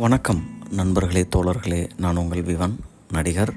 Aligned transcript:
வணக்கம் 0.00 0.48
நண்பர்களே 0.70 1.28
தோழர்களே. 1.36 1.90
நான் 1.96 2.16
உங்கள் 2.16 2.42
விவன் 2.42 2.78
நடிகர் 3.12 3.54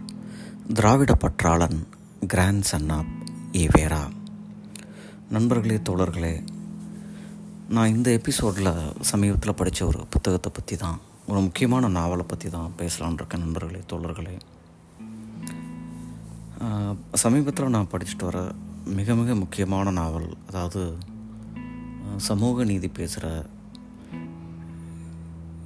திராவிட 0.74 1.14
பற்றாளன் 1.14 1.88
கிராண்ட் 2.28 2.62
சன் 2.62 2.90
ஆப் 2.90 3.06
ஈவேரா 3.52 4.12
நண்பர்களே 5.30 5.76
தோழர்களே 5.76 6.44
நான் 7.70 7.88
இந்த 7.88 8.12
எபிசோடில் 8.12 8.94
சமீபத்தில் 9.02 9.54
படித்த 9.54 9.86
ஒரு 9.86 10.06
புத்தகத்தை 10.10 10.52
பற்றி 10.56 10.76
தான் 10.76 11.00
ஒரு 11.28 11.40
முக்கியமான 11.40 11.88
நாவலை 11.88 12.26
பற்றி 12.28 12.50
தான் 12.50 12.72
பேசலான் 12.78 13.14
இருக்கேன் 13.14 13.42
நண்பர்களே 13.42 13.82
தோழர்களே. 13.92 14.40
சமீபத்தில் 17.14 17.70
நான் 17.70 17.90
படிச்சுட்டு 17.92 18.24
வர 18.24 18.52
மிக 18.86 19.16
மிக 19.16 19.36
முக்கியமான 19.36 19.92
நாவல் 19.92 20.38
அதாவது 20.48 20.98
சமூக 22.18 22.64
நீதி 22.64 22.88
பேசுகிற 22.88 23.46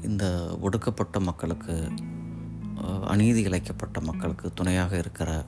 இந்த 0.04 0.58
ஒடுக்கப்பட்ட 0.62 1.20
மக்களுக்கு 1.20 1.92
அநீதி 3.05 3.44
இழைக்கப்பட்ட 3.46 4.02
மக்களுக்கு 4.02 4.54
துணையாக 4.54 4.98
இருக்கிற 4.98 5.46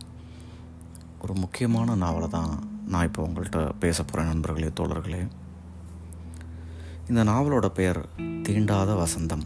ஒரு 1.21 1.33
முக்கியமான 1.33 1.95
நாவலை 1.95 2.27
தான் 2.27 2.63
நான் 2.87 3.05
இப்போ 3.05 3.27
உங்கள்கிட்ட 3.27 3.71
பேச 3.79 4.03
போகிறேன் 4.03 4.27
நண்பர்களே 4.27 4.67
தோழர்களே. 4.67 5.27
இந்த 7.09 7.23
நாவலோட 7.23 7.67
பெயர் 7.67 8.09
தீண்டாத 8.17 8.95
வசந்தம். 8.95 9.43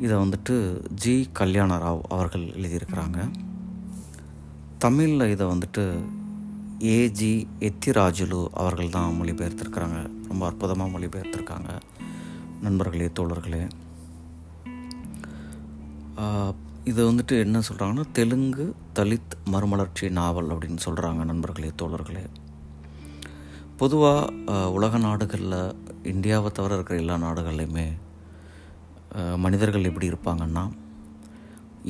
இதை 0.00 0.16
வந்துட்டு 0.16 0.84
ஜி. 0.90 1.30
கல்யாணராவ் 1.38 2.00
அவர்கள் 2.00 2.46
எழுதியிருக்கிறாங்க. 2.46 3.30
தமிழில் 4.78 5.30
இதை 5.30 5.46
வந்துட்டு 5.46 6.02
ஏஜி 6.78 7.46
எத்திராஜுலு 7.60 8.46
அவர்கள் 8.52 8.88
தான் 8.88 9.20
மொழிபெயர்த்திருக்கிறாங்க. 9.22 10.10
ரொம்ப 10.28 10.46
அற்புதமாக 10.46 10.98
மொழிபெயர்த்திருக்காங்க. 10.98 11.80
நண்பர்களே 12.64 13.06
தோழர்களே. 13.18 13.60
இதை 16.90 17.00
இது 17.00 17.00
வந்துட்டு 17.08 17.34
என்ன 17.44 17.60
சொல்கிறாங்கன்னா 17.68 18.04
தெலுங்கு 18.18 18.64
தலித் 18.98 19.34
மறுமலர்ச்சி 19.44 20.06
நாவல் 20.18 20.50
அப்படின்னு 20.50 20.78
சொல்கிறாங்க 20.84 21.24
நண்பர்களே 21.30 21.70
தோழர்களே. 21.82 22.22
பொதுவாக 23.80 24.70
உலக 24.76 24.98
நாடுகளில் 25.06 25.58
இந்தியாவை 26.12 26.50
தவிர 26.50 26.74
இருக்கிற 26.74 26.98
எல்லா 27.02 27.16
நாடுகள்லையுமே 27.24 27.86
மனிதர்கள் 29.36 29.88
எப்படி 29.90 30.12
இருப்பாங்கன்னா 30.12 30.64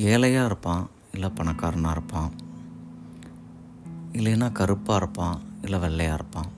ஏழையாக 0.09 0.49
இருப்பான் 0.51 0.83
இல்லை 1.13 1.29
பணக்காரனாக 1.29 1.95
இருப்பான் 1.97 2.31
இல்லைன்னா 4.17 4.49
கருப்பாக 4.61 5.01
இருப்பான் 5.01 5.39
இல்லை 5.61 5.79
வெள்ளையாக 5.79 6.19
இருப்பான். 6.19 6.51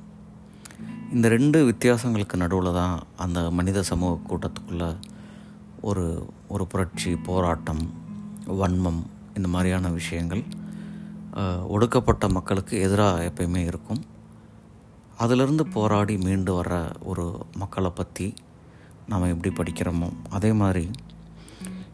இந்த 1.15 1.27
ரெண்டு 1.27 1.65
வித்தியாசங்களுக்கு 1.65 2.35
நடுவில் 2.35 2.73
தான் 2.73 2.99
அந்த 3.15 3.51
மனித 3.51 3.83
சமூக 3.83 4.19
கூட்டத்துக்குள்ளே 4.27 4.95
ஒரு 5.81 6.27
ஒரு 6.47 6.67
புரட்சி 6.67 7.15
போராட்டம் 7.15 7.93
வன்மம் 8.47 9.03
இந்த 9.35 9.47
மாதிரியான 9.47 9.89
விஷயங்கள் 9.89 10.43
ஒடுக்கப்பட்ட 11.67 12.29
மக்களுக்கு 12.29 12.79
எதிராக 12.79 13.23
எப்பயுமே 13.23 13.57
இருக்கும். 13.57 14.03
அதிலிருந்து 15.17 15.67
போராடி 15.67 16.17
மீண்டு 16.17 16.63
வர்ற 16.63 16.91
ஒரு 17.03 17.45
மக்களை 17.57 17.89
பற்றி 17.89 18.33
நாம் 19.07 19.41
எப்படி 19.41 19.53
படிக்கிறோமோ 19.55 20.13
அதே 20.29 20.53
மாதிரி 20.53 20.89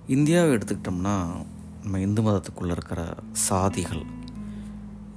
இந்தியாவை 0.08 0.56
எடுத்துக்கிட்டோம்னா 0.56 1.46
நம்ம 1.84 2.00
இந்து 2.00 2.22
மதத்துக்குள்ளே 2.22 2.72
இருக்கிற 2.72 3.14
சாதிகள் 3.50 4.06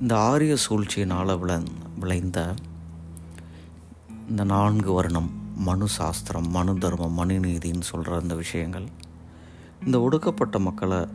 இந்த 0.00 0.18
ஆரிய 0.18 0.56
சூழ்ச்சியினால் 0.68 1.38
விளை 1.38 1.62
விளைந்த 2.00 2.54
இந்த 4.28 4.44
நான்கு 4.44 4.92
வருணம் 4.92 5.30
மனு 5.56 5.88
சாஸ்திரம் 5.88 6.50
மனு 6.50 6.78
தர்மம் 6.78 7.12
மனு 7.12 7.34
நீதின்னு 7.34 7.80
சொல்கிற 7.80 8.18
இந்த 8.22 8.34
விஷயங்கள் 8.34 8.86
இந்த 9.84 10.00
ஒடுக்கப்பட்ட 10.00 10.58
மக்களை 10.58 11.06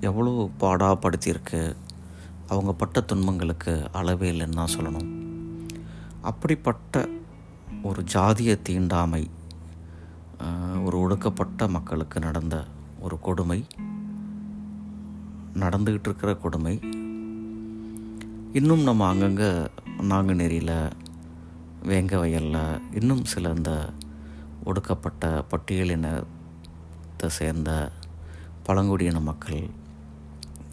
எவ்வளோ 0.00 0.50
பாடாப்படுத்தியிருக்கு 0.60 1.76
அவங்க 2.48 2.72
பட்ட 2.72 3.00
துன்பங்களுக்கு 3.00 3.88
அளவே 3.92 4.30
இல்லைன்னு 4.30 4.54
தான் 4.54 4.74
சொல்லணும். 4.78 5.10
அப்படிப்பட்ட 6.20 7.08
ஒரு 7.82 8.04
ஜாதிய 8.12 8.62
தீண்டாமை 8.62 9.30
ஒரு 10.84 11.00
ஒடுக்கப்பட்ட 11.00 11.68
மக்களுக்கு 11.68 12.20
நடந்த 12.20 12.64
ஒரு 13.00 13.20
கொடுமை 13.20 13.64
நடந்துக்கிட்டு 15.54 16.04
இருக்கிற 16.04 16.34
கொடுமை 16.34 16.78
இன்னும் 18.52 18.82
நம்ம 18.82 19.06
அங்கங்கே 19.06 19.70
நாங்குநேரியில் 20.02 20.90
வேங்க 21.88 22.18
வயலில் 22.18 22.80
இன்னும் 22.94 23.24
சில 23.24 23.50
இந்த 23.50 23.90
ஒடுக்கப்பட்ட 24.64 25.44
பட்டியலினத்தை 25.50 27.26
சேர்ந்த 27.26 27.92
பழங்குடியின 28.62 29.20
மக்கள் 29.20 29.70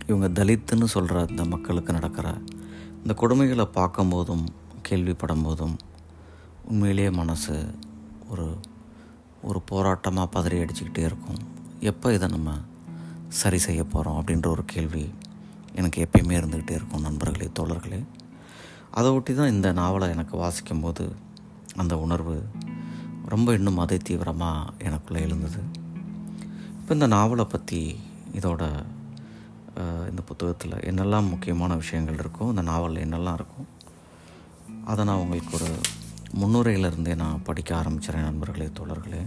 இவங்க 0.07 0.43
தலித்துன்னு 0.43 0.83
சொல்கிற 0.83 1.25
இந்த 1.29 1.45
மக்களுக்கு 1.45 1.93
நடக்கிற 1.93 2.27
இந்த 3.01 3.13
கொடுமைகளை 3.13 3.65
பார்க்கும்போதும் 3.73 4.45
கேள்விப்படும் 4.89 5.43
போதும் 5.43 5.75
உண்மையிலேயே 6.63 7.09
மனசு 7.09 7.65
ஒரு 8.29 8.57
ஒரு 9.41 9.61
போராட்டமாக 9.71 10.33
பதறி 10.35 10.57
அடிச்சுக்கிட்டே 10.57 10.97
இருக்கும். 10.97 11.41
எப்போ 11.79 12.13
இதை 12.13 12.27
நம்ம 12.27 12.53
சரி 13.27 13.57
செய்ய 13.57 13.83
போகிறோம் 13.83 14.17
அப்படின்ற 14.19 14.47
ஒரு 14.47 14.65
கேள்வி 14.65 15.09
எனக்கு 15.73 16.07
எப்பயுமே 16.07 16.35
இருந்துக்கிட்டே 16.39 16.71
இருக்கும் 16.71 17.01
நண்பர்களே 17.01 17.49
தோழர்களே. 17.59 18.03
அதை 18.97 19.09
ஒட்டி 19.15 19.33
தான் 19.39 19.53
இந்த 19.55 19.67
நாவலை 19.79 20.07
எனக்கு 20.15 20.35
வாசிக்கும்போது 20.43 21.05
அந்த 21.81 21.93
உணர்வு 22.05 22.35
ரொம்ப 23.33 23.49
இன்னும் 23.57 23.81
அதை 23.83 23.97
தீவிரமாக 24.07 24.73
எனக்குள்ளே 24.87 25.19
எழுந்தது. 25.25 25.61
இப்போ 26.79 26.91
இந்த 26.97 27.07
நாவலை 27.15 27.45
பற்றி 27.53 27.81
இதோட 28.39 28.63
இந்த 30.09 30.21
புத்தகத்தில் 30.29 30.83
என்னெல்லாம் 30.89 31.29
முக்கியமான 31.33 31.75
விஷயங்கள் 31.81 32.21
இருக்கோ 32.21 32.45
இந்த 32.53 32.63
நாவலில் 32.71 33.03
என்னெல்லாம் 33.05 33.37
இருக்கும் 33.39 33.67
அதை 34.91 35.01
நான் 35.09 35.21
உங்களுக்கு 35.23 35.53
ஒரு 35.59 35.69
முன்னுரையிலிருந்தே 36.41 37.13
நான் 37.21 37.45
படிக்க 37.47 37.69
ஆரம்பிச்சிடறேன் 37.81 38.27
நண்பர்களே 38.29 38.67
தோழர்களே. 38.79 39.21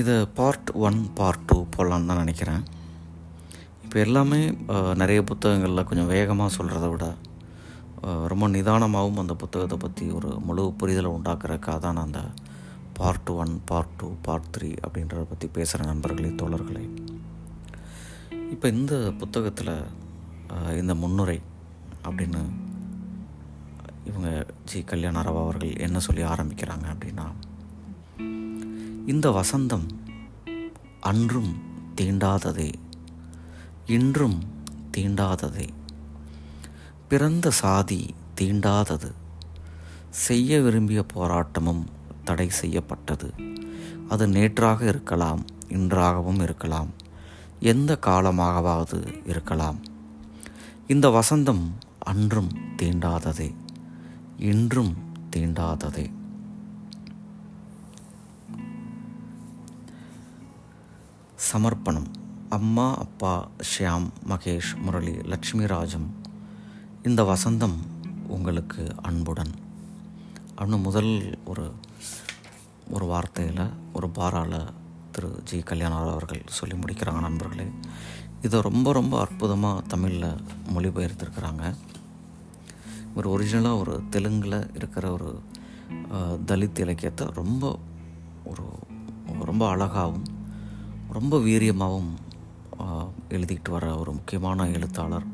இது 0.00 0.14
பார்ட் 0.38 0.70
ஒன் 0.86 1.00
பார்ட் 1.18 1.46
டூ 1.50 1.56
போடலான்னு 1.74 2.10
தான் 2.10 2.22
நினைக்கிறேன். 2.24 2.62
இப்போ 3.92 4.04
எல்லாமே 4.04 4.38
நிறைய 4.94 5.22
புத்தகங்களில் 5.22 5.84
கொஞ்சம் 5.84 6.06
வேகமாக 6.06 6.54
சொல்கிறத 6.56 6.88
விட 6.90 7.06
ரொம்ப 8.26 8.48
நிதானமாகவும் 8.48 9.18
அந்த 9.18 9.34
புத்தகத்தை 9.34 9.78
பற்றி 9.78 10.10
ஒரு 10.10 10.40
முழு 10.40 10.62
புரிதலை 10.80 11.10
உண்டாக்குறக்காக 11.16 11.78
தான் 11.78 11.92
நான் 11.92 12.04
அந்த 12.04 12.20
part 12.92 13.30
one 13.30 13.60
part 13.64 13.92
two 13.98 14.12
part 14.22 14.48
three 14.54 14.74
அப்படின்றத 14.86 15.22
பற்றி 15.22 15.48
பேசுகிற 15.48 15.88
நண்பர்களே 15.88 16.28
தோழர்களே. 16.28 16.84
இப்போ 18.50 18.68
இந்த 18.68 19.12
புத்தகத்தில் 19.18 19.74
இந்த 20.78 20.94
முன்னுரை 20.94 21.40
அப்படின்னு 22.04 22.42
இவங்க 24.04 24.30
ஜி. 24.64 24.80
கல்யாணராவ் 24.80 25.42
அவர்கள் 25.44 25.76
என்ன 25.76 25.98
சொல்லி 25.98 26.22
ஆரம்பிக்கிறாங்க 26.22 26.86
அப்படின்னா 26.94 27.26
இந்த 29.06 29.30
வசந்தம் 29.30 29.86
அன்றும் 31.00 31.52
தீண்டாததே 32.00 32.70
இன்றும் 33.86 34.42
தீண்டாததே. 34.96 35.68
பிறந்த 37.08 37.50
சாதி 37.50 38.14
தீண்டாதது. 38.40 39.12
செய்ய 40.10 40.60
விரும்பிய 40.60 41.04
போராட்டமும் 41.14 41.84
தடை 42.24 42.48
செய்யப்பட்டது. 42.48 43.34
அது 44.08 44.28
நேற்றாக 44.28 44.88
இருக்கலாம் 44.88 45.44
இன்றாகவும் 45.68 46.40
இருக்கலாம் 46.40 46.88
எந்த 47.60 47.98
காலமாகவாவது 48.06 49.28
இருக்கலாம். 49.28 49.78
இந்த 50.86 51.08
வசந்தம் 51.08 51.70
அன்றும் 51.98 52.48
தீண்டாததே 52.76 53.54
இன்றும் 54.38 54.96
தீண்டாததே. 55.36 56.12
சமர்ப்பணம். 61.34 62.21
அம்மா 62.52 62.96
அப்பா 62.98 63.48
ஷியாம் 63.68 64.08
மகேஷ் 64.28 64.70
முரளி 64.82 65.12
லட்சுமி 65.22 65.66
ராஜம் 65.66 66.08
இந்த 67.02 67.22
வசந்தம் 67.22 67.76
உங்களுக்கு 68.26 68.94
அன்புடன். 69.02 69.52
அப்படின்னு 70.58 70.82
முதல் 70.82 71.38
ஒரு 71.44 71.72
ஒரு 72.90 73.06
வார்த்தையில் 73.06 73.72
ஒரு 73.92 74.08
பாராள 74.08 74.72
திரு 75.10 75.40
ஜி. 75.44 75.58
கல்யாணர் 75.58 76.10
அவர்கள் 76.10 76.42
சொல்லி 76.48 76.76
முடிக்கிறாங்க 76.76 77.20
நண்பர்களே. 77.20 77.70
இதை 78.42 78.60
ரொம்ப 78.60 78.92
ரொம்ப 78.92 79.20
அற்புதமாக 79.20 79.80
தமிழில் 79.80 80.44
மொழிபெயர்த்திருக்கிறாங்க. 80.74 81.74
ஒரு 83.14 83.30
ஒரிஜினலாக 83.30 83.78
ஒரு 83.78 84.02
தெலுங்கில் 84.10 84.70
இருக்கிற 84.74 85.12
ஒரு 85.12 85.40
தலித் 86.46 86.78
இலக்கியத்தை 86.78 87.26
ரொம்ப 87.34 87.78
ஒரு 88.44 88.62
ரொம்ப 89.40 89.68
அழகாகவும் 89.68 90.26
ரொம்ப 91.08 91.38
வீரியமாகவும் 91.38 92.12
எழுதிக்கிட்டு 92.78 93.10
எழுதிட்டு 93.30 93.70
வர 93.70 93.98
ஒரு 93.98 94.12
முக்கியமான 94.12 94.68
எழுத்தாளர் 94.68 95.24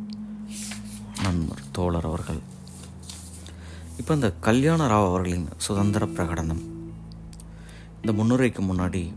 நண்பர் 1.23 1.61
தோழர் 1.73 2.05
அவர்கள். 2.05 2.38
இப்போ 3.99 4.14
இந்த 4.14 4.35
கல்யாணராவ் 4.43 5.06
அவர்களின் 5.06 5.49
சுதந்திர 5.56 6.06
பிரகடனம் 6.06 6.62
இந்த 8.02 8.23
முன்னுரைக்கு 8.23 8.61
முன்னாடி 8.61 9.12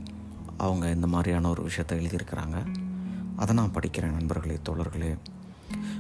அவங்க 0.58 0.90
இந்த 0.90 1.08
மாதிரியான 1.08 1.50
ஒரு 1.50 1.64
விஷயத்தை 1.64 2.06
எழுதியிருக்கிறாங்க. 2.06 2.74
அதை 3.36 3.56
நான் 3.56 3.74
படிக்கிறேன் 3.74 4.12
நண்பர்களே 4.12 4.60
தோழர்களே. 4.70 5.18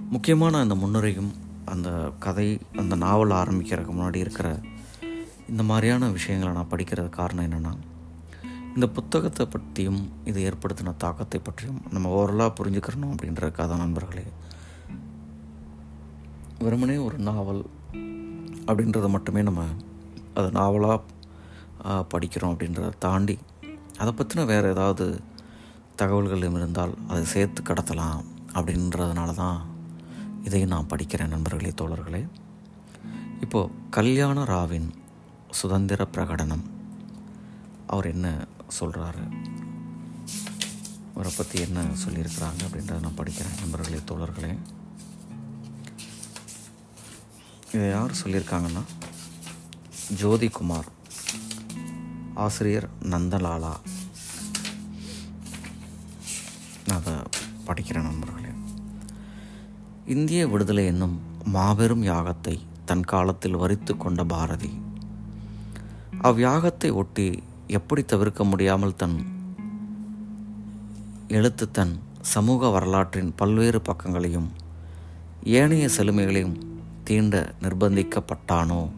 முக்கியமான 0.09 0.59
அந்த 0.59 0.75
முன்னுரையும் 0.75 1.31
அந்த 1.65 2.11
கதை 2.19 2.59
அந்த 2.75 2.95
நாவல் 2.95 3.29
ஆரம்பிக்கிறதுக்கு 3.29 3.93
முன்னாடி 3.93 4.15
இருக்கிற 4.15 4.59
இந்த 5.49 5.63
மாதிரியான 5.63 6.09
விஷயங்களை 6.09 6.53
நான் 6.53 6.69
படிக்கிறது 6.69 7.09
காரணம் 7.09 7.45
என்னென்னா 7.45 7.73
இந்த 8.73 8.87
புத்தகத்தை 8.87 9.45
பற்றியும் 9.45 10.11
இது 10.25 10.51
ஏற்படுத்தின 10.51 10.95
தாக்கத்தை 10.97 11.39
பற்றியும் 11.43 11.81
நம்ம 11.89 12.09
ஓரலாக 12.09 12.53
புரிஞ்சுக்கிறணும் 12.59 13.13
அப்படின்றக்காக 13.13 13.67
தான் 13.67 13.77
நண்பர்களே. 13.77 14.25
வெறுமனே 16.59 16.97
ஒரு 16.97 17.17
நாவல் 17.17 17.65
அப்படின்றத 18.65 19.09
மட்டுமே 19.09 19.41
நம்ம 19.41 19.63
அதை 20.33 20.49
நாவலாக 20.49 20.99
படிக்கிறோம் 21.83 22.53
அப்படின்றத 22.53 22.91
தாண்டி 22.99 23.39
அதை 23.97 24.13
பற்றின 24.13 24.45
வேறு 24.45 24.69
ஏதாவது 24.69 25.19
தகவல்கள் 25.95 26.51
இருந்தால் 26.51 26.93
அதை 27.07 27.25
சேர்த்து 27.25 27.63
கடத்தலாம் 27.63 28.23
அப்படின்றதுனால 28.53 29.33
தான் 29.33 29.59
இதையும் 30.43 30.69
நான் 30.69 30.89
படிக்கிறேன் 30.89 31.27
நண்பர்களே 31.27 31.73
தோழர்களே. 31.81 32.27
இப்போது 33.41 33.71
கல்யாண 33.89 34.43
ராவின் 34.43 34.89
சுதந்திர 35.49 36.07
பிரகடனம் 36.17 36.63
அவர் 37.87 38.05
என்ன 38.05 38.47
சொல்கிறாரு 38.79 39.23
அவரை 41.13 41.31
பற்றி 41.37 41.57
என்ன 41.59 41.81
சொல்லியிருக்கிறாங்க 42.03 42.61
அப்படின்றத 42.67 42.99
நான் 43.05 43.17
படிக்கிறேன் 43.17 43.59
நண்பர்களே 43.59 43.99
தோழர்களே. 44.11 44.53
இதை 47.73 47.87
யார் 47.89 48.19
சொல்லியிருக்காங்கன்னா 48.21 48.83
ஜோதிகுமார் 50.21 50.89
ஆசிரியர் 52.45 52.87
நந்தலாலா. 53.03 53.73
நான் 56.87 56.99
அதை 56.99 57.13
படிக்கிறேன் 57.67 58.07
நண்பர்களே. 58.09 58.51
இந்திய 60.15 60.47
விடுதலை 60.47 60.85
என்னும் 60.85 61.15
மாபெரும் 61.55 62.03
யாகத்தை 62.03 62.55
தன் 62.85 63.05
காலத்தில் 63.13 63.61
வரித்து 63.63 63.93
கொண்ட 63.97 64.23
பாரதி. 64.23 64.71
அவ்யாகத்தை 66.29 66.89
ஒட்டி 67.01 67.27
எப்படி 67.71 68.01
தவிர்க்க 68.03 68.43
முடியாமல் 68.43 68.95
தன் 68.95 69.17
எழுத்து 71.27 71.71
தன் 71.71 71.93
சமூக 72.21 72.69
வரலாற்றின் 72.69 73.29
பல்வேறு 73.35 73.81
பக்கங்களையும் 73.81 74.49
ஏனைய 75.43 75.89
செழுமைகளையும் 75.97 76.57
தீண்ட 77.03 77.53
நிர்பந்திக்கப்பட்டானோ? 77.61 78.89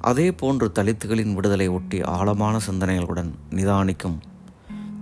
அதே 0.00 0.32
போன்று 0.32 0.66
தலித்துகளின் 0.74 1.34
விடுதலை 1.34 1.68
ஒட்டி 1.68 2.02
ஆழமான 2.02 2.58
சிந்தனைகளுடன் 2.66 3.30
நிதானிக்கும் 3.50 4.18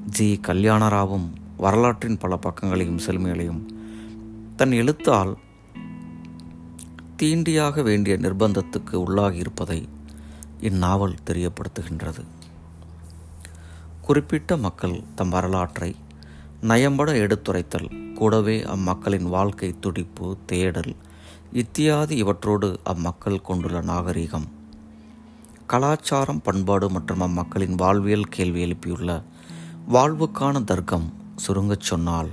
ஜி. 0.06 0.40
கல்யாணராவும் 0.42 1.28
வரலாற்றின் 1.56 2.18
பல 2.18 2.38
பக்கங்களையும் 2.46 3.02
செழுமைகளையும் 3.06 3.62
தன் 4.56 4.72
எழுத்தால் 4.72 5.38
தீண்டியாக 7.22 7.82
வேண்டிய 7.82 8.16
நிர்பந்தத்துக்கு 8.16 8.92
உள்ளாகி 8.92 9.36
இருப்பதை 9.36 9.88
இந்நாவல் 10.60 11.18
தெரியப்படுத்துகின்றது. 11.30 12.24
குறிப்பிட்ட 14.02 14.56
மக்கள் 14.56 15.02
தம் 15.14 15.28
வரலாற்றை 15.28 15.94
நயம்பட 16.62 17.10
எடுத்துரைத்தல் 17.12 18.12
கூடவே 18.14 18.62
அம்மக்களின் 18.62 19.22
வாழ்க்கை 19.22 19.74
துடிப்பு 19.80 20.36
தேடல் 20.46 20.96
இத்தியாதி 21.52 22.22
இவற்றோடு 22.22 22.76
அம்மக்கள் 22.84 23.42
கொண்டுள்ள 23.42 23.80
நாகரிகம். 23.80 24.46
கலாச்சாரம் 25.66 26.42
பண்பாடு 26.42 26.90
மற்றும் 26.90 27.20
அம்மக்களின் 27.20 27.74
வாழ்வியல் 27.76 28.28
கேள்வி 28.30 28.64
எழுப்பியுள்ள 28.64 29.22
வாழ்வுக்கான 29.88 30.64
தர்க்கம் 30.64 31.12
சுருங்கச் 31.36 31.80
சொன்னால் 31.80 32.28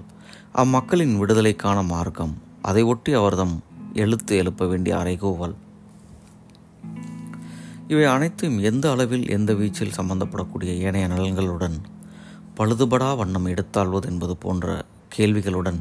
அம்மக்களின் 0.56 1.18
விடுதலைக்கான 1.18 1.86
மார்க்கம் 1.86 2.38
அதை 2.62 2.84
ஒட்டி 2.84 3.14
அவர்தம் 3.14 3.64
எழுத்து 3.94 4.38
எழுப்ப 4.38 4.66
வேண்டிய 4.66 4.96
அறைகோவல் 4.96 5.56
இவை 7.90 8.06
அனைத்தும் 8.06 8.60
எந்த 8.60 8.92
அளவில் 8.92 9.30
எந்த 9.30 9.54
வீச்சில் 9.54 9.96
சம்பந்தப்படக்கூடிய 9.98 10.78
ஏனைய 10.78 11.08
நலன்களுடன் 11.08 11.78
பழுதுபடா 12.58 13.18
வண்ணம் 13.18 13.46
எடுத்தாள்வது 13.46 14.10
என்பது 14.10 14.38
போன்ற 14.38 14.86
கேள்விகளுடன் 15.18 15.80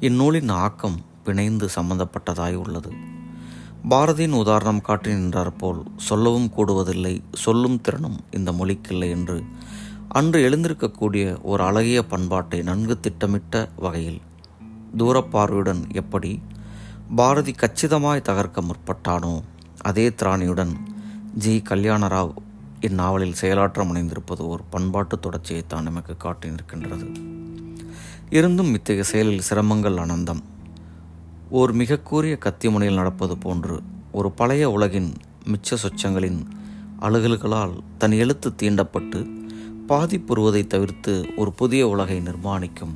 இந்நூலின் 0.00 0.48
ஆக்கம் 0.48 0.98
பிணைந்து 1.24 1.68
சம்பந்தப்பட்டதாய் 1.76 2.54
உள்ளது. 2.54 2.92
பாரதியின் 3.88 4.32
உதாரணம் 4.32 4.80
காட்டி 4.80 5.10
நின்றார் 5.10 5.56
போல் 5.56 5.82
சொல்லவும் 5.96 6.52
கூடுவதில்லை 6.56 7.22
சொல்லும் 7.32 7.80
திறனும் 7.80 8.18
இந்த 8.30 8.52
மொழிக்கில்லை 8.52 9.10
என்று 9.10 9.42
அன்று 10.08 10.48
எழுந்திருக்கக்கூடிய 10.48 11.42
ஒரு 11.42 11.64
அழகிய 11.64 12.06
பண்பாட்டை 12.06 12.62
நன்கு 12.62 13.00
திட்டமிட்ட 13.00 13.68
வகையில் 13.76 14.20
தூரப்பார்வையுடன் 14.96 15.90
எப்படி 15.92 16.40
பாரதி 17.16 17.52
கச்சிதமாய் 17.52 18.26
தகர்க்க 18.28 18.62
முற்பட்டானோ 18.62 19.42
அதே 19.82 20.08
திராணியுடன் 20.08 20.72
ஜி. 21.34 21.62
கல்யாணராவ் 21.68 22.32
இந்நாவலில் 22.80 23.32
செயலாற்ற 23.32 23.84
முனைந்திருப்பது 23.84 24.48
ஒரு 24.48 24.62
பண்பாட்டு 24.70 25.16
தொடர்ச்சியைத்தான் 25.16 25.82
நமக்கு 25.82 26.16
காட்டி 26.16 26.48
நிற்கின்றது 26.48 27.14
இருந்தும் 28.30 28.74
இத்தகைய 28.74 29.02
செயலில் 29.02 29.42
சிரமங்கள் 29.50 29.96
அனந்தம். 29.96 30.42
ஓர் 31.50 31.72
மிக 31.72 31.98
கூறிய 31.98 32.36
கத்தி 32.36 32.70
முனையில் 32.70 32.96
நடப்பது 32.96 33.38
போன்று 33.38 33.82
ஒரு 34.12 34.30
பழைய 34.30 34.70
உலகின் 34.70 35.12
மிச்ச 35.44 35.76
சொச்சங்களின் 35.82 36.46
அழுகல்களால் 37.00 37.78
தன் 37.98 38.12
எழுத்து 38.12 38.50
தீண்டப்பட்டு 38.62 39.30
பாதிப்புறுவதை 39.88 40.66
தவிர்த்து 40.66 41.26
ஒரு 41.36 41.52
புதிய 41.52 41.88
உலகை 41.88 42.18
நிர்மாணிக்கும் 42.18 42.94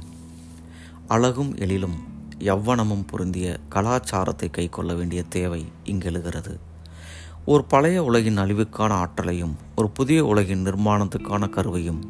அழகும் 1.08 1.56
எழிலும் 1.56 1.98
யவ்வனமும் 2.38 3.06
பொருந்திய 3.06 3.58
கலாச்சாரத்தை 3.68 4.50
கைக்கொள்ள 4.50 4.94
வேண்டிய 4.94 5.22
தேவை 5.28 5.64
இங்கெழுகிறது 5.84 6.58
ஒரு 7.46 7.64
பழைய 7.64 8.04
உலகின் 8.04 8.38
அழிவுக்கான 8.38 8.88
ஆற்றலையும் 8.88 9.56
ஒரு 9.76 9.90
புதிய 9.90 10.24
உலகின் 10.24 10.66
நிர்மாணத்துக்கான 10.66 11.48
கருவையும் 11.48 12.00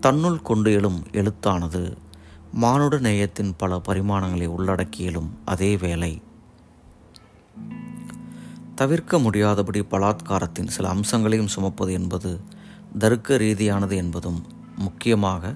தன்னுள் 0.00 0.42
கொண்டு 0.42 0.72
எழும் 0.72 1.02
எழுத்தானது 1.12 1.96
மானுட 2.52 2.98
நேயத்தின் 2.98 3.54
பல 3.56 3.80
பரிமாணங்களை 3.88 4.48
உள்ளடக்கியலும் 4.48 5.28
அதே 5.44 5.76
வேளை. 5.76 6.22
தவிர்க்க 8.74 9.18
முடியாதபடி 9.18 9.80
பலாத்காரத்தின் 9.80 10.66
சில 10.66 10.94
அம்சங்களையும் 10.94 11.46
சுமப்பது 11.46 11.92
என்பது 11.92 12.40
தர்க்க 12.98 13.36
ரீதியானது 13.36 13.94
என்பதும் 13.94 14.44
முக்கியமாக 14.76 15.54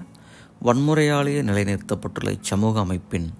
வன்முறையாலேயே 0.63 1.41
நிலைநிறுத்தப்பட்டுள்ள 1.41 2.39
இச்சமூக 2.39 2.73
அமைப்பின் 2.73 3.33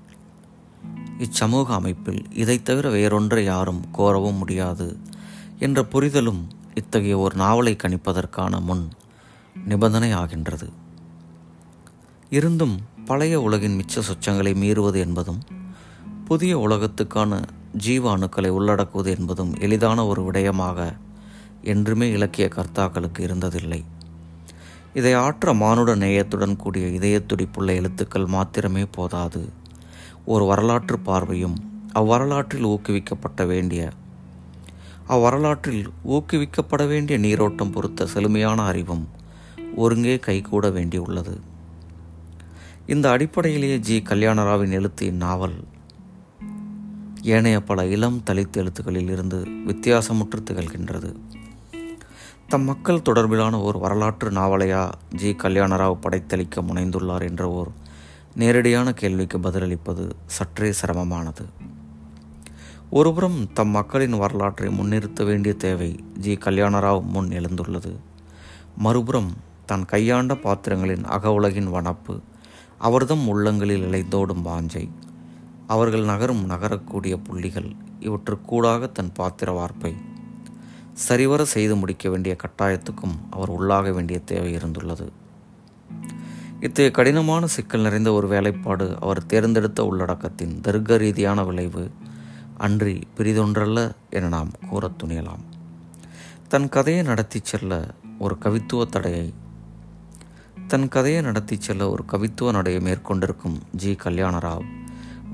இச்சமூக 1.19 1.65
அமைப்பில் 1.65 2.31
இதை 2.31 2.62
தவிர 2.62 2.89
வேறொன்றை 2.89 3.43
யாரும் 3.43 3.86
கோரவும் 3.98 4.38
முடியாது. 4.38 4.98
என்ற 5.63 5.79
புரிதலும் 5.84 6.41
இத்தகைய 6.74 7.17
ஒரு 7.17 7.36
நாவலை 7.36 7.74
கணிப்பதற்கான 7.84 8.60
முன் 8.62 8.86
நிபந்தனை 9.67 10.12
ஆகின்றது 10.12 10.67
இருந்தும் 12.29 12.75
பழைய 13.05 13.36
உலகின் 13.41 13.77
மிச்ச 13.79 14.01
சொச்சங்களை 14.10 14.53
மீறுவது 14.63 15.00
என்பதும் 15.00 15.41
புதிய 16.25 16.53
உலகத்துக்கான 16.58 17.41
ஜீவ 17.77 18.03
அணுக்களை 18.17 18.50
உள்ளடக்குவது 18.50 19.10
என்பதும் 19.17 19.51
எளிதான 19.60 20.05
ஒரு 20.05 20.22
விடயமாக 20.24 20.79
என்றுமே 21.63 22.08
இலக்கிய 22.12 22.46
கர்த்தாக்களுக்கு 22.55 23.20
இருந்ததில்லை. 23.20 23.82
இதை 24.93 25.13
ஆற்ற 25.13 25.53
மானுட 25.53 25.91
நேயத்துடன் 25.96 26.55
கூடிய 26.55 26.88
இதயத்துடிப்புள்ள 27.00 27.70
எழுத்துக்கள் 27.75 28.25
மாத்திரமே 28.25 28.86
போதாது. 28.91 29.43
ஒரு 30.25 30.46
வரலாற்று 30.46 31.00
பார்வையும் 31.00 31.58
அவ்வரலாற்றில் 31.96 32.70
ஊக்குவிக்கப்பட்ட 32.74 33.46
வேண்டிய 33.46 33.84
அவ்வரலாற்றில் 35.07 35.89
ஊக்குவிக்கப்பட 36.07 36.88
வேண்டிய 36.88 37.17
நீரோட்டம் 37.17 37.72
பொறுத்த 37.72 38.05
செழுமையான 38.05 38.63
அறிவும் 38.63 39.07
ஒருங்கே 39.75 40.19
கைகூட 40.19 40.69
வேண்டியுள்ளது. 40.69 41.39
இந்த 42.86 43.10
அடிப்படையிலேயே 43.10 43.77
ஜி. 43.77 44.03
கல்யாணராவின் 44.05 44.72
எழுத்து 44.72 45.12
இந்நாவல். 45.12 45.63
ஏனைய 47.22 47.62
பல 47.62 47.86
இளம் 47.86 48.24
தலித் 48.29 48.57
எழுத்துக்களில் 48.57 49.10
இருந்து 49.10 49.48
வித்தியாசமுற்று 49.67 50.43
திகழ்கின்றது. 50.51 51.15
தம் 52.48 52.63
மக்கள் 52.63 53.01
தொடர்பிலான 53.10 53.63
ஒரு 53.63 53.79
வரலாற்று 53.79 54.31
நாவலையா 54.31 54.89
ஜி. 55.15 55.31
கல்யாணராவ் 55.31 56.00
படைத்தளிக்க 56.01 56.62
முனைந்துள்ளார் 56.62 57.27
என்ற 57.27 57.50
ஓர் 57.50 57.67
நேரடியான 58.36 58.93
கேள்விக்கு 58.93 59.38
பதிலளிப்பது 59.38 60.12
சற்றே 60.25 60.74
சிரமமானது. 60.81 61.45
ஒருபுறம் 62.95 63.53
தம் 63.53 63.69
மக்களின் 63.69 64.17
வரலாற்றை 64.17 64.69
முன்னிறுத்த 64.69 65.25
வேண்டிய 65.25 65.53
தேவை 65.53 66.03
ஜி. 66.19 66.33
கல்யாணராவ் 66.35 67.03
முன் 67.03 67.27
எழுந்துள்ளது. 67.27 67.95
மறுபுறம் 68.77 69.33
தான் 69.65 69.85
கையாண்ட 69.85 70.35
பாத்திரங்களின் 70.35 71.03
அகவுலகின் 71.03 71.67
வனப்பு 71.67 72.21
அவர்தம் 72.77 73.27
உள்ளங்களில் 73.27 73.83
இழைந்தோடும் 73.83 74.41
வாஞ்சை 74.45 74.89
அவர்கள் 75.67 76.03
நகரும் 76.03 76.50
நகரக்கூடிய 76.50 77.17
புள்ளிகள் 77.23 77.71
இவற்றுக்கூடாக 78.00 78.91
தன் 78.91 79.12
பாத்திர 79.12 79.51
வார்ப்பை. 79.51 79.95
சரிவர 80.93 81.45
செய்து 81.45 81.75
முடிக்க 81.75 82.09
வேண்டிய 82.09 82.35
கட்டாயத்துக்கும் 82.35 83.17
அவர் 83.29 83.51
உள்ளாக 83.51 83.93
வேண்டிய 83.93 84.19
தேவை 84.19 84.55
இருந்துள்ளது. 84.55 85.07
இத்தகைய 86.59 86.91
கடினமான 86.91 87.47
சிக்கல் 87.47 87.81
நிறைந்த 87.81 88.12
ஒரு 88.12 88.27
வேலைப்பாடு 88.27 88.97
அவர் 89.01 89.25
தேர்ந்தெடுத்த 89.25 89.83
உள்ளடக்கத்தின் 89.83 90.62
தர்க்க 90.62 90.97
ரீதியான 90.97 91.43
விளைவு 91.43 91.91
அன்றி 92.63 93.00
பிரிதொன்றல்ல 93.17 93.91
என 94.10 94.27
நாம் 94.27 94.51
கூறத் 94.70 95.03
துணியலாம். 95.03 95.43
தன் 96.48 96.70
கதையை 96.70 97.03
நடத்தி 97.03 97.39
செல்ல 97.43 97.93
ஒரு 98.20 98.38
கவித்துவ 98.41 98.86
தடையை. 98.86 99.34
தன் 100.67 100.88
கதையை 100.88 101.22
நடத்தி 101.22 101.58
செல்ல 101.60 101.89
ஒரு 101.89 102.03
கவித்துவ 102.12 102.51
நடையை 102.51 102.82
மேற்கொண்டிருக்கும் 102.82 103.62
ஜி. 103.72 103.91
கல்யாணராவ் 103.91 104.63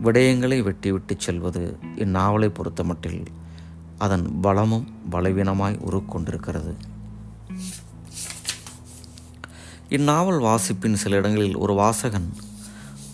விடயங்களை 0.03 0.63
வெட்டிவிட்டு 0.63 1.17
செல்வது 1.17 1.77
இந்நாவலை 1.95 2.51
பொறுத்தமட்டில் 2.51 3.25
அதன் 3.98 4.39
பலமும் 4.39 4.91
பலவீனமாய் 5.12 5.79
உருக்கொண்டிருக்கிறது. 5.79 6.74
இந்நாவல் 9.89 10.39
வாசிப்பின் 10.39 10.95
சில 10.95 11.15
இடங்களில் 11.15 11.57
ஒரு 11.57 11.74
வாசகன் 11.74 12.33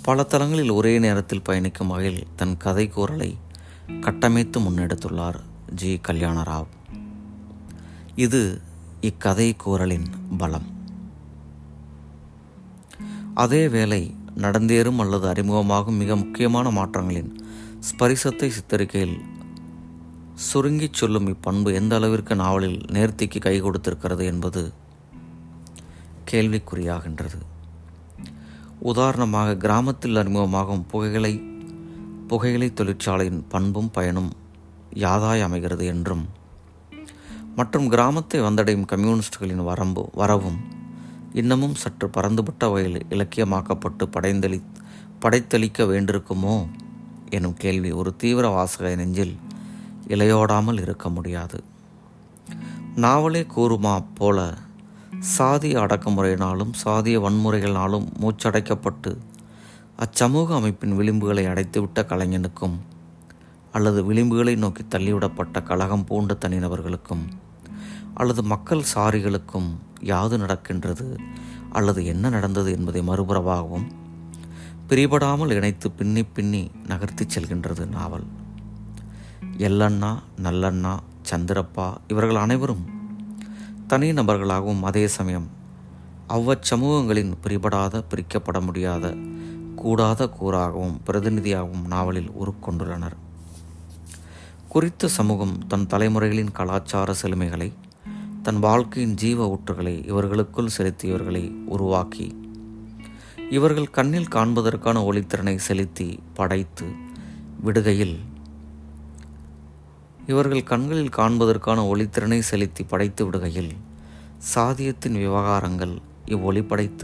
பல 0.01 0.23
தளங்களில் 0.23 0.69
ஒரே 0.69 0.99
நேரத்தில் 0.99 1.41
பயணிக்கும் 1.41 1.87
வகையில் 1.87 2.27
தன் 2.35 2.57
கதை 2.57 2.89
கூறலை 2.89 3.43
கட்டமைத்து 4.01 4.59
முன்னெடுத்துள்ளார் 4.59 5.39
ஜி. 5.75 5.99
கல்யாணராவ். 6.07 6.65
இது 8.15 8.61
இக்கதை 9.01 9.55
கூறலின் 9.55 10.05
பலம். 10.37 10.73
அதே 13.33 13.67
வேளை 13.67 14.15
நடந்தேறும் 14.35 14.95
அல்லது 14.95 15.31
அறிமுகமாகும் 15.31 15.97
மிக 15.97 16.15
முக்கியமான 16.15 16.71
மாற்றங்களின் 16.71 17.35
ஸ்பரிசத்தை 17.79 18.47
சித்தரிக்கையில் 18.47 19.19
சுருங்கிச் 20.33 20.93
சொல்லும் 20.93 21.27
இப்பண்பு 21.27 21.73
எந்த 21.73 21.95
அளவிற்கு 21.95 22.35
நாவலில் 22.35 22.77
நேர்த்திக்கு 22.77 23.39
கை 23.39 23.61
கொடுத்திருக்கிறது 23.61 24.23
என்பது 24.23 24.73
கேள்விக்குறியாகின்றது. 26.31 27.41
உதாரணமாக 28.79 29.55
கிராமத்தில் 29.55 30.15
அறிமுகமாகும் 30.15 30.85
புகைகளை 30.93 31.54
புகையிலை 32.27 32.73
தொழிற்சாலையின் 32.73 33.43
பண்பும் 33.49 33.91
பயனும் 33.91 34.31
யாதாய் 34.93 35.41
அமைகிறது 35.41 35.85
என்றும் 35.85 36.27
மற்றும் 37.55 37.89
கிராமத்தை 37.89 38.41
வந்தடையும் 38.41 38.85
கம்யூனிஸ்டுகளின் 38.85 39.63
வரம்பு 39.63 40.09
வரவும் 40.13 40.59
இன்னமும் 41.33 41.75
சற்று 41.75 42.07
பறந்துபட்ட 42.07 42.71
வகையில் 42.71 43.05
இலக்கியமாக்கப்பட்டு 43.09 44.05
படைந்தளி 44.05 44.61
படைத்தளிக்க 45.21 45.83
வேண்டியிருக்குமோ 45.83 46.67
எனும் 47.29 47.53
கேள்வி 47.53 47.91
ஒரு 47.91 48.15
தீவிர 48.15 48.47
வாசக 48.47 48.95
நெஞ்சில் 48.95 49.37
இலையோடாமல் 50.07 50.81
இருக்க 50.81 51.09
முடியாது. 51.09 51.63
நாவலே 52.95 53.45
கூறுமா 53.55 54.03
போல 54.15 54.57
சாதிய 55.37 55.77
அடக்குமுறையினாலும் 55.85 56.71
சாதிய 56.85 57.19
வன்முறைகளினாலும் 57.19 58.05
மூச்சடைக்கப்பட்டு 58.19 59.17
அச்சமூக 59.99 60.55
அமைப்பின் 60.55 60.97
விளிம்புகளை 60.99 61.47
அடைத்துவிட்ட 61.47 62.01
கலைஞனுக்கும் 62.01 62.77
அல்லது 63.71 64.13
விளிம்புகளை 64.13 64.57
நோக்கி 64.57 64.83
தள்ளிவிடப்பட்ட 64.83 65.63
கழகம் 65.63 66.05
பூண்ட 66.05 66.33
தனிநபர்களுக்கும் 66.33 67.23
அல்லது 68.13 68.43
மக்கள் 68.43 68.83
சாரிகளுக்கும் 68.95 69.69
யாது 70.01 70.37
நடக்கின்றது 70.37 71.17
அல்லது 71.71 72.05
என்ன 72.05 72.29
நடந்தது 72.29 72.71
என்பதை 72.71 73.01
மறுபுறமாகவும் 73.01 73.87
பிரிபடாமல் 74.89 75.51
இணைத்து 75.51 75.91
பின்னி 75.91 76.23
பின்னி 76.23 76.71
நகர்த்திச் 76.87 77.33
செல்கின்றது 77.35 77.87
நாவல். 77.87 78.25
எல்லண்ணா 79.57 80.19
நல்லண்ணா 80.43 80.99
சந்திரப்பா 81.31 81.95
இவர்கள் 82.07 82.35
அனைவரும் 82.35 82.85
தனி 83.87 84.11
நபர்களாகவும் 84.11 84.81
அதே 84.81 85.07
சமயம் 85.07 85.47
அவ்வச் 86.29 86.67
சமூகங்களின் 86.69 87.33
பிரிபடாத 87.43 88.03
பிரிக்கப்பட 88.09 88.61
முடியாத 88.61 89.05
கூடாத 89.75 90.29
கூறாகவும் 90.39 90.97
பிரதிநிதியாகவும் 91.07 91.85
நாவலில் 91.87 92.31
உருக்கொண்டுள்ளனர். 92.31 93.15
குறித்த 94.69 95.07
சமூகம் 95.07 95.67
தன் 95.67 95.85
தலைமுறைகளின் 95.85 96.51
கலாச்சார 96.51 97.13
செழுமைகளை 97.21 97.73
தன் 98.43 98.59
வாழ்க்கையின் 98.59 99.13
ஜீவ 99.13 99.39
ஊற்றுகளை 99.47 99.93
இவர்களுக்குள் 100.05 100.73
செலுத்தியவர்களை 100.77 101.43
உருவாக்கி 101.65 102.27
இவர்கள் 103.49 103.89
கண்ணில் 103.89 104.31
காண்பதற்கான 104.31 104.97
ஒளித்திறனை 105.09 105.55
செலுத்தி 105.57 106.19
படைத்து 106.33 106.87
விடுகையில் 107.65 108.15
இவர்கள் 110.27 110.63
கண்களில் 110.63 111.15
காண்பதற்கான 111.17 111.79
ஒளித்திறனை 111.91 112.39
செலுத்தி 112.39 112.83
படைத்து 112.83 113.29
விடுகையில் 113.29 113.71
சாதியத்தின் 114.55 115.17
விவகாரங்கள் 115.17 115.95
இவ்வொளி 116.25 116.61
படைத்த 116.63 117.03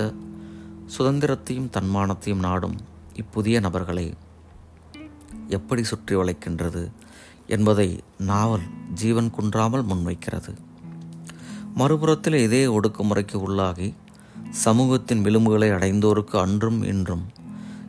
சுதந்திரத்தையும் 0.98 1.70
தன்மானத்தையும் 1.76 2.44
நாடும் 2.46 2.78
இப்புதிய 3.14 3.60
நபர்களை 3.60 4.14
எப்படி 5.48 5.84
சுற்றி 5.84 6.16
வளைக்கின்றது 6.16 6.84
என்பதை 7.48 8.00
நாவல் 8.18 8.66
ஜீவன் 8.94 9.30
குன்றாமல் 9.30 9.86
முன்வைக்கிறது. 9.86 10.54
மறுபுறத்தில் 11.76 12.38
இதே 12.44 12.66
ஒடுக்குமுறைக்கு 12.66 13.38
உள்ளாகி 13.48 13.94
சமூகத்தின் 14.66 15.24
விளிம்புகளை 15.26 15.70
அடைந்தோருக்கு 15.78 16.36
அன்றும் 16.36 16.84
இன்றும் 16.84 17.26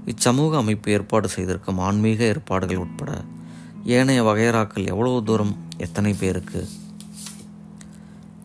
இச்சமூக 0.07 0.57
அமைப்பு 0.57 0.93
ஏற்பாடு 0.93 1.29
செய்திருக்கும் 1.29 1.79
ஆன்மீக 1.79 2.25
ஏற்பாடுகள் 2.25 2.77
உட்பட 2.77 3.11
ஏனைய 3.85 4.23
வகையறாக்கள் 4.23 4.87
எவ்வளவு 4.87 5.23
தூரம் 5.23 5.55
எத்தனை 5.77 6.15
பேருக்கு 6.15 6.69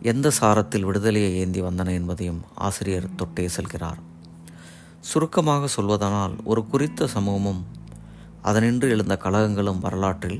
எந்த 0.02 0.30
சாரத்தில் 0.40 0.84
விடுதலையை 0.84 1.32
ஏந்தி 1.36 1.60
வந்தன 1.60 1.92
என்பதையும் 1.92 2.40
ஆசிரியர் 2.54 3.14
தொட்டே 3.16 3.46
செல்கிறார். 3.56 4.00
சுருக்கமாக 5.00 5.82
சொல்வதனால் 5.82 6.44
ஒரு 6.44 6.66
குறித்த 6.66 7.06
சமூகமும் 7.06 7.66
அதனின்று 8.42 8.88
எழுந்த 8.88 9.16
கழகங்களும் 9.16 9.78
வரலாற்றில் 9.78 10.38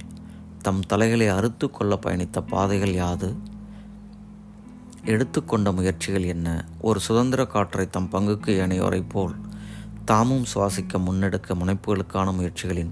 தம் 0.62 0.80
தலைகளை 0.80 1.28
அறுத்து 1.28 1.70
கொள்ள 1.70 1.98
பயணித்த 2.06 2.40
பாதைகள் 2.40 2.92
யாது? 2.92 3.36
எடுத்துக்கொண்ட 5.04 5.72
முயற்சிகள் 5.72 6.22
என்ன? 6.22 6.64
ஒரு 6.80 7.00
சுதந்திர 7.00 7.46
காற்றை 7.46 7.90
தம் 7.90 8.08
பங்குக்கு 8.12 8.50
ஏனையோரைப் 8.58 9.08
போல் 9.08 9.34
தாமும் 10.04 10.44
சுவாசிக்க 10.54 10.98
முன்னெடுக்க 10.98 11.54
முனைப்புகளுக்கான 11.54 12.32
முயற்சிகளின் 12.32 12.90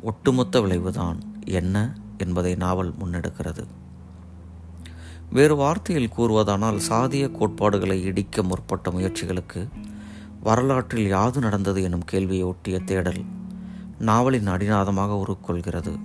ஒட்டுமொத்த 0.00 0.60
விளைவுதான் 0.60 1.18
என்ன 1.46 1.96
என்பதை 2.18 2.54
நாவல் 2.54 2.94
முன்னெடுக்கிறது. 2.94 3.64
வேறு 5.30 5.56
வார்த்தையில் 5.56 6.10
கூறுவதானால் 6.16 6.80
சாதிய 6.88 7.30
கோட்பாடுகளை 7.30 8.02
இடிக்க 8.02 8.42
முற்பட்ட 8.42 8.90
முயற்சிகளுக்கு 8.90 9.68
வரலாற்றில் 10.42 11.08
யாது 11.08 11.40
நடந்தது 11.40 11.82
எனும் 11.82 12.04
கேள்வியை 12.04 12.46
ஒட்டிய 12.46 12.78
தேடல் 12.78 13.24
நாவலின் 13.98 14.46
அடிநாதமாக 14.46 15.16
உருக்கொள்கிறது. 15.22 15.98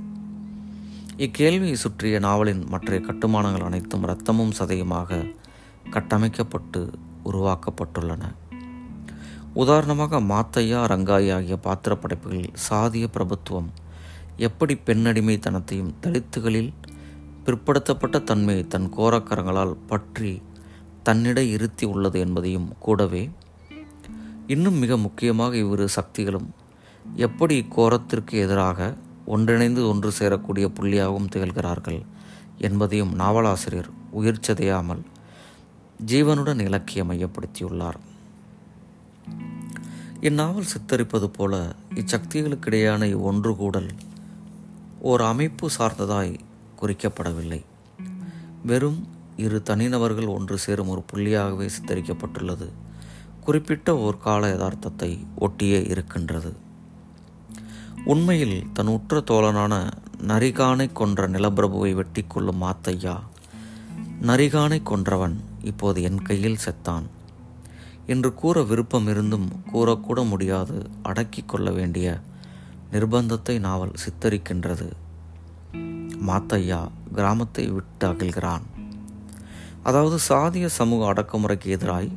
இக்கேள்வியை 1.17 1.73
சுற்றிய 1.73 2.19
நாவலின் 2.19 2.67
மற்றைய 2.67 3.05
கட்டுமானங்கள் 3.05 3.61
அனைத்தும் 3.61 4.03
இரத்தமும் 4.03 4.53
சதையுமாக 4.59 5.25
கட்டமைக்கப்பட்டு 5.89 6.89
உருவாக்கப்பட்டுள்ளன. 7.25 8.23
உதாரணமாக 9.53 10.19
மாத்தையா 10.19 10.83
ரங்காயி 10.85 11.33
ஆகிய 11.33 11.57
பாத்திர 11.57 11.95
படைப்புகளில் 11.95 12.53
சாதிய 12.69 13.07
பிரபுத்துவம் 13.13 13.69
எப்படி 14.37 14.79
பெண்ணடிமைத்தனத்தையும் 14.85 15.93
தலித்துகளில் 16.01 16.73
பிற்படுத்தப்பட்ட 17.45 18.19
தன்மையை 18.19 18.67
தன் 18.67 18.89
கோரக்கரங்களால் 18.97 19.77
பற்றி 19.87 20.41
தன்னிடை 21.03 21.49
இருத்தி 21.51 21.85
உள்ளது 21.85 22.19
என்பதையும் 22.19 22.73
கூடவே 22.79 23.29
இன்னும் 24.51 24.73
மிக 24.73 24.97
முக்கியமாக 24.97 25.53
இவ்விரு 25.55 25.89
சக்திகளும் 25.89 26.47
எப்படி 27.15 27.55
இக்கோரத்திற்கு 27.59 28.31
எதிராக 28.31 28.97
ஒன்றிணைந்து 29.25 29.87
ஒன்று 29.87 30.09
சேரக்கூடிய 30.19 30.65
புள்ளியாகவும் 30.79 31.29
திகழ்கிறார்கள் 31.31 31.99
என்பதையும் 32.57 33.13
நாவலாசிரியர் 33.13 33.89
உயிர் 34.11 34.43
சிதையாமல் 34.47 35.03
ஜீவனுடன் 36.05 36.61
இலக்கியம் 36.61 37.09
மையப்படுத்தியுள்ளார். 37.11 37.99
இந்நாவல் 40.21 40.71
சித்தரிப்பது 40.73 41.27
போல 41.27 41.75
இச்சக்திகளுக்கிடையான 41.95 43.09
இவ்வொன்று 43.15 43.55
கூடல் 43.55 43.91
ஓர் 44.99 45.21
அமைப்பு 45.21 45.69
சார்ந்ததாய் 45.77 46.39
குறிக்கப்படவில்லை. 46.81 47.61
வெறும் 48.63 49.01
இரு 49.37 49.63
தனிநபர்கள் 49.63 50.35
ஒன்று 50.37 50.57
சேரும் 50.57 50.87
ஒரு 50.87 51.03
புள்ளியாகவே 51.13 51.69
சித்தரிக்கப்பட்டுள்ளது. 51.77 52.69
குறிப்பிட்ட 53.41 53.97
ஒரு 53.97 54.17
கால 54.17 54.47
யதார்த்தத்தை 54.55 55.25
ஒட்டியே 55.39 55.89
இருக்கின்றது. 55.89 56.55
உண்மையில் 58.05 58.67
தன் 58.73 58.87
உற்ற 58.87 59.17
தோழனான 59.19 59.91
நரிகானை 60.27 60.93
கொன்ற 60.93 61.27
நிலப்பிரபுவை 61.27 61.91
வெட்டி 61.93 62.23
கொள்ளும் 62.27 62.61
மாத்தையா 62.61 63.15
நரிகானை 64.21 64.81
கொன்றவன் 64.83 65.35
இப்போது 65.61 66.01
என் 66.01 66.21
கையில் 66.21 66.57
செத்தான். 66.65 67.03
என்று 68.05 68.33
கூற 68.33 68.63
விருப்பம் 68.63 69.07
இருந்தும் 69.07 69.47
கூறக்கூட 69.73 70.29
முடியாது 70.29 70.89
அடக்கிக் 71.03 71.47
கொள்ள 71.47 71.71
வேண்டிய 71.71 72.19
நிர்பந்தத்தை 72.91 73.59
நாவல் 73.59 73.91
சித்தரிக்கின்றது. 74.03 74.89
மாத்தையா 76.27 76.87
கிராமத்தை 77.13 77.67
விட்டு 77.67 78.07
அகல்கிறான். 78.07 78.65
அதாவது 79.83 80.17
சாதிய 80.29 80.65
சமூக 80.65 81.13
அடக்குமுறைக்கு 81.13 81.69
எதிராய் 81.77 82.11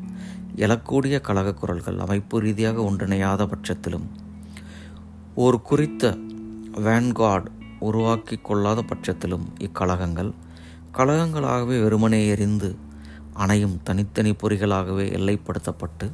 எழக்கூடிய 0.59 1.17
கழக 1.21 1.55
குரல்கள் 1.55 1.99
அமைப்பு 1.99 2.41
ரீதியாக 2.41 2.79
ஒன்றிணையாத 2.83 3.43
பட்சத்திலும் 3.47 4.07
ஒரு 5.35 5.59
குறித்த 5.63 6.05
வேன்கார்டு 6.83 7.51
உருவாக்கி 7.81 8.37
கொள்ளாத 8.41 8.81
பட்சத்திலும் 8.83 9.47
இக்கழகங்கள் 9.59 10.31
கழகங்களாகவே 10.93 11.77
வெறுமனே 11.83 12.21
எரிந்து 12.27 12.71
அணையும் 13.35 13.77
தனித்தனி 13.85 14.33
பொறிகளாகவே 14.43 15.07
எல்லைப்படுத்தப்பட்டு 15.13 16.07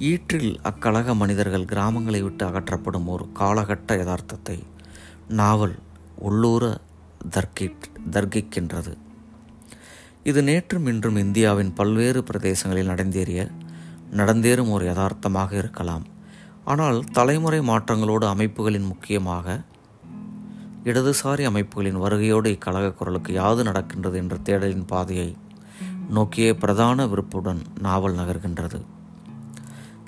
ஈற்றில் 0.00 0.50
அக்கழக 0.62 1.14
மனிதர்கள் 1.14 1.64
கிராமங்களை 1.64 2.20
விட்டு 2.22 2.44
அகற்றப்படும் 2.46 3.06
ஒரு 3.06 3.26
காலகட்ட 3.32 3.96
யதார்த்தத்தை 3.96 4.58
நாவல் 5.32 5.76
உள்ளூர 6.18 6.64
தர்க்கி 7.30 7.68
தர்க்கிக்கின்றது 8.10 8.92
இது 10.24 10.42
நேற்றும் 10.42 10.86
இன்றும் 10.88 11.16
இந்தியாவின் 11.16 11.72
பல்வேறு 11.72 12.24
பிரதேசங்களில் 12.28 12.90
நடந்தேறிய 12.90 13.40
நடந்தேறும் 14.10 14.70
ஒரு 14.70 14.84
யதார்த்தமாக 14.84 15.56
இருக்கலாம். 15.56 16.04
ஆனால் 16.64 17.04
தலைமுறை 17.12 17.60
மாற்றங்களோடு 17.60 18.26
அமைப்புகளின் 18.26 18.86
முக்கியமாக 18.86 19.60
இடதுசாரி 20.84 21.44
அமைப்புகளின் 21.50 21.98
வருகையோடு 22.04 22.50
இக்கழக 22.50 22.92
குரலுக்கு 22.92 23.32
யாது 23.32 23.62
நடக்கின்றது 23.62 24.18
என்ற 24.18 24.36
தேடலின் 24.44 24.86
பாதையை 24.86 25.36
நோக்கிய 26.08 26.54
பிரதான 26.54 27.06
விருப்புடன் 27.06 27.62
நாவல் 27.80 28.14
நகர்கின்றது. 28.14 28.80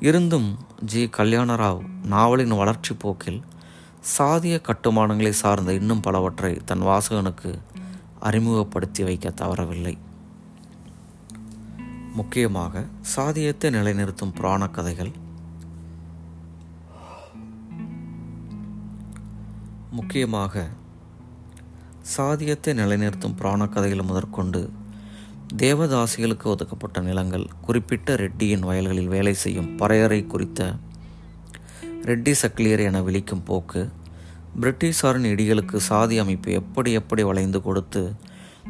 இருந்தும் 0.00 0.49
ஜி. 0.85 1.11
கல்யாணராவ் 1.18 1.85
நாவலின் 2.04 2.56
வளர்ச்சி 2.56 2.94
போக்கில் 2.94 3.40
சாதிய 4.18 4.62
கட்டுமானங்களை 4.62 5.30
சார்ந்த 5.30 5.73
இன்னும் 5.73 6.00
பலவற்றை 6.00 6.54
தன் 6.64 6.82
வாசகனுக்கு 6.82 7.52
அறிமுகப்படுத்தி 8.20 9.04
வைக்க 9.04 9.30
தவறவில்லை. 9.30 9.96
முக்கியமாக 12.16 12.85
சாதியத்தை 13.00 13.70
நிலைநிறுத்தும் 13.70 14.32
புராண 14.32 14.66
கதைகள். 14.66 15.12
முக்கியமாக 19.90 20.66
சாதியத்தை 22.02 22.75
நிலைநிறுத்தும் 22.75 23.35
புராண 23.35 23.66
கதைகள் 23.66 24.02
முதற்கொண்டு 24.02 24.70
தேவதாசிகளுக்கு 25.56 26.44
ஒதுக்கப்பட்ட 26.44 27.00
நிலங்கள் 27.00 27.46
குறிப்பிட்ட 27.61 28.16
ரெட்டியின் 28.16 28.61
வயல்களில் 28.61 29.08
வேலை 29.08 29.35
செய்யும் 29.35 29.78
பறையறை 29.78 30.26
குறித்த 30.26 30.75
ரெட்டி 32.02 32.35
சக்லியர் 32.42 32.80
என 32.80 33.02
விழிக்கும் 33.02 33.42
போக்கு 33.42 33.90
பிரிட்டிஷாரின் 34.61 35.25
இடிகளுக்கு 35.25 35.76
சாதி 35.76 36.18
அமைப்பு 36.18 36.52
எப்படி 36.52 36.92
எப்படி 36.92 37.23
வளைந்து 37.23 37.62
கொடுத்து 37.62 38.12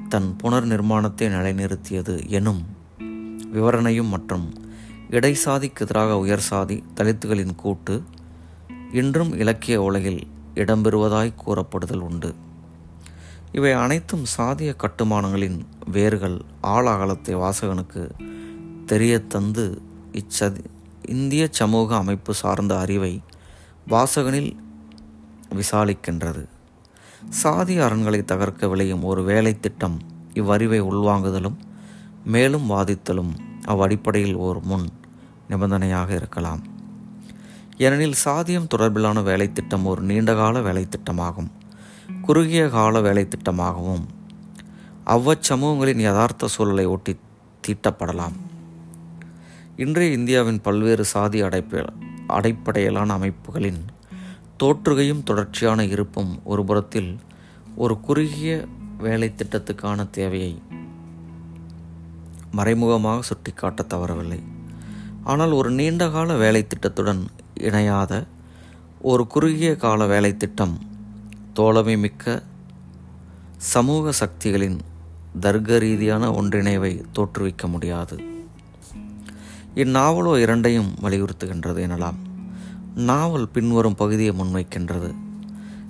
தன் 0.08 0.36
புனர் 0.42 0.66
நிர்மாணத்தை 0.66 1.28
நிலைநிறுத்தியது 1.28 2.28
எனும் 2.28 2.75
விவரணையும் 3.56 4.12
மற்றும் 4.14 4.46
இடைசாதிக்கு 5.10 5.84
எதிராக 5.84 6.18
உயர் 6.18 6.46
சாதி 6.50 6.76
தலித்துகளின் 6.96 7.54
கூட்டு 7.56 7.94
இன்றும் 8.92 9.32
இலக்கிய 9.38 9.76
உலகில் 9.82 10.20
இடம்பெறுவதாய் 10.54 11.38
கூறப்படுதல் 11.44 12.04
உண்டு. 12.08 12.30
இவை 13.52 13.72
அனைத்தும் 13.84 14.24
சாதிய 14.36 14.70
கட்டுமானங்களின் 14.82 15.58
வேர்கள் 15.92 16.38
ஆழ 16.74 16.84
அகலத்தை 16.94 17.34
வாசகனுக்கு 17.34 18.02
தெரிய 18.86 19.14
தந்து 19.34 19.66
இச்சதி 20.20 20.64
இந்திய 21.08 21.44
சமூக 21.50 21.96
அமைப்பு 21.96 22.32
சார்ந்த 22.34 22.72
அறிவை 22.78 23.12
வாசகனில் 23.88 24.52
விசாலிக்கின்றது. 25.54 26.44
சாதி 27.42 27.74
அரண்களை 27.78 28.20
தகர்க்க 28.32 28.68
விளையும் 28.68 29.04
ஒரு 29.10 29.22
வேலை 29.24 29.52
திட்டம் 29.60 29.98
இவ்வறிவை 30.34 30.80
உள்வாங்குதலும் 30.82 31.58
மேலும் 32.24 32.66
வாதித்தலும் 32.70 33.32
அவ்வடிப்படையில் 33.66 34.34
ஓர் 34.34 34.60
முன் 34.60 34.86
நிபந்தனையாக 35.48 36.10
இருக்கலாம். 36.14 36.62
ஏனெனில் 37.78 38.22
சாதியம் 38.24 38.70
தொடர்பிலான 38.76 39.22
வேலை 39.22 39.52
திட்டம் 39.52 39.86
ஒரு 39.86 40.02
நீண்டகால 40.02 40.60
வேலை 40.60 40.86
திட்டமாகும் 40.88 41.50
குறுகிய 42.22 42.68
கால 42.68 43.00
வேலை 43.00 43.28
திட்டமாகவும் 43.28 44.04
அவ்வச்சமூகங்களின் 45.06 46.04
யதார்த்த 46.08 46.48
சூழலை 46.48 46.84
ஒட்டி 46.84 47.16
தீட்டப்படலாம். 47.66 48.36
இன்றைய 49.76 50.12
இந்தியாவின் 50.12 50.60
பல்வேறு 50.60 51.04
சாதி 51.04 51.42
அடைப்ப 51.42 51.86
அடைப்படையிலான 52.28 53.12
அமைப்புகளின் 53.12 53.80
தோற்றுகையும் 54.62 55.22
தொடர்ச்சியான 55.22 55.84
இருப்பும் 55.84 56.32
ஒரு 56.44 56.64
புறத்தில் 56.64 57.18
ஒரு 57.76 58.00
குறுகிய 58.00 58.64
வேலை 58.98 59.34
திட்டத்துக்கான 59.36 60.10
தேவையை 60.10 60.62
மறைமுகமாக 62.56 63.22
சுட்டிக்காட்ட 63.22 63.82
தவறவில்லை. 63.82 64.40
ஆனால் 65.24 65.52
ஒரு 65.58 65.70
நீண்டகால 65.70 66.36
வேலை 66.36 66.62
திட்டத்துடன் 66.66 67.22
இணையாத 67.60 68.12
ஒரு 69.00 69.24
குறுகிய 69.26 69.70
கால 69.76 70.06
வேலை 70.06 70.30
திட்டம் 70.36 70.74
தோழமை 71.52 71.96
மிக்க 71.96 72.42
சமூக 73.72 74.12
சக்திகளின் 74.12 74.78
தர்க்க 75.40 75.78
ரீதியான 75.78 76.30
ஒன்றிணைவை 76.30 76.92
தோற்றுவிக்க 77.14 77.64
முடியாது. 77.68 78.16
இந்நாவலோ 79.84 80.32
இரண்டையும் 80.40 80.90
வலியுறுத்துகின்றது 81.02 81.80
எனலாம். 81.88 82.20
நாவல் 83.08 83.48
பின்வரும் 83.48 83.98
பகுதியை 84.02 84.32
முன்வைக்கின்றது. 84.40 85.10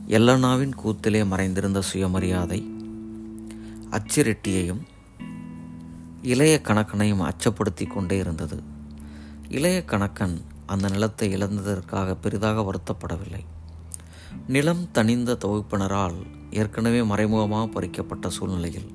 எல்லனாவின் 0.09 0.75
கூத்திலே 0.75 1.21
மறைந்திருந்த 1.25 1.81
சுயமரியாதை 1.91 2.61
அச்சிரெட்டியையும் 3.91 4.83
இளைய 6.31 6.55
கணக்கனையும் 6.69 7.25
அச்சப்படுத்தி 7.29 7.85
கொண்டே 7.87 8.17
இருந்தது. 8.19 8.57
இளைய 9.49 9.79
கணக்கன் 9.87 10.37
அந்த 10.67 10.87
நிலத்தை 10.89 11.27
இழந்ததற்காக 11.37 12.15
பெரிதாக 12.15 12.65
வருத்தப்படவில்லை. 12.69 13.43
நிலம் 14.47 14.83
தனிந்த 14.93 15.37
தொகுப்பினரால் 15.45 16.17
ஏற்கனவே 16.51 17.03
மறைமுகமாக 17.03 17.67
பறிக்கப்பட்ட 17.75 18.29
சூழ்நிலையில் 18.29 18.91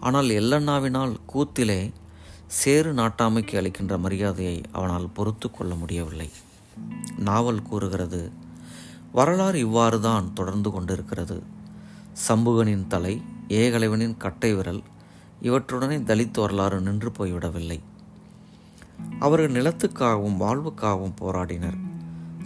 ஆனால் 0.00 0.30
எல்லண்ணாவினால் 0.40 1.14
கூத்திலே 1.26 1.80
சேறு 2.60 2.90
நாட்டாமைக்கு 2.92 3.54
அளிக்கின்ற 3.56 3.94
மரியாதையை 3.98 4.56
அவனால் 4.72 5.12
பொறுத்து 5.14 5.50
கொள்ள 5.50 5.74
முடியவில்லை. 5.74 6.30
நாவல் 7.18 7.62
கூறுகிறது 7.62 8.22
வரலாறு 9.12 9.58
இவ்வாறு 9.58 10.00
தான் 10.00 10.32
தொடர்ந்து 10.32 10.70
கொண்டிருக்கிறது. 10.70 11.36
சம்புகனின் 12.28 12.86
தலை 12.86 13.14
ஏகலைவனின் 13.48 14.16
கட்டை 14.16 14.50
விரல் 14.54 14.82
இவற்றுடனே 15.44 15.96
தலித் 16.02 16.40
வரலாறு 16.40 16.80
நின்று 16.80 17.10
போய்விடவில்லை. 17.18 17.80
அவர்கள் 19.18 19.62
நிலத்துக்காகவும் 19.62 20.38
வாழ்வுக்காகவும் 20.40 21.16
போராடினர். 21.20 21.78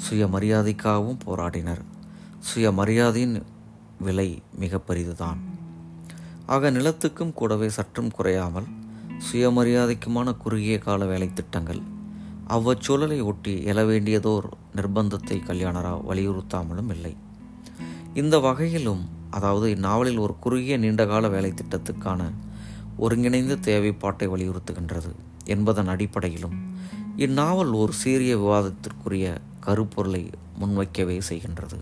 சுயமரியாதைக்காகவும் 0.06 1.18
போராடினர். 1.26 1.82
சுயமரியாதையின் 2.48 3.42
விலை 4.00 4.42
மிக 4.54 4.78
பெரிதுதான். 4.78 5.38
ஆக 6.46 6.70
நிலத்துக்கும் 6.70 7.32
கூடவே 7.32 7.68
சற்றும் 7.68 8.10
குறையாமல் 8.10 8.68
சுயமரியாதைக்குமான 9.32 10.36
குறுகிய 10.36 10.78
கால 10.78 11.04
வேலை 11.04 11.32
திட்டங்கள் 11.32 11.80
அவ்வச்சூழலை 12.48 13.22
ஒட்டி 13.22 13.64
எழ 13.64 13.86
வேண்டியதோர் 13.86 14.48
நிர்பந்தத்தை 14.76 15.38
கல்யாணராவ் 15.38 16.04
வலியுறுத்தாமலும் 16.08 16.90
இல்லை. 16.90 17.16
இந்த 18.14 18.38
வகையிலும் 18.38 19.08
அதாவது 19.30 19.74
இந்நாவலில் 19.74 20.18
ஒரு 20.18 20.36
குறுகிய 20.40 20.76
நீண்டகால 20.76 21.28
வேலை 21.28 21.52
திட்டத்துக்கான 21.52 22.30
ஒருங்கிணைந்த 22.98 23.56
தேவைப்பாட்டை 23.56 24.28
வலியுறுத்துகின்றது 24.28 25.10
என்பதன் 25.44 25.86
அடிப்படையிலும் 25.86 26.56
இந்நாவல் 27.16 27.72
ஒரு 27.72 27.92
சீரிய 27.92 28.36
விவாதத்திற்குரிய 28.36 29.36
கருப்பொருளை 29.66 30.30
முன்வைக்கவே 30.60 31.20
செய்கின்றது. 31.28 31.78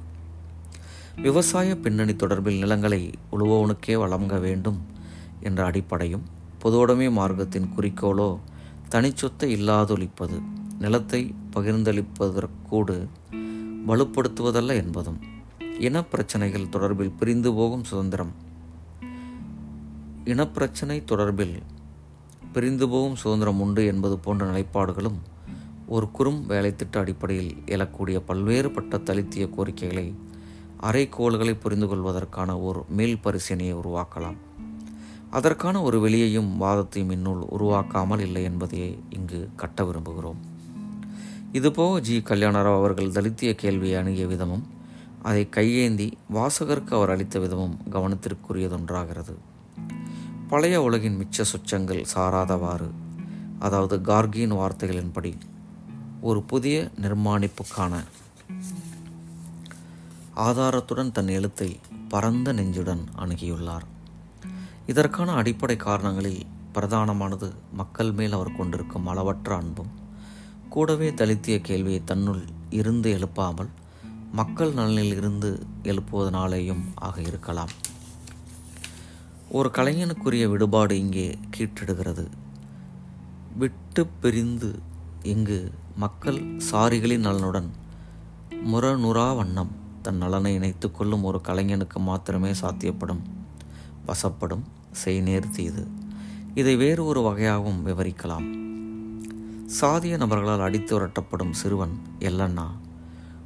விவசாய 1.22 1.76
பின்னணி 1.76 2.12
தொடர்பில் 2.12 2.58
நிலங்களை 2.58 3.12
உழுபவனுக்கே 3.32 3.98
வழங்க 3.98 4.38
வேண்டும் 4.38 4.86
என்ற 5.40 5.64
அடிப்படையும் 5.64 6.24
பொதுவுடைமை 6.64 7.08
மார்க்கத்தின் 7.10 7.72
குறிக்கோளோ 7.76 8.38
தனிச்சொத்தை 8.90 9.48
இல்லாதொழிப்பது 9.56 10.42
நிலத்தை 10.78 11.34
பகிர்ந்தளிப்பதற்கூடு 11.56 12.96
வலுப்படுத்துவதல்ல 13.86 14.74
என்பதும் 14.74 15.18
இனப்பிரச்சனைகள் 15.80 16.72
தொடர்பில் 16.72 17.16
பிரிந்து 17.18 17.52
போகும் 17.52 17.84
சுதந்திரம் 17.84 18.34
இனப்பிரச்சனை 20.26 21.04
தொடர்பில் 21.04 21.62
பிரிந்து 22.52 22.88
போகும் 22.88 23.16
சுதந்திரம் 23.16 23.60
உண்டு 23.60 23.86
என்பது 23.86 24.18
போன்ற 24.18 24.46
நிலைப்பாடுகளும் 24.46 25.18
ஒரு 25.86 26.10
குறும் 26.10 26.44
வேலைத்திட்ட 26.48 26.96
அடிப்படையில் 26.96 27.62
எழக்கூடிய 27.66 28.22
பல்வேறுபட்ட 28.28 28.98
தலித்திய 28.98 29.50
கோரிக்கைகளை 29.50 30.14
அரைக்கோள்களை 30.82 31.60
புரிந்து 31.60 31.86
கொள்வதற்கான 31.86 32.58
ஒரு 32.58 32.84
மேல் 32.88 33.18
பரிசீலனையை 33.24 33.74
உருவாக்கலாம். 33.74 34.36
அதற்கான 35.30 35.82
ஒரு 35.82 36.00
வெளியையும் 36.00 36.56
வாதத்தையும் 36.56 37.12
இந்நூல் 37.12 37.46
உருவாக்காமல் 37.58 38.20
இல்லை 38.20 38.42
என்பதையே 38.42 38.98
இங்கு 39.10 39.48
கட்ட 39.56 39.84
விரும்புகிறோம். 39.84 40.40
இதுபோக 41.52 42.00
ஜி. 42.00 42.22
கல்யாணராவ் 42.24 42.76
அவர்கள் 42.76 43.10
தலித்திய 43.10 43.54
கேள்வியை 43.54 43.98
அணுகிய 44.00 44.26
விதமும் 44.26 44.62
அதை 45.22 45.48
கையேந்தி 45.48 46.18
வாசகருக்கு 46.34 46.94
அவர் 46.94 47.10
அளித்த 47.10 47.38
விதமும் 47.38 47.76
கவனத்திற்குரியதொன்றாகிறது. 47.90 49.36
பழைய 50.48 50.82
உலகின் 50.82 51.18
மிச்ச 51.20 51.44
சொச்சங்கள் 51.52 52.02
சாராதவாறு. 52.14 52.90
அதாவது 53.58 54.00
கார்கியின் 54.00 54.52
வார்த்தைகளின்படி 54.52 55.32
ஒரு 56.20 56.42
புதிய 56.42 56.90
நிர்மாணிப்புக்கான 57.00 57.94
ஆதாரத்துடன் 60.36 61.12
தன் 61.12 61.28
எழுத்தை 61.28 61.76
பரந்த 62.08 62.52
நெஞ்சுடன் 62.52 63.04
அணுகியுள்ளார். 63.18 63.86
இதற்கான 64.86 65.32
அடிப்படை 65.32 65.76
காரணங்களில் 65.76 66.46
பிரதானமானது 66.74 67.52
மக்கள் 67.72 68.12
மேல் 68.12 68.32
அவர் 68.32 68.56
கொண்டிருக்கும் 68.56 69.06
அளவற்ற 69.06 69.56
அன்பும் 69.56 69.92
கூடவே 70.68 71.10
தலித்திய 71.10 71.60
கேள்வியை 71.60 72.04
தன்னுள் 72.04 72.42
இருந்து 72.70 73.10
எழுப்பாமல் 73.16 73.70
மக்கள் 74.32 74.72
நலனில் 74.72 75.16
இருந்து 75.16 75.66
எழுப்புவதனாலேயும் 75.82 76.84
ஆக 76.94 77.20
இருக்கலாம். 77.20 77.68
ஒரு 79.48 79.70
கலைஞனுக்குரிய 79.74 80.48
விடுபாடு 80.48 80.98
இங்கே 80.98 81.38
கீற்றிடுகிறது. 81.56 82.24
விட்டு 83.58 84.06
பிரிந்து 84.06 84.78
இங்கு 85.22 85.70
மக்கள் 85.96 86.40
சாரிகளின் 86.70 87.26
நலனுடன் 87.26 87.68
முரநுறா 88.72 89.36
வண்ணம் 89.36 89.70
தன் 90.02 90.16
நலனை 90.16 90.54
இணைத்து 90.54 90.90
கொள்ளும் 90.90 91.24
ஒரு 91.24 91.40
கலைஞனுக்கு 91.48 91.98
மாத்திரமே 91.98 92.50
சாத்தியப்படும் 92.50 93.22
வசப்படும் 94.06 94.64
செய் 94.90 95.20
நேர்த்தியது 95.20 95.86
இதை 96.54 96.76
வேறு 96.76 97.04
ஒரு 97.04 97.20
வகையாகவும் 97.20 97.80
விவரிக்கலாம். 97.86 98.46
சாதிய 99.80 100.16
நபர்களால் 100.16 100.66
அடித்து 100.66 101.00
விரட்டப்படும் 101.00 101.50
சிறுவன் 101.50 101.96
எல்லண்ணா 102.18 102.68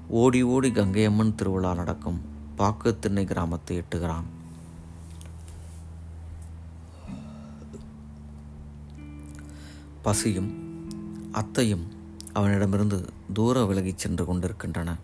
ஓடி 0.08 0.42
ஓடி 0.42 0.70
கங்கையம்மன் 0.70 1.34
திருவிழா 1.34 1.74
நடக்கும் 1.74 2.20
பாக்கு 2.56 2.98
திண்ணை 2.98 3.24
கிராமத்தை 3.24 3.76
எட்டுகிறான். 3.76 4.28
பசியும் 10.02 10.50
அத்தையும் 11.32 11.86
அவனிடமிருந்து 12.32 13.04
தூர 13.32 13.64
விலகிச் 13.64 13.98
சென்று 13.98 14.24
கொண்டிருக்கின்றன. 14.24 14.96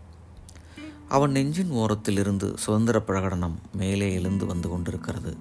அவன் 1.09 1.31
நெஞ்சின் 1.31 1.71
ஓரத்தில் 1.71 2.19
இருந்து 2.19 2.59
சுதந்திர 2.59 3.03
பிரகடனம் 3.07 3.55
மேலே 3.73 4.13
எழுந்து 4.13 4.47
வந்து 4.47 4.69
கொண்டிருக்கிறது. 4.69 5.37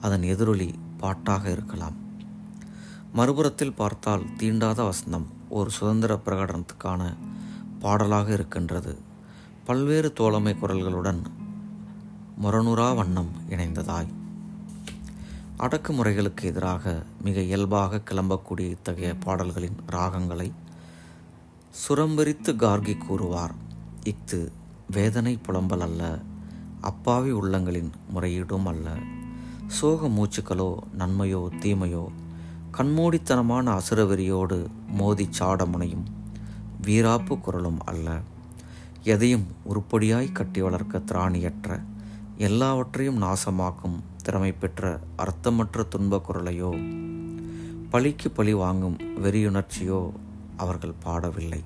அதன் 0.00 0.22
எதிரொலி 0.22 0.74
பாட்டாக 0.96 1.50
இருக்கலாம். 1.50 1.94
மறுபுறத்தில் 3.12 3.72
பார்த்தால் 3.72 4.22
தீண்டாத 4.36 4.82
வசந்தம் 4.82 5.26
ஒரு 5.48 5.70
சுதந்திர 5.70 6.20
பிரகடனத்துக்கான 6.26 7.16
பாடலாக 7.78 8.32
இருக்கின்றது. 8.32 8.98
பல்வேறு 9.64 10.12
தோழமை 10.12 10.56
குரல்களுடன் 10.60 11.22
முரணுரா 12.42 12.94
வண்ணம் 12.96 13.30
இணைந்ததாய். 13.48 14.16
அடக்குமுறைகளுக்கு 15.62 16.42
எதிராக 16.42 17.02
மிக 17.22 17.40
இயல்பாக 17.40 18.00
கிளம்பக்கூடிய 18.10 18.66
இத்தகைய 18.74 19.14
பாடல்களின் 19.24 19.78
ராகங்களை 19.92 20.52
சுரம்பரித்து 21.70 22.52
கார்கி 22.52 22.94
கூறுவார். 22.98 23.54
இஃது 24.04 24.38
வேதனை 24.90 25.38
புலம்பல் 25.46 25.80
அல்ல 25.80 26.18
அப்பாவி 26.80 27.32
உள்ளங்களின் 27.32 27.90
முறையீடும் 28.14 28.66
அல்ல. 28.66 28.88
சோக 29.66 30.08
மூச்சுக்களோ 30.08 30.70
நன்மையோ 30.98 31.42
தீமையோ 31.58 32.04
கண்மூடித்தனமான 32.76 33.66
அசுரவெறியோடு 33.78 34.58
மோதி 34.86 35.28
சாட 35.38 35.66
முனையும் 35.66 36.06
வீராப்பு 36.82 37.40
குரலும் 37.40 37.80
அல்ல. 37.84 38.20
எதையும் 39.02 39.46
உருப்படியாய் 39.70 40.32
கட்டி 40.32 40.60
வளர்க்க 40.60 40.98
திராணியற்ற 40.98 41.80
எல்லாவற்றையும் 42.36 43.22
நாசமாக்கும் 43.22 43.98
திறமை 44.28 44.52
பெற்ற 44.52 45.00
அர்த்தமற்ற 45.16 45.88
துன்ப 45.88 46.22
குரலையோ 46.26 46.70
பழிக்கு 47.90 48.30
பழி 48.30 48.54
வாங்கும் 48.54 48.96
வெறியுணர்ச்சியோ 48.98 50.10
அவர்கள் 50.56 50.94
பாடவில்லை. 51.04 51.60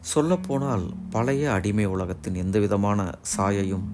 சொல்லப்போனால் 0.00 0.94
பழைய 1.10 1.52
அடிமை 1.52 1.84
உலகத்தின் 1.84 2.34
எந்தவிதமான 2.34 3.14
சாயையும் 3.36 3.84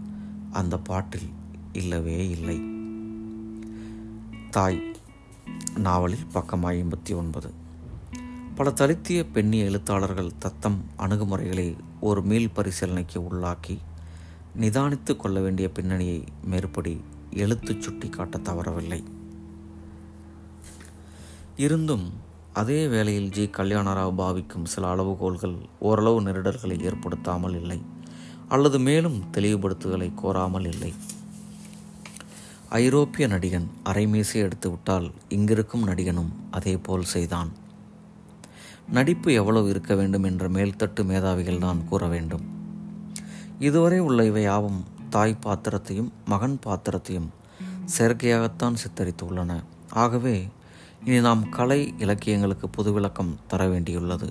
அந்த 0.52 0.78
பாட்டில் 0.78 1.28
இல்லவே 1.72 2.28
இல்லை. 2.28 2.62
தாய் 4.50 4.82
நாவலில் 5.76 6.26
பக்கம் 6.32 6.64
ஐம்பத்தி 6.64 7.14
ஒன்பது. 7.14 7.50
பல 8.54 8.70
தலித்திய 8.70 9.26
பெண்ணிய 9.32 9.64
எழுத்தாளர்கள் 9.64 10.38
தத்தம் 10.38 10.84
அணுகுமுறைகளை 10.98 11.76
ஒரு 12.00 12.22
மீள் 12.22 12.54
பரிசீலனைக்கு 12.56 13.20
உள்ளாக்கி 13.30 13.78
நிதானித்து 14.60 15.16
கொள்ள 15.16 15.40
வேண்டிய 15.40 15.68
பின்னணியை 15.68 16.24
மேற்படி 16.44 17.00
எழுத்து 17.34 17.76
சுட்டி 17.78 18.08
காட்ட 18.08 18.38
தவறவில்லை. 18.38 19.04
இருந்தும் 21.56 22.12
அதே 22.52 22.88
வேளையில் 22.88 23.30
ஜி. 23.30 23.46
கல்யாணராவ் 23.46 24.18
பாவிக்கும் 24.18 24.64
சில 24.64 24.94
அளவுகோல்கள் 24.94 25.56
ஓரளவு 25.78 26.22
நெருடல்களை 26.22 26.80
ஏற்படுத்தாமல் 26.80 27.60
இல்லை 27.60 27.82
அல்லது 28.48 28.78
மேலும் 28.78 29.24
தெளிவுபடுத்துதலை 29.32 30.12
கோராமல் 30.22 30.66
இல்லை. 30.66 30.94
ஐரோப்பிய 32.68 33.26
நடிகன் 33.26 33.68
அரைமீசை 33.84 34.34
எடுத்துவிட்டால் 34.34 35.10
இங்கிருக்கும் 35.28 35.86
நடிகனும் 35.86 36.32
அதே 36.50 36.76
போல் 36.76 37.04
செய்தான். 37.04 37.52
நடிப்பு 38.88 39.32
எவ்வளவு 39.32 39.68
இருக்க 39.68 39.94
வேண்டும் 39.94 40.22
என்ற 40.22 40.48
மேல்தட்டு 40.48 41.04
மேதாவிகள் 41.04 41.58
தான் 41.58 41.88
கூற 41.88 42.06
வேண்டும். 42.06 42.44
இதுவரை 43.58 43.98
உள்ள 43.98 44.24
இவை 44.24 44.42
யாவும் 44.42 44.84
தாய் 45.14 45.38
பாத்திரத்தையும் 45.46 46.10
மகன் 46.24 46.58
பாத்திரத்தையும் 46.66 47.28
செயற்கையாகத்தான் 47.98 48.74
சித்தரித்துள்ளன. 48.84 49.62
ஆகவே 49.90 50.48
இனி 51.04 51.20
நாம் 51.20 51.48
கலை 51.48 51.94
இலக்கியங்களுக்கு 51.98 52.68
புது 52.68 52.92
விளக்கம் 52.92 53.38
தர 53.46 53.68
வேண்டியுள்ளது. 53.68 54.28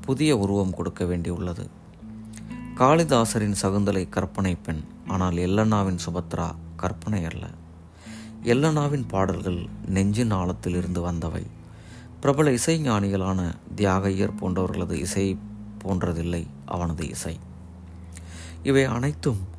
புதிய 0.00 0.36
உருவம் 0.36 0.74
கொடுக்க 0.74 1.04
வேண்டியுள்ளது. 1.04 1.66
காளிதாசரின் 2.74 3.54
சகுந்தலை 3.62 4.08
கற்பனை 4.08 4.54
பெண் 4.54 4.82
ஆனால் 5.06 5.32
எல்லண்ணாவின் 5.32 5.98
சுபத்ரா 6.06 6.54
கற்பனை 6.76 7.24
அல்ல. 7.24 7.46
எல்லண்ணாவின் 8.42 9.04
பாடல்கள் 9.08 9.66
நெஞ்சின் 9.86 10.30
ஆழத்தில் 10.30 10.76
இருந்து 10.76 11.00
வந்தவை. 11.00 11.46
பிரபல 12.20 12.50
இசைஞானிகளான 12.50 13.54
தியாகையர் 13.76 14.38
போன்றவர்களது 14.40 14.92
இசை 14.92 15.38
போன்றதில்லை 15.84 16.46
அவனது 16.66 17.08
இசை. 17.08 17.38
இவை 18.62 18.84
அனைத்தும் 18.84 19.54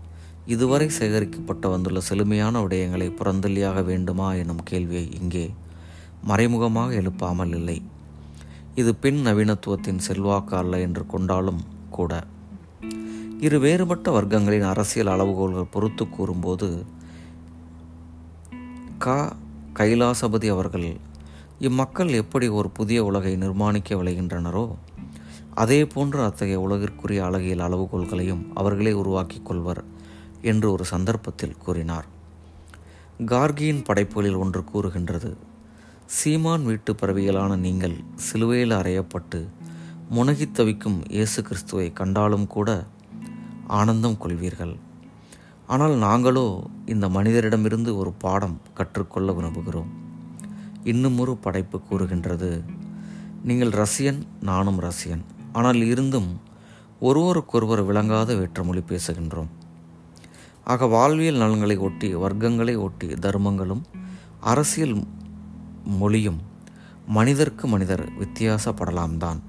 இதுவரை 0.53 0.87
சேகரிக்கப்பட்டு 0.97 1.67
வந்துள்ள 1.71 1.99
செழுமையான 2.09 2.59
விடயங்களை 2.63 3.07
புறந்தள்ளியாக 3.19 3.83
வேண்டுமா 3.83 4.27
எனும் 4.41 4.63
கேள்வியை 4.63 5.07
இங்கே 5.19 5.45
மறைமுகமாக 6.29 6.93
எழுப்பாமல் 7.01 7.53
இல்லை. 7.59 7.77
இது 8.81 8.91
பின் 8.95 9.19
நவீனத்துவத்தின் 9.25 10.03
செல்வாக்கு 10.07 10.55
அல்ல 10.55 10.79
என்று 10.79 11.03
கொண்டாலும் 11.05 11.61
கூட. 11.89 12.11
இரு 13.45 13.59
வேறுபட்ட 13.59 14.11
வர்க்கங்களின் 14.17 14.67
அரசியல் 14.71 15.11
அளவுகோல்கள் 15.15 15.73
பொறுத்து 15.73 16.05
கூறும்போது 16.09 16.69
க. 19.05 19.35
கைலாசபதி 19.79 20.47
அவர்கள் 20.55 20.87
இம்மக்கள் 21.67 22.11
எப்படி 22.21 22.47
ஒரு 22.59 22.69
புதிய 22.69 22.99
உலகை 23.03 23.33
நிர்மாணிக்க 23.35 23.99
விளைகின்றனரோ 23.99 24.65
அதே 25.63 25.85
போன்று 25.85 26.19
அத்தகைய 26.21 26.57
உலகிற்குரிய 26.65 27.19
அழகியல் 27.27 27.65
அளவுகோல்களையும் 27.67 28.43
அவர்களே 28.53 28.91
உருவாக்கிக் 28.91 29.45
கொள்வர். 29.45 29.81
என்று 30.47 30.67
ஒரு 30.71 30.85
சந்தர்ப்பத்தில் 30.85 31.59
கூறினார். 31.65 32.07
கார்கியின் 33.25 33.83
படைப்புகளில் 33.83 34.41
ஒன்று 34.43 34.61
கூறுகின்றது 34.63 35.31
சீமான் 36.15 36.65
வீட்டு 36.65 36.91
பறவைகளான 36.93 37.55
நீங்கள் 37.57 37.95
சிலுவையில் 38.25 38.75
அறையப்பட்டு 38.79 39.39
முனகித் 40.15 40.53
தவிக்கும் 40.53 40.99
இயேசு 41.09 41.39
கிறிஸ்துவை 41.41 41.87
கண்டாலும் 41.93 42.47
கூட 42.47 42.69
ஆனந்தம் 43.77 44.19
கொள்வீர்கள். 44.21 44.75
ஆனால் 45.67 45.95
நாங்களோ 46.03 46.45
இந்த 46.85 47.05
மனிதரிடமிருந்து 47.07 47.91
ஒரு 48.01 48.11
பாடம் 48.23 48.57
கற்றுக்கொள்ள 48.73 49.31
விரும்புகிறோம். 49.31 49.89
இன்னும் 50.83 51.17
ஒரு 51.19 51.33
படைப்பு 51.45 51.77
கூறுகின்றது 51.81 52.51
நீங்கள் 53.43 53.73
ரசியன் 53.81 54.21
நானும் 54.41 54.79
ரசியன் 54.79 55.23
ஆனால் 55.53 55.81
இருந்தும் 55.83 56.29
ஒருவருக்கொருவர் 56.99 57.81
விளங்காத 57.89 58.29
வேற்றுமொழி 58.35 58.81
பேசுகின்றோம். 58.91 59.51
ஆக 60.67 60.87
வாழ்வியல் 60.87 61.37
நலன்களை 61.37 61.75
ஒட்டி 61.77 62.07
வர்க்கங்களை 62.15 62.73
ஒட்டி 62.77 63.07
தர்மங்களும் 63.19 63.83
அரசியல் 64.43 64.95
மொழியும் 65.99 66.39
மனிதர்க்கு 67.07 67.65
மனிதர் 67.67 68.03
வித்தியாசப்படலாம் 68.17 69.15
தான் 69.17 69.39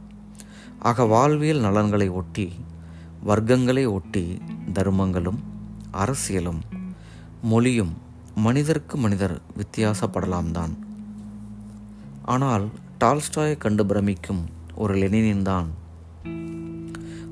ஆக 0.82 1.06
வாழ்வியல் 1.06 1.60
நலன்களை 1.60 2.08
ஒட்டி 2.12 2.46
வர்க்கங்களை 3.26 3.84
ஒட்டி 3.88 4.24
தர்மங்களும் 4.72 5.40
அரசியலும் 5.94 6.60
மொழியும் 7.42 7.92
மனிதர்க்கு 8.38 8.96
மனிதர் 8.98 9.36
வித்தியாசப்படலாம் 9.56 10.50
தான் 10.50 10.74
ஆனால் 12.26 12.64
டால்ஸ்டாயை 12.98 13.58
கண்டு 13.58 13.84
பிரமிக்கும் 13.86 14.42
ஒரு 14.76 14.94
லெனினின் 14.94 15.42
தான் 15.42 15.68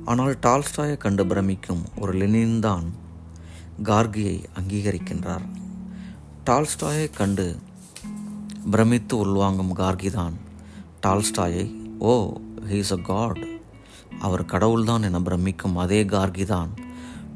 ஆனால் 0.04 0.34
டால்ஸ்டாயை 0.40 0.96
கண்டு 0.98 1.24
பிரமிக்கும் 1.26 1.82
ஒரு 2.00 2.12
லெனின் 2.12 2.60
தான் 2.60 2.86
கார்கியை 3.82 4.44
அங்கீகரிக்கின்றார். 4.60 5.46
டால்ஸ்டாயை 6.46 7.10
கண்டு 7.10 7.56
பிரமித்து 8.70 9.26
உள்வாங்கும் 9.26 9.76
கார்கிதான் 9.76 10.32
டால்ஸ்டாயை 11.06 11.74
ஓ 11.98 12.32
ஹீஸ் 12.70 12.92
அ 12.92 12.96
காட் 12.96 13.46
அவர் 14.18 14.44
கடவுள்தான் 14.44 15.02
என 15.02 15.22
பிரமிக்கும் 15.22 15.76
அதே 15.76 16.04
கார்கிதான் 16.04 16.68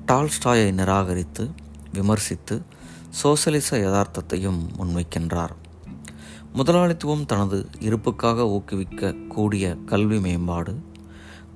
டால்ஸ்டாயை 0.06 0.72
நிராகரித்து 0.72 1.50
விமர்சித்து 1.92 2.62
சோசலிச 3.22 3.78
யதார்த்தத்தையும் 3.78 4.60
முன்வைக்கின்றார். 4.78 5.54
முதலாளித்துவம் 6.52 7.26
தனது 7.26 7.68
இருப்புக்காக 7.80 8.48
ஊக்குவிக்க 8.48 9.12
கூடிய 9.12 9.76
கல்வி 9.76 10.20
மேம்பாடு 10.20 10.82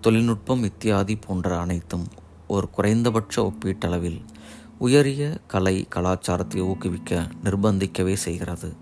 தொழில்நுட்பம் 0.00 0.64
இத்தியாதி 0.64 1.16
போன்ற 1.16 1.60
அனைத்தும் 1.60 2.06
ஒரு 2.48 2.70
குறைந்தபட்ச 2.70 3.52
ஒப்பீட்டளவில் 3.52 4.24
உயரிய 4.78 5.38
கலை 5.46 5.86
கலாச்சாரத்தை 5.88 6.60
ஊக்குவிக்க 6.60 7.28
நிர்பந்திக்கவே 7.44 8.14
செய்கிறது. 8.14 8.76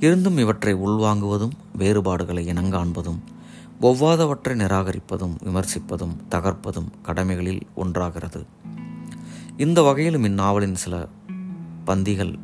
இருந்தும் 0.00 0.38
இவற்றை 0.38 0.74
உள்வாங்குவதும் 0.74 1.50
வேறுபாடுகளை 1.76 2.46
இனங்காண்பதும் 2.46 3.18
ஒவ்வாதவற்றை 3.82 4.48
நிராகரிப்பதும் 4.48 5.36
விமர்சிப்பதும் 5.44 6.16
தகர்ப்பதும் 6.30 6.88
கடமைகளில் 7.02 7.66
ஒன்றாகிறது. 7.76 8.44
இந்த 9.56 9.82
வகையிலும் 9.82 10.24
இந்நாவலின் 10.24 10.74
சில 10.74 11.08
பந்திகள் 11.84 12.38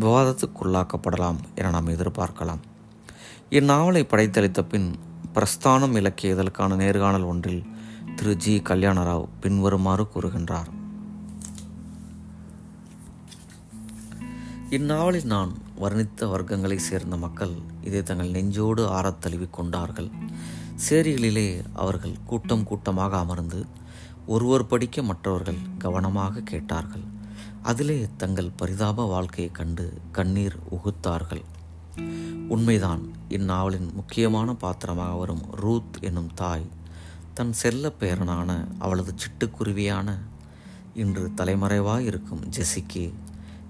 விவாதத்துக்குள்ளாக்கப்படலாம் 0.00 1.36
என 1.54 1.70
நாம் 1.70 1.88
எதிர்பார்க்கலாம். 1.88 2.58
இந்நாவலை 3.50 4.02
படைத்தளித்த 4.04 4.62
பின் 4.62 4.94
பிரஸ்தானம் 5.34 5.96
இலக்கிய 5.96 6.34
இதழுக்கான 6.34 6.76
நேர்காணல் 6.76 7.22
ஒன்றில் 7.22 7.64
திரு 8.16 8.36
ஜி. 8.36 8.62
கல்யாணராவ் 8.64 9.28
பின்வருமாறு 9.40 10.06
கூறுகின்றார். 10.14 10.82
இந்நாவலில் 14.74 15.24
நான் 15.24 15.52
வர்ணித்த 15.80 16.20
வர்க்கங்களை 16.20 16.76
சேர்ந்த 16.76 17.16
மக்கள் 17.16 17.52
இதை 17.82 18.02
தங்கள் 18.02 18.30
நெஞ்சோடு 18.30 18.82
ஆறத்தழுவிக் 18.88 19.50
கொண்டார்கள். 19.50 20.08
சேரிகளிலே 20.88 21.64
அவர்கள் 21.72 22.14
கூட்டம் 22.26 22.64
கூட்டமாக 22.64 23.18
அமர்ந்து 23.18 23.66
ஒருவர் 24.26 24.66
படிக்க 24.66 25.02
மற்றவர்கள் 25.02 25.60
கவனமாக 25.78 26.40
கேட்டார்கள். 26.40 27.04
அதிலே 27.62 28.08
தங்கள் 28.16 28.50
பரிதாப 28.56 29.04
வாழ்க்கையை 29.04 29.52
கண்டு 29.52 29.98
கண்ணீர் 30.12 30.56
உகுத்தார்கள். 30.70 31.44
உண்மைதான் 32.48 33.12
இந்நாவலின் 33.28 33.92
முக்கியமான 33.92 34.54
பாத்திரமாக 34.54 35.14
வரும் 35.14 35.44
ரூத் 35.50 35.98
என்னும் 36.00 36.34
தாய் 36.34 36.66
தன் 37.34 37.52
செல்ல 37.52 37.90
பெயரனான 37.90 38.68
அவளது 38.78 39.14
சிட்டுக்குருவியான 39.14 40.18
இன்று 40.94 41.30
தலைமறைவாய் 41.36 42.04
இருக்கும் 42.04 42.42
ஜெசிக்கு 42.44 43.12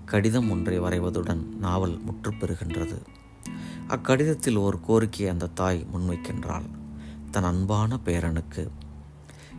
கடிதம் 0.04 0.50
ஒன்றை 0.50 0.80
வரைவதுடன் 0.80 1.42
நாவல் 1.58 2.00
முற்றுப்பெறுகின்றது. 2.04 2.98
அக்கடிதத்தில் 3.88 4.62
ஒரு 4.62 4.80
கோரிக்கையை 4.80 5.32
அந்த 5.32 5.46
தாய் 5.46 5.86
முன்வைக்கின்றாள். 5.94 6.68
தன் 7.30 7.44
அன்பான 7.44 7.98
பேரனுக்கு 8.04 8.68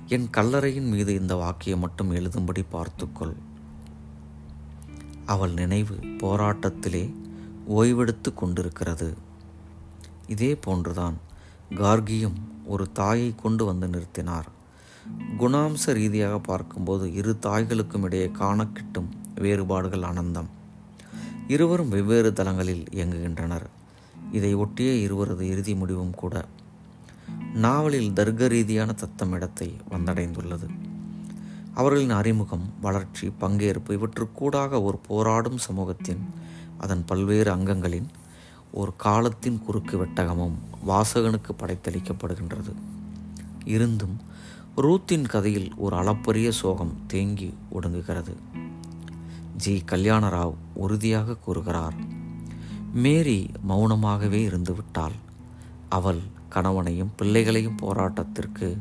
என் 0.08 0.28
கல்லறையின் 0.38 0.90
மீது 0.90 1.14
இந்த 1.14 1.36
வாக்கியம் 1.36 1.80
மட்டும் 1.80 2.12
எழுதும்படி 2.12 2.66
பார்த்துக்கொள். 2.70 3.36
அவள் 5.26 5.54
நினைவு 5.54 5.96
போராட்டத்திலே 5.96 7.14
ஓய்வெடுத்து 7.70 8.34
கொண்டிருக்கிறது. 8.34 9.18
இதே 10.28 10.56
போன்றுதான் 10.56 11.18
கார்கியும் 11.72 12.38
ஒரு 12.66 12.92
தாயை 12.92 13.36
கொண்டு 13.36 13.66
வந்து 13.66 13.88
நிறுத்தினார். 13.88 14.50
குணாம்ச 15.40 15.86
ரீதியாக 15.86 16.40
பார்க்கும்போது 16.40 17.14
இரு 17.14 17.38
தாய்களுக்கும் 17.42 18.04
இடையே 18.04 18.30
காண 18.32 18.68
கிட்டும் 18.68 19.10
வேறுபாடுகள் 19.36 20.02
ஆனந்தம் 20.02 20.50
இருவரும் 21.48 21.90
வெவ்வேறு 21.90 22.34
தளங்களில் 22.34 22.84
இயங்குகின்றனர். 22.92 23.66
இதை 24.32 24.54
ஒட்டிய 24.54 24.92
இருவரது 24.92 25.48
இறுதி 25.48 25.76
முடிவும் 25.76 26.14
கூட 26.14 26.46
நாவலில் 27.54 28.14
தர்க்க 28.14 28.48
ரீதியான 28.48 28.96
தத்தமிடத்தை 29.00 29.74
வந்தடைந்துள்ளது. 29.90 30.68
அவர்களின் 31.74 32.10
அறிமுகம் 32.10 32.74
வளர்ச்சி 32.82 33.32
பங்கேற்பு 33.42 33.92
இவற்றுக்கூடாக 33.98 34.82
ஒரு 34.84 35.00
போராடும் 35.08 35.58
சமூகத்தின் 35.58 36.24
அதன் 36.78 37.06
பல்வேறு 37.06 37.56
அங்கங்களின் 37.56 38.08
ஒரு 38.72 38.94
காலத்தின் 38.98 39.60
குறுக்கு 39.60 40.06
வெட்டகமும் 40.06 40.58
வாசகனுக்கு 40.88 41.52
படைத்தளிக்கப்படுகின்றது. 41.60 42.74
இருந்தும் 43.66 44.18
ரூத்தின் 44.78 45.28
கதையில் 45.28 45.74
ஒரு 45.76 45.96
அளப்பரிய 45.96 46.52
சோகம் 46.52 46.96
தேங்கி 47.08 47.54
ஒடுங்குகிறது. 47.74 48.36
ஜி. 49.58 49.84
கல்யாணராவ் 49.92 50.54
உறுதியாக 50.74 51.36
கூறுகிறார். 51.36 51.94
மேரி 52.94 53.52
மௌனமாகவே 53.70 54.42
இருந்துவிட்டாள். 54.46 55.16
அவள் 55.90 56.22
கணவனையும் 56.50 57.12
பிள்ளைகளையும் 57.16 57.78
போராட்டத்திற்கு 57.82 58.78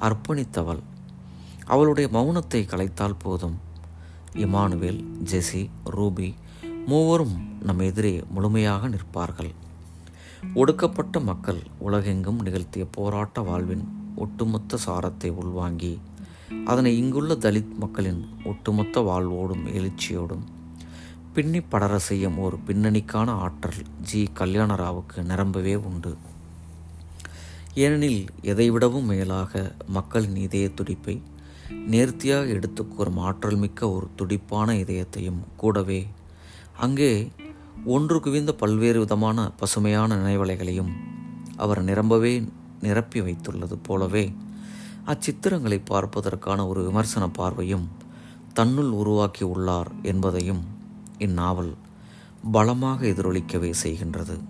அர்ப்பணித்தவள். 0.00 0.82
அவளுடைய 1.64 2.08
மௌனத்தை 2.12 2.66
கலைத்தால் 2.66 3.16
போதும். 3.18 3.58
இமானுவேல் 4.32 5.04
ஜெசி 5.24 5.68
ரூபி 5.90 6.34
மூவரும் 6.86 7.36
நம் 7.62 7.78
எதிரே 7.78 8.22
முழுமையாக 8.28 8.88
நிற்பார்கள். 8.88 9.52
ஒடுக்கப்பட்ட 10.54 11.20
மக்கள் 11.20 11.60
உலகெங்கும் 11.78 12.42
நிகழ்த்திய 12.42 12.86
போராட்ட 12.90 13.40
வாழ்வின் 13.40 13.84
ஒட்டுமொத்த 14.16 14.78
சாரத்தை 14.86 15.30
உள்வாங்கி 15.30 15.98
அதனை 16.64 16.96
இங்குள்ள 16.96 17.34
தலித் 17.34 17.74
மக்களின் 17.74 18.28
ஒட்டுமொத்த 18.44 19.00
வாழ்வோடும் 19.00 19.66
எழுச்சியோடும் 19.66 20.44
பின்னி 21.34 21.60
படர 21.60 21.98
செய்யும் 21.98 22.38
ஒரு 22.38 22.58
பின்னணிக்கான 22.66 23.28
ஆற்றல் 23.28 23.82
ஜி. 24.02 24.28
கல்யாணராவுக்கு 24.34 25.22
நிரம்பவே 25.22 25.74
உண்டு. 25.74 26.16
ஏனெனில் 27.74 28.26
எதைவிடவும் 28.42 29.04
மேலாக 29.04 29.74
மக்களின் 29.86 30.36
இதய 30.36 30.68
துடிப்பை 30.68 31.22
நேர்த்தியாக 31.86 32.46
எடுத்துக்கூறும் 32.46 33.18
ஆற்றல் 33.18 33.56
மிக்க 33.56 33.90
ஒரு 33.90 34.08
துடிப்பான 34.16 34.74
இதயத்தையும் 34.74 35.40
கூடவே 35.56 36.06
அங்கே 36.76 37.30
ஒன்று 37.84 38.20
குவிந்த 38.20 38.52
பல்வேறு 38.52 38.98
விதமான 38.98 39.50
பசுமையான 39.50 40.16
நினைவலைகளையும் 40.16 40.92
அவர் 41.56 41.82
நிரம்பவே 41.82 42.44
நிரப்பி 42.80 43.20
வைத்துள்ளது 43.20 43.78
போலவே 43.82 44.32
அச்சித்திரங்களை 45.06 45.80
பார்ப்பதற்கான 45.84 46.66
ஒரு 46.66 46.84
விமர்சன 46.84 47.28
பார்வையும் 47.28 47.88
தன்னுள் 48.52 48.88
உருவாக்கி 48.90 49.44
உள்ளார் 49.44 49.90
என்பதையும் 50.02 50.62
இந்நாவல் 51.18 51.72
பலமாக 52.52 53.06
எதிரொலிக்கவே 53.06 53.72
செய்கின்றது. 53.82 54.40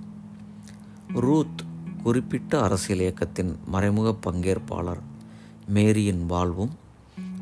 ரூத் 1.12 1.62
குறிப்பிட்ட 2.02 2.62
அரசியல் 2.62 3.00
இயக்கத்தின் 3.00 3.58
மறைமுக 3.66 4.16
பங்கேற்பாளர் 4.26 5.02
மேரியின் 5.66 6.26
வாழ்வும் 6.26 6.70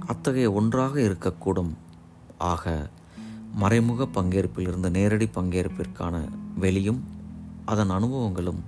அத்தகைய 0.06 0.52
ஒன்றாக 0.52 1.00
இருக்கக்கூடும். 1.00 1.72
ஆக 2.38 2.90
மறைமுக 3.54 4.08
பங்கேற்பிலிருந்து 4.14 4.90
நேரடி 4.90 5.28
பங்கேற்பிற்கான 5.34 6.28
வெளியும் 6.56 7.04
அதன் 7.64 7.90
அனுபவங்களும் 7.90 8.62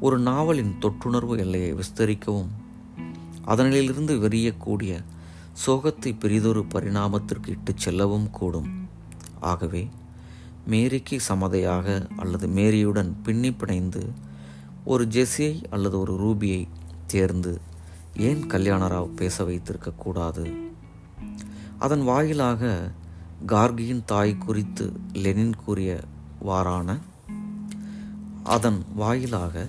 ஒரு 0.00 0.18
நாவலின் 0.18 0.74
தொற்றுணர்வு 0.80 1.38
எல்லையை 1.38 1.74
விஸ்தரிக்கவும் 1.74 2.52
அதனிலிருந்து 3.46 4.14
வெறியக்கூடிய 4.16 5.04
சோகத்தை 5.66 6.18
பெரிதொரு 6.18 6.64
பரிணாமத்திற்கு 6.64 7.50
இட்டுச் 7.50 7.76
செல்லவும் 7.76 8.30
கூடும். 8.30 8.88
ஆகவே 9.40 9.88
மேரிக்கு 10.66 11.20
சமதையாக 11.20 12.06
அல்லது 12.16 12.46
மேரியுடன் 12.48 13.14
பின்னி 13.22 13.50
பிணைந்து 13.50 14.08
ஒரு 14.84 15.04
ஜெஸியை 15.04 15.62
அல்லது 15.70 15.98
ஒரு 15.98 16.14
ரூபியை 16.14 16.68
தேர்ந்து 17.06 17.60
ஏன் 18.16 18.46
கல்யாணராவ் 18.46 19.16
பேச 19.16 19.44
வைத்திருக்கக்கூடாது 19.44 20.70
அதன் 21.78 22.02
வாயிலாக 22.02 22.90
கார்கியின் 23.46 24.02
தாய் 24.06 24.38
குறித்து 24.38 24.92
லெனின் 25.12 25.56
கூறிய 25.56 26.00
வாரான 26.40 26.98
அதன் 28.44 28.84
வாயிலாக 28.94 29.68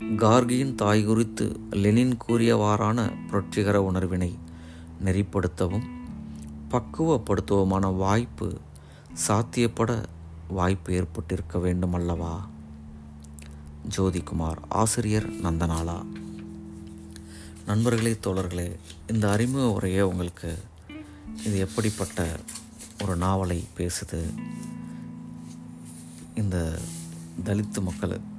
கார்கியின் 0.00 0.74
தாய் 0.74 1.04
குறித்து 1.04 1.60
லெனின் 1.70 2.18
கூறியவாறான 2.28 3.26
புரட்சிகர 3.26 3.82
உணர்வினை 3.82 4.38
நெறிப்படுத்தவும் 5.04 5.88
பக்குவப்படுத்தவுமான 6.70 7.96
வாய்ப்பு 7.96 8.58
சாத்தியப்பட 9.28 10.04
வாய்ப்பு 10.48 10.92
ஏற்பட்டிருக்க 10.92 11.58
வேண்டும் 11.58 11.92
அல்லவா 11.92 12.48
ஜோதிகுமார் 13.96 14.56
ஆசிரியர் 14.68 15.30
நந்தனாலா. 15.30 16.06
நண்பர்களே 17.66 18.16
தோழர்களே 18.26 18.76
இந்த 19.06 19.30
அறிமுக 19.30 19.70
உரையை 19.72 20.02
உங்களுக்கு 20.02 20.58
இது 21.44 21.58
எப்படிப்பட்ட 21.58 22.38
ஒரு 23.02 23.16
நாவலை 23.16 23.64
பேசுது? 23.76 24.34
இந்த 26.34 26.78
தலித்து 27.44 27.82
மக்கள் 27.82 28.29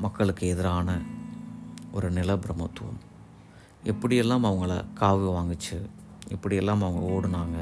மக்களுக்கு 0.00 0.46
எதிரான 0.46 1.00
ஒரு 1.92 2.10
நில 2.10 2.34
பிரமத்துவம் 2.34 3.00
எப்படியெல்லாம் 3.84 4.46
அவங்கள 4.46 4.84
காவு 5.00 5.28
வாங்கிச்சு 5.30 5.78
எப்படியெல்லாம் 6.28 6.80
அவங்க 6.80 7.10
ஓடுனாங்க 7.10 7.56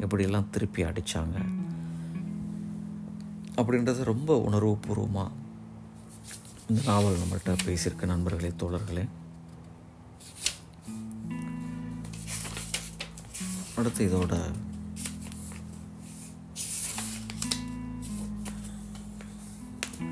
எப்படியெல்லாம் 0.00 0.50
திருப்பி 0.50 0.84
அடித்தாங்க 0.84 1.36
அப்படின்றது 3.56 4.04
ரொம்ப 4.04 4.44
உணர்வுபூர்வமாக 4.50 5.30
இந்த 6.68 6.82
நாவல் 6.86 7.16
நம்மள்கிட்ட 7.16 7.56
பேசியிருக்க 7.66 8.06
நண்பர்களே 8.06 8.52
தோழர்களே. 8.58 9.08
அடுத்து 13.76 14.06
இதோட 14.06 14.34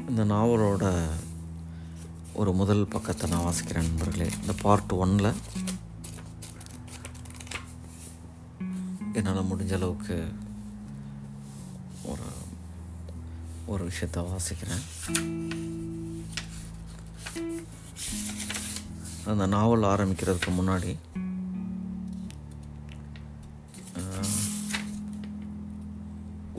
இந்த 0.08 0.24
நாவலோட 0.24 0.84
ஒரு 2.40 2.52
முதல் 2.52 2.82
பக்கத்தை 2.86 3.30
நான் 3.30 3.44
வாசிக்கிறேன் 3.44 3.86
நண்பர்களே. 3.88 4.26
இந்த 4.40 4.54
பார்ட் 4.62 4.92
ஒன்னில் 4.92 5.28
என்னால் 9.12 9.48
முடிஞ்ச 9.50 9.72
அளவுக்கு 9.74 10.16
ஒரு 12.10 12.26
ஒரு 13.66 13.84
விஷயத்தை 13.84 14.24
வாசிக்கிறேன். 14.32 14.84
அந்த 19.32 19.46
நாவல் 19.56 19.88
ஆரம்பிக்கிறதுக்கு 19.94 20.52
முன்னாடி 20.58 20.92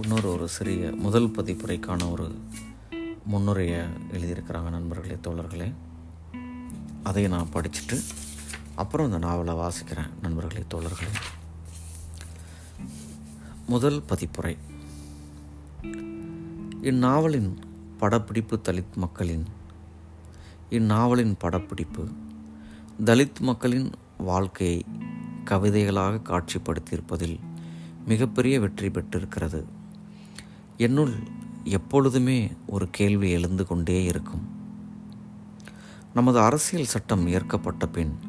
இன்னொரு 0.01 0.29
ஒரு 0.31 0.47
சிறிய 0.57 0.91
முதல் 1.05 1.33
பதிப்புரைக்கான 1.37 2.11
ஒரு 2.11 2.27
முன்னுரையை 3.27 3.79
எழுதியிருக்கிறாங்க 4.11 4.69
நண்பர்களே 4.69 5.13
தோழர்களே. 5.13 5.73
அதை 7.03 7.27
நான் 7.27 7.47
படிச்சுட்டு 7.53 7.99
அப்புறம் 8.75 9.05
இந்த 9.05 9.17
நாவலை 9.17 9.53
வாசிக்கிறேன் 9.53 10.09
நண்பர்களே 10.21 10.65
தோழர்களே. 10.73 11.13
முதல் 13.67 14.03
பதிப்புரை. 14.09 14.57
இந்நாவலின் 16.81 17.55
படப்பிடிப்பு 17.97 18.59
தலித் 18.63 18.95
மக்களின் 18.95 19.45
இந்நாவலின் 20.69 21.35
படப்பிடிப்பு 21.39 22.07
தலித் 23.05 23.39
மக்களின் 23.39 23.91
வாழ்க்கையை 24.17 24.85
கவிதைகளாக 25.45 26.21
காட்சிப்படுத்தியிருப்பதில் 26.23 27.39
மிகப்பெரிய 28.05 28.59
வெற்றி 28.59 28.89
பெற்றிருக்கிறது. 28.89 29.65
என்னுள் 30.77 31.45
எப்பொழுதுமே 31.69 32.51
ஒரு 32.67 32.89
கேள்வி 32.89 33.29
எழுந்து 33.29 33.65
கொண்டே 33.65 34.03
இருக்கும். 34.03 34.49
நமது 36.13 36.39
அரசியல் 36.39 36.85
சட்டம் 36.85 37.27
ஏற்கப்பட்ட 37.27 37.87
பின் 37.87 38.19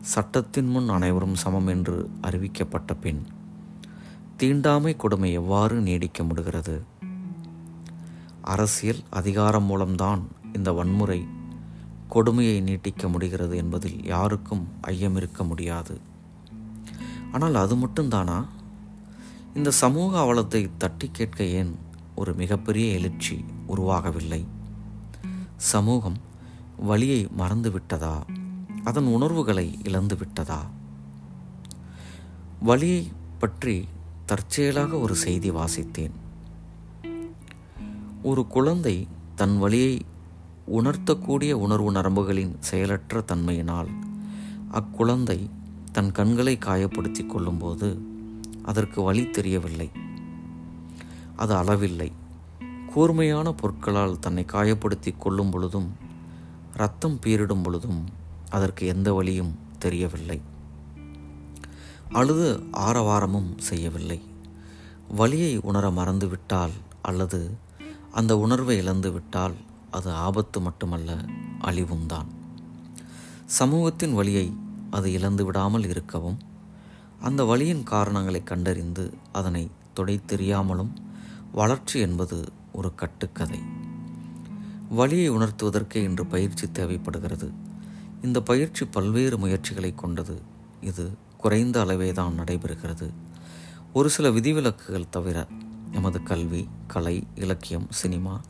சட்டத்தின் 0.00 0.68
முன் 0.68 0.88
அனைவரும் 0.88 1.34
சமம் 1.34 1.66
என்று 1.66 2.10
அறிவிக்கப்பட்ட 2.22 2.94
பின் 3.00 3.26
தீண்டாமை 4.36 4.96
கொடுமை 4.96 5.32
எவ்வாறு 5.32 5.80
நீடிக்க 5.80 6.24
முடிகிறது? 6.24 6.84
அரசியல் 8.42 9.02
அதிகாரம் 9.10 9.64
மூலம்தான் 9.64 10.28
இந்த 10.52 10.72
வன்முறை 10.72 11.26
கொடுமையை 12.08 12.60
நீட்டிக்க 12.60 13.08
முடிகிறது 13.08 13.56
என்பதில் 13.56 14.04
யாருக்கும் 14.04 14.68
ஐயம் 14.80 15.16
இருக்க 15.16 15.44
முடியாது. 15.44 16.00
ஆனால் 17.32 17.54
அது 17.54 17.76
மட்டும்தானா? 17.76 18.46
இந்த 19.54 19.70
சமூக 19.70 20.20
அவலத்தை 20.20 20.70
தட்டி 20.78 21.08
கேட்க 21.12 21.44
ஏன் 21.44 21.76
ஒரு 22.18 22.34
மிகப்பெரிய 22.34 22.92
எழுச்சி 22.92 23.44
உருவாகவில்லை. 23.68 24.46
சமூகம் 25.56 26.16
வழியை 26.76 27.28
மறந்துவிட்டதா? 27.38 28.22
அதன் 28.84 29.04
உணர்வுகளை 29.04 29.78
இழந்து 29.84 30.16
விட்டதா 30.16 30.70
பற்றி 33.38 33.88
தற்செயலாக 34.26 34.98
ஒரு 34.98 35.14
செய்தி 35.14 35.50
வாசித்தேன். 35.50 36.10
ஒரு 38.22 38.46
குழந்தை 38.46 39.08
தன் 39.34 39.58
வழியை 39.58 40.00
உணர்த்தக்கூடிய 40.66 41.52
உணர்வு 41.52 41.92
நரம்புகளின் 41.92 42.56
செயலற்ற 42.60 43.24
தன்மையினால் 43.32 43.88
அக்குழந்தை 44.72 45.50
தன் 45.92 46.12
கண்களை 46.12 46.58
காயப்படுத்தி 46.64 47.26
கொள்ளும்போது 47.26 48.02
அதற்கு 48.62 49.02
வழி 49.02 49.30
தெரியவில்லை. 49.30 49.90
அது 51.38 51.54
அளவில்லை. 51.54 52.12
கூர்மையான 52.92 53.52
பொருட்களால் 53.52 54.18
தன்னை 54.18 54.44
காயப்படுத்தி 54.52 55.10
கொள்ளும் 55.18 55.50
பொழுதும் 55.50 55.88
ரத்தம் 56.72 57.18
பீரிடும் 57.26 57.62
பொழுதும் 57.62 58.00
அதற்கு 58.50 58.86
எந்த 58.86 59.12
வழியும் 59.12 59.52
தெரியவில்லை. 59.78 60.38
அழுது 62.12 62.48
ஆரவாரமும் 62.88 63.50
செய்யவில்லை. 63.58 64.20
வழியை 65.16 65.52
உணர 65.62 65.90
மறந்துவிட்டால் 65.90 66.74
அல்லது 67.02 67.40
அந்த 68.12 68.32
உணர்வை 68.38 68.76
இழந்து 68.76 69.10
விட்டால் 69.12 69.54
அது 69.90 70.10
ஆபத்து 70.12 70.60
மட்டுமல்ல 70.60 71.10
அழிவும்தான் 71.60 72.28
சமூகத்தின் 73.58 74.14
வழியை 74.14 74.46
அது 74.90 75.12
இழந்து 75.12 75.44
விடாமல் 75.44 75.86
இருக்கவும் 75.88 76.38
அந்த 77.20 77.44
வழியின் 77.44 77.82
காரணங்களை 77.82 78.40
கண்டறிந்து 78.42 79.04
அதனை 79.32 79.62
தொடைத்தெறியாமலும் 79.96 80.92
வளர்ச்சி 81.52 82.00
என்பது 82.00 82.52
ஒரு 82.72 82.94
கட்டுக்கதை. 82.94 83.60
வழியை 84.88 85.30
உணர்த்துவதற்கே 85.30 85.96
இன்று 85.96 86.26
பயிற்சி 86.26 86.70
தேவைப்படுகிறது. 86.72 87.50
இந்த 88.22 88.42
பயிற்சி 88.42 88.84
பல்வேறு 88.86 89.38
முயற்சிகளை 89.38 89.94
கொண்டது. 89.94 90.42
இது 90.80 91.16
குறைந்த 91.36 91.80
அளவே 91.80 92.12
தான் 92.12 92.40
நடைபெறுகிறது. 92.40 93.10
ஒரு 93.92 94.10
சில 94.10 94.30
விதிவிலக்குகள் 94.30 95.08
தவிர 95.10 95.46
நமது 95.92 96.22
கல்வி 96.22 96.68
கலை 96.86 97.26
இலக்கியம் 97.34 97.86
சினிமா 97.90 98.40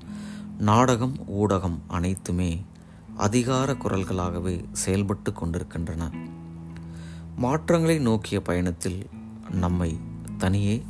நாடகம் 0.58 1.16
ஊடகம் 1.40 1.78
அனைத்துமே 1.88 2.64
அதிகார 3.16 3.72
குரல்களாகவே 3.72 4.64
செயல்பட்டு 4.72 5.32
கொண்டிருக்கின்றன. 5.32 6.10
மாற்றங்களை 7.36 7.98
நோக்கிய 7.98 8.42
பயணத்தில் 8.42 9.06
நம்மை 9.50 9.98
தனியே 10.38 10.82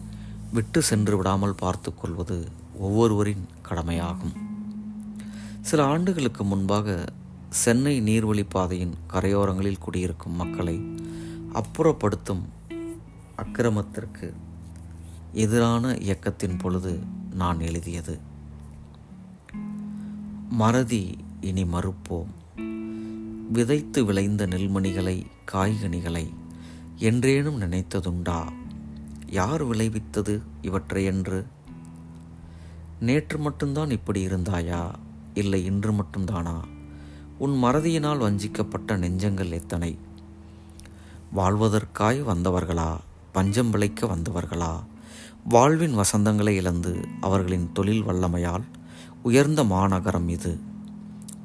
விட்டு 0.53 0.83
சென்று 0.83 1.17
விடாமல் 1.17 1.55
பார்த்து 1.55 1.95
கொள்வது 1.95 2.49
ஒவ்வொருவரின் 2.79 3.47
கடமையாகும். 3.63 4.33
சில 5.61 5.87
ஆண்டுகளுக்கு 5.87 6.45
முன்பாக 6.45 7.05
சென்னை 7.49 8.01
நீர்வழிப்பாதையின் 8.01 8.93
கரையோரங்களில் 9.13 9.79
குடியிருக்கும் 9.79 10.33
மக்களை 10.33 10.95
அப்புறப்படுத்தும் 11.53 12.43
அக்கிரமத்திற்கு 13.37 14.33
எதிரான 15.33 15.97
இயக்கத்தின் 15.97 16.57
பொழுது 16.57 16.99
நான் 17.35 17.61
எழுதியது. 17.61 18.19
மறதி 20.49 21.17
இனி 21.41 21.65
மறுப்போம். 21.65 22.31
விதைத்து 23.53 24.05
விளைந்த 24.05 24.47
நெல்மணிகளை 24.47 25.27
காய்கனிகளை 25.53 26.29
என்றேனும் 26.99 27.61
நினைத்ததுண்டா? 27.61 28.53
யார் 29.31 29.67
விளைவித்தது 29.67 30.41
இவற்றை 30.63 31.05
என்று? 31.05 31.47
நேற்று 33.01 33.39
மட்டும்தான் 33.39 33.91
இப்படி 33.91 34.27
இருந்தாயா? 34.27 34.91
இல்லை 35.35 35.65
இன்று 35.65 35.93
மட்டும்தானா? 35.93 36.61
உன் 37.39 37.51
மறதியினால் 37.51 38.19
வஞ்சிக்கப்பட்ட 38.19 38.97
நெஞ்சங்கள் 38.97 39.51
எத்தனை? 39.51 39.99
வாழ்வதற்காய் 41.37 42.23
வந்தவர்களா? 42.23 42.97
பஞ்சம் 43.33 43.71
விளைக்க 43.71 44.07
வந்தவர்களா? 44.07 44.85
வாழ்வின் 45.45 45.99
வசந்தங்களை 45.99 46.49
இழந்து 46.49 47.09
அவர்களின் 47.21 47.71
தொழில் 47.73 48.05
வல்லமையால் 48.05 48.63
உயர்ந்த 49.23 49.65
மாநகரம் 49.65 50.29
இது. 50.29 50.59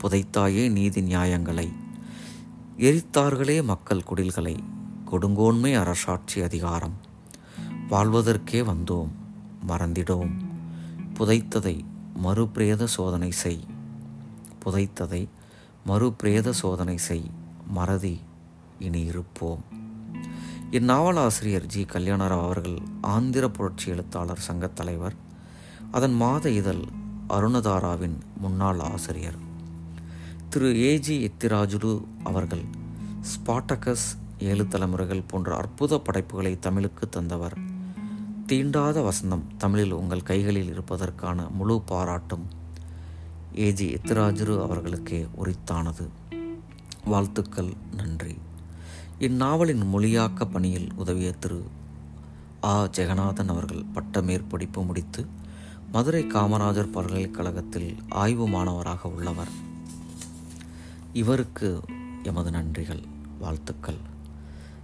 புதைத்தாயே 0.01 0.71
நீதி 0.71 1.01
நியாயங்களை. 1.01 1.71
எரித்தார்களே 2.77 3.63
மக்கள் 3.63 4.03
குடில்களை. 4.03 4.63
கொடுங்கோன்மை 5.11 5.79
அரசாட்சி 5.79 6.41
அதிகாரம். 6.41 7.03
வாழ்வதற்கே 7.89 8.63
வந்தோம் 8.63 9.07
மறந்திடோம். 9.67 10.31
புதைத்ததை 11.19 11.86
மறுபிரேத 12.23 12.84
சோதனை 12.84 13.31
செய். 13.31 13.59
புதைத்ததை 14.65 15.27
மறுபிரேத 15.88 16.49
சோதனை 16.49 16.97
செய். 16.97 17.31
மறதி 17.67 18.19
இனி 18.79 19.01
இருப்போம். 19.01 19.63
இந்நாவல் 20.71 21.19
ஆசிரியர் 21.19 21.65
ஜி. 21.65 21.84
கல்யாணராவ் 21.84 22.43
அவர்கள் 22.43 22.77
ஆந்திர 23.01 23.49
புரட்சி 23.49 23.91
எழுத்தாளர் 23.91 24.43
சங்கத் 24.47 24.73
தலைவர். 24.73 25.15
அதன் 25.91 26.13
மாத 26.13 26.49
இதழ் 26.49 26.84
அருணதாராவின் 27.29 28.17
முன்னாள் 28.38 28.79
ஆசிரியர். 28.79 29.38
திரு. 30.49 30.67
ஏஜி 30.67 31.31
எத்திராஜுலு 31.31 32.03
அவர்கள் 32.23 32.63
ஸ்பாட்டகஸ் 33.21 34.17
ஏழு 34.39 34.67
தலைமுறைகள் 34.67 35.23
போன்ற 35.27 35.55
அற்புத 35.55 35.99
படைப்புகளை 35.99 36.59
தமிழுக்கு 36.59 37.09
தந்தவர். 37.09 37.72
தீண்டாத 38.47 39.01
வசந்தம் 39.01 39.41
தமிழில் 39.57 39.91
உங்கள் 39.91 40.23
கைகளில் 40.23 40.67
இருப்பதற்கான 40.67 41.49
முழு 41.49 41.81
பாராட்டும். 41.81 42.47
ஏஜி 43.55 43.97
எத்திராஜரு 43.97 44.61
அவர்களுக்கே 44.61 45.27
உரித்தானது. 45.37 46.07
வாழ்த்துக்கள் 47.05 47.73
நன்றி. 47.95 48.37
இந்நாவலின் 49.19 49.85
மொழியாக்க 49.85 50.45
பணியில் 50.45 50.93
உதவிய 50.95 51.31
திரு. 51.31 51.63
ஆ. 52.63 52.85
ஜெகநாதன் 52.85 53.47
அவர்கள் 53.47 53.83
பட்ட 53.93 54.21
மேற்படிப்பு 54.21 54.85
முடித்து 54.85 55.25
மதுரை 55.91 56.23
காமராஜர் 56.23 56.91
பல்கலைக்கழகத்தில் 56.91 57.95
ஆய்வு 58.09 58.47
மாணவராக 58.47 59.09
உள்ளவர். 59.09 59.49
இவருக்கு 61.13 61.81
எமது 62.23 62.49
நன்றிகள் 62.49 63.03
வாழ்த்துக்கள். 63.39 64.11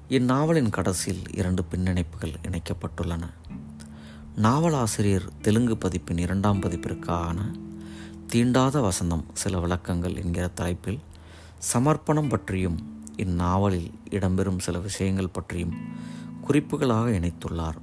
இந்நாவலின் 0.09 0.69
கடைசியில் 0.69 1.21
இரண்டு 1.33 1.63
பின்னிணைப்புகள் 1.71 2.33
இணைக்கப்பட்டுள்ளன. 2.47 3.29
நாவலாசிரியர் 4.35 5.31
தெலுங்கு 5.41 5.75
பதிப்பின் 5.75 6.17
இரண்டாம் 6.17 6.59
பதிப்பிற்கான 6.59 7.37
தீண்டாத 8.33 8.79
வசந்தம் 8.79 9.23
சில 9.33 9.59
விளக்கங்கள் 9.59 10.15
என்கிற 10.15 10.47
தலைப்பில் 10.47 10.99
சமர்ப்பணம் 11.57 12.29
பற்றியும் 12.29 13.01
இந்நாவலில் 13.17 13.91
இடம்பெறும் 14.09 14.59
சில 14.59 14.79
விஷயங்கள் 14.79 15.29
பற்றியும் 15.29 15.73
குறிப்புகளாக 16.47 17.09
இணைத்துள்ளார். 17.11 17.77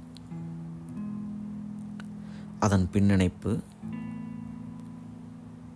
அதன் 2.59 2.89
பின்னிணைப்பு 2.91 3.59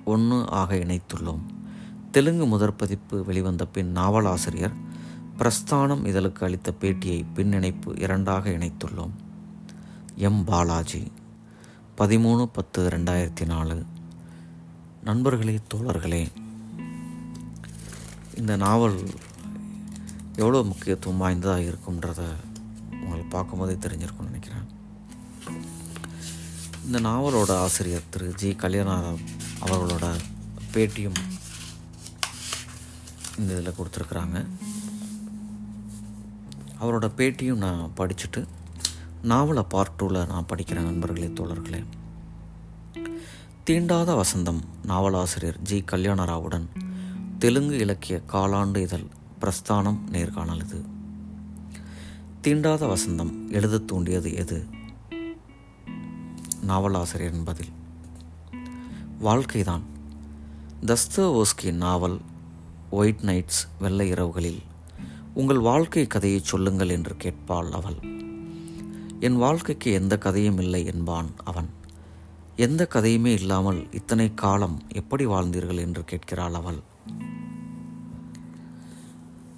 ஒன்று 0.06 0.50
ஆக 0.50 0.76
இணைத்துள்ளோம். 0.76 1.42
தெலுங்கு 2.12 2.46
முதற் 2.46 2.78
பதிப்பு 2.78 3.26
வெளிவந்த 3.26 3.66
பின் 3.66 3.92
நாவலாசிரியர் 3.92 4.90
பிரஸ்தானம் 5.42 6.06
இதழுக்கு 6.06 6.44
அளித்த 6.44 6.74
பேட்டியை 6.80 7.26
பின்னிணைப்பு 7.34 7.96
இரண்டாக 7.98 8.50
இணைத்துள்ளோம். 8.50 9.12
எம். 10.16 10.44
பாலாஜி 10.44 11.12
பதிமூணு 11.98 12.44
பத்து 12.44 12.88
ரெண்டாயிரத்தி 12.88 13.46
நாலு. 13.46 13.86
நண்பர்களே 15.04 15.60
தோழர்களே 15.74 16.28
இந்த 18.36 18.56
நாவல் 18.56 19.00
எவ்வளோ 20.36 20.62
முக்கியத்துவம் 20.62 21.18
வாய்ந்ததாக 21.18 21.62
இருக்கும்ன்றத 21.62 22.22
உங்களுக்கு 22.92 23.28
பார்க்கும்போதே 23.30 23.74
தெரிஞ்சிருக்கும்னு 23.74 24.24
நினைக்கிறேன். 24.24 24.68
இந்த 26.86 27.00
நாவலோட 27.00 27.52
ஆசிரியர் 27.52 28.10
திரு. 28.10 28.34
ஜி. 28.36 28.52
கல்யாணராம் 28.52 29.20
அவர்களோட 29.62 30.16
பேட்டியும் 30.74 31.20
இந்த 33.38 33.60
இதில் 33.60 33.74
கொடுத்துருக்குறாங்க. 33.74 34.46
அவரோட 36.82 37.12
பேட்டியும் 37.18 37.58
நான் 37.58 37.92
படிச்சுட்டு 37.98 38.48
நாவலை 39.22 39.64
பார்ட் 39.64 40.02
டூவில் 40.02 40.28
நான் 40.28 40.46
படிக்கிறேன் 40.46 40.84
நண்பர்களே 40.84 41.28
தோழர்களே. 41.28 41.84
தீண்டாத 43.64 44.14
வசந்தம் 44.14 44.60
நாவலாசிரியர் 44.84 45.60
ஜி. 45.62 45.84
கல்யாணராவுடன் 45.92 46.66
தெலுங்கு 47.40 47.78
இலக்கிய 47.78 48.22
காலாண்டு 48.28 48.78
இதழ் 48.78 49.06
பிரஸ்தானம் 49.42 49.98
நேர்காணல் 50.10 50.60
இது. 50.60 50.86
தீண்டாத 52.42 52.86
வசந்தம் 52.86 53.52
எழுத 53.52 53.78
தூண்டியது 53.78 54.34
எது? 54.34 54.66
நாவலாசிரியரின் 56.62 57.44
பதில் 57.44 57.72
வாழ்க்கைதான். 59.20 59.84
தஸ்தோஸ்கியின் 60.86 61.74
நாவல் 61.74 62.20
ஒயிட் 62.90 63.20
நைட்ஸ் 63.22 63.68
வெள்ளை 63.80 64.12
இரவுகளில் 64.12 64.70
உங்கள் 65.34 65.60
வாழ்க்கை 65.60 66.08
கதையை 66.08 66.40
சொல்லுங்கள் 66.44 66.90
என்று 66.90 67.16
கேட்பாள் 67.24 67.70
அவள். 67.70 68.00
என் 69.20 69.38
வாழ்க்கைக்கு 69.38 69.92
எந்த 69.92 70.18
கதையும் 70.18 70.58
இல்லை 70.58 70.86
என்பான் 70.86 71.30
அவன். 71.44 71.70
எந்த 72.56 72.88
கதையுமே 72.94 73.26
இல்லாமல் 73.26 73.94
இத்தனை 73.94 74.34
காலம் 74.34 74.82
எப்படி 74.94 75.26
வாழ்ந்தீர்கள் 75.26 75.80
என்று 75.80 76.06
கேட்கிறாள் 76.06 76.54
அவள். 76.54 76.80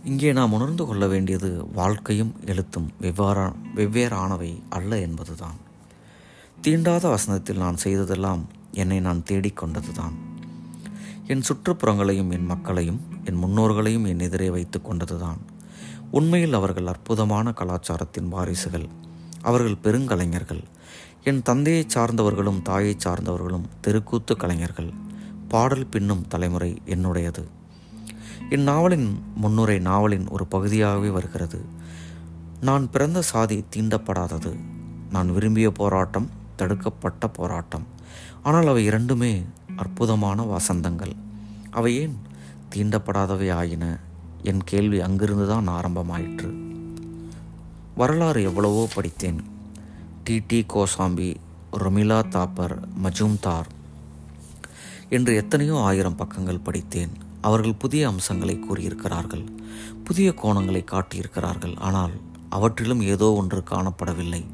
இங்கே 0.04 0.34
நாம் 0.34 0.54
உணர்ந்து 0.54 0.86
கொள்ள 0.86 1.08
வேண்டியது 1.08 1.66
வாழ்க்கையும் 1.74 2.36
எழுத்தும் 2.46 2.92
வெவ்வேறா 3.02 3.54
வெவ்வேறானவை 3.76 4.62
அல்ல 4.70 5.00
என்பதுதான். 5.00 5.58
தீண்டாத 6.62 7.10
வசனத்தில் 7.10 7.58
நான் 7.58 7.78
செய்ததெல்லாம் 7.78 8.48
என்னை 8.72 9.00
நான் 9.00 9.24
தேடிக்கொண்டதுதான் 9.32 10.14
என் 11.28 11.44
சுற்றுப்புறங்களையும் 11.50 12.32
என் 12.32 12.46
மக்களையும் 12.46 13.02
என் 13.26 13.44
முன்னோர்களையும் 13.44 14.08
என் 14.08 14.20
எதிரே 14.20 14.50
வைத்து 14.50 14.80
கொண்டதுதான். 14.80 15.53
உண்மையில் 16.18 16.54
அவர்கள் 16.54 16.88
அற்புதமான 16.88 17.52
கலாச்சாரத்தின் 17.52 18.28
வாரிசுகள். 18.28 18.88
அவர்கள் 19.42 19.82
பெருங்கலைஞர்கள். 19.84 20.64
என் 21.24 21.42
தந்தையை 21.42 21.86
சார்ந்தவர்களும் 21.96 22.62
தாயை 22.62 22.98
சார்ந்தவர்களும் 23.06 23.66
தெருக்கூத்து 23.82 24.38
கலைஞர்கள். 24.38 24.92
பாடல் 25.48 25.88
பின்னும் 25.88 26.28
தலைமுறை 26.28 26.82
என்னுடையது. 26.86 27.44
இந்நாவலின் 28.50 29.08
முன்னுரை 29.36 29.80
நாவலின் 29.80 30.28
ஒரு 30.28 30.46
பகுதியாகவே 30.46 31.10
வருகிறது. 31.10 31.66
நான் 32.62 32.90
பிறந்த 32.90 33.22
சாதி 33.22 33.64
தீண்டப்படாதது. 33.76 34.60
நான் 35.10 35.34
விரும்பிய 35.34 35.72
போராட்டம் 35.72 36.30
தடுக்கப்பட்ட 36.56 37.28
போராட்டம். 37.28 37.88
ஆனால் 38.44 38.68
அவை 38.68 38.86
இரண்டுமே 38.86 39.46
அற்புதமான 39.76 40.44
வசந்தங்கள். 40.44 41.16
அவை 41.72 41.98
ஏன் 41.98 42.18
தீண்டப்படாதவை 42.76 43.52
ஆயின? 43.54 44.12
என் 44.44 44.64
கேள்வி 44.64 45.00
அங்கிருந்து 45.00 45.48
தான் 45.48 45.68
ஆரம்பமாயிற்று. 45.68 46.72
வரலாறு 47.96 48.44
எவ்வளவோ 48.44 48.88
படித்தேன். 48.94 49.44
டி. 50.24 50.44
டி. 50.48 50.66
கோசாம்பி 50.74 51.36
ரொமிலா 51.72 52.20
தாப்பர் 52.30 52.82
மஜூம்தார் 53.04 53.66
என்று 55.10 55.36
எத்தனையோ 55.36 55.80
ஆயிரம் 55.80 56.16
பக்கங்கள் 56.16 56.60
படித்தேன். 56.60 57.14
அவர்கள் 57.42 57.74
புதிய 57.74 58.08
அம்சங்களை 58.08 58.60
கூறியிருக்கிறார்கள் 58.60 59.46
புதிய 60.04 60.34
கோணங்களை 60.44 60.84
காட்டியிருக்கிறார்கள். 60.92 61.80
ஆனால் 61.80 62.12
அவற்றிலும் 62.50 63.02
ஏதோ 63.02 63.32
ஒன்று 63.32 63.64
காணப்படவில்லை. 63.70 64.46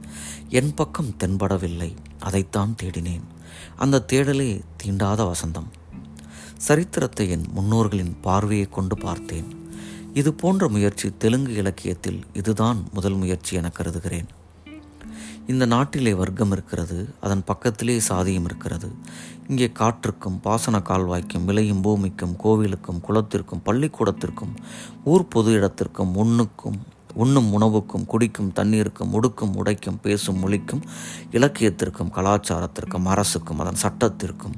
என் 0.49 0.73
பக்கம் 0.73 1.15
தென்படவில்லை. 1.19 1.95
அதைத்தான் 2.19 2.75
தேடினேன். 2.83 3.25
அந்த 3.75 4.05
தேடலே 4.07 4.61
தீண்டாத 4.83 5.31
வசந்தம். 5.31 5.69
சரித்திரத்தை 6.57 7.29
என் 7.29 7.45
முன்னோர்களின் 7.53 8.17
பார்வையை 8.21 8.65
கொண்டு 8.65 8.97
பார்த்தேன். 8.97 9.58
இது 10.13 10.33
போன்ற 10.33 10.67
முயற்சி 10.69 11.13
தெலுங்கு 11.17 11.53
இலக்கியத்தில் 11.53 12.19
இதுதான் 12.33 12.85
முதல் 12.93 13.13
முயற்சி 13.13 13.55
என 13.55 13.69
கருதுகிறேன். 13.69 14.27
இந்த 15.47 15.65
நாட்டிலே 15.65 16.13
வர்க்கம் 16.13 16.51
இருக்கிறது 16.51 17.09
அதன் 17.21 17.43
பக்கத்திலே 17.43 17.99
சாதியும் 17.99 18.43
இருக்கிறது. 18.43 18.91
இங்கே 19.47 19.67
காற்றுக்கும் 19.67 20.39
பாசன 20.41 20.79
கால்வாய்க்கும் 20.79 21.45
விளையும் 21.45 21.81
பூமிக்கும் 21.81 22.35
கோவிலுக்கும் 22.43 23.01
குளத்திற்கும் 23.07 23.63
பள்ளிக்கூடத்திற்கும் 23.65 24.55
ஊர் 25.03 25.27
பொது 25.27 25.51
இடத்திற்கும் 25.51 26.15
உண்ணுக்கும் 26.15 26.79
உண்ணும் 27.13 27.53
உணவுக்கும் 27.53 28.05
குடிக்கும் 28.05 28.51
தண்ணீருக்கும் 28.55 29.13
உடுக்கும் 29.13 29.55
உடைக்கும் 29.55 30.01
பேசும் 30.01 30.39
மொழிக்கும் 30.39 30.83
இலக்கியத்திற்கும் 31.31 32.13
கலாச்சாரத்திற்கும் 32.15 33.05
அரசுக்கும் 33.05 33.59
அதன் 33.59 33.81
சட்டத்திற்கும் 33.81 34.57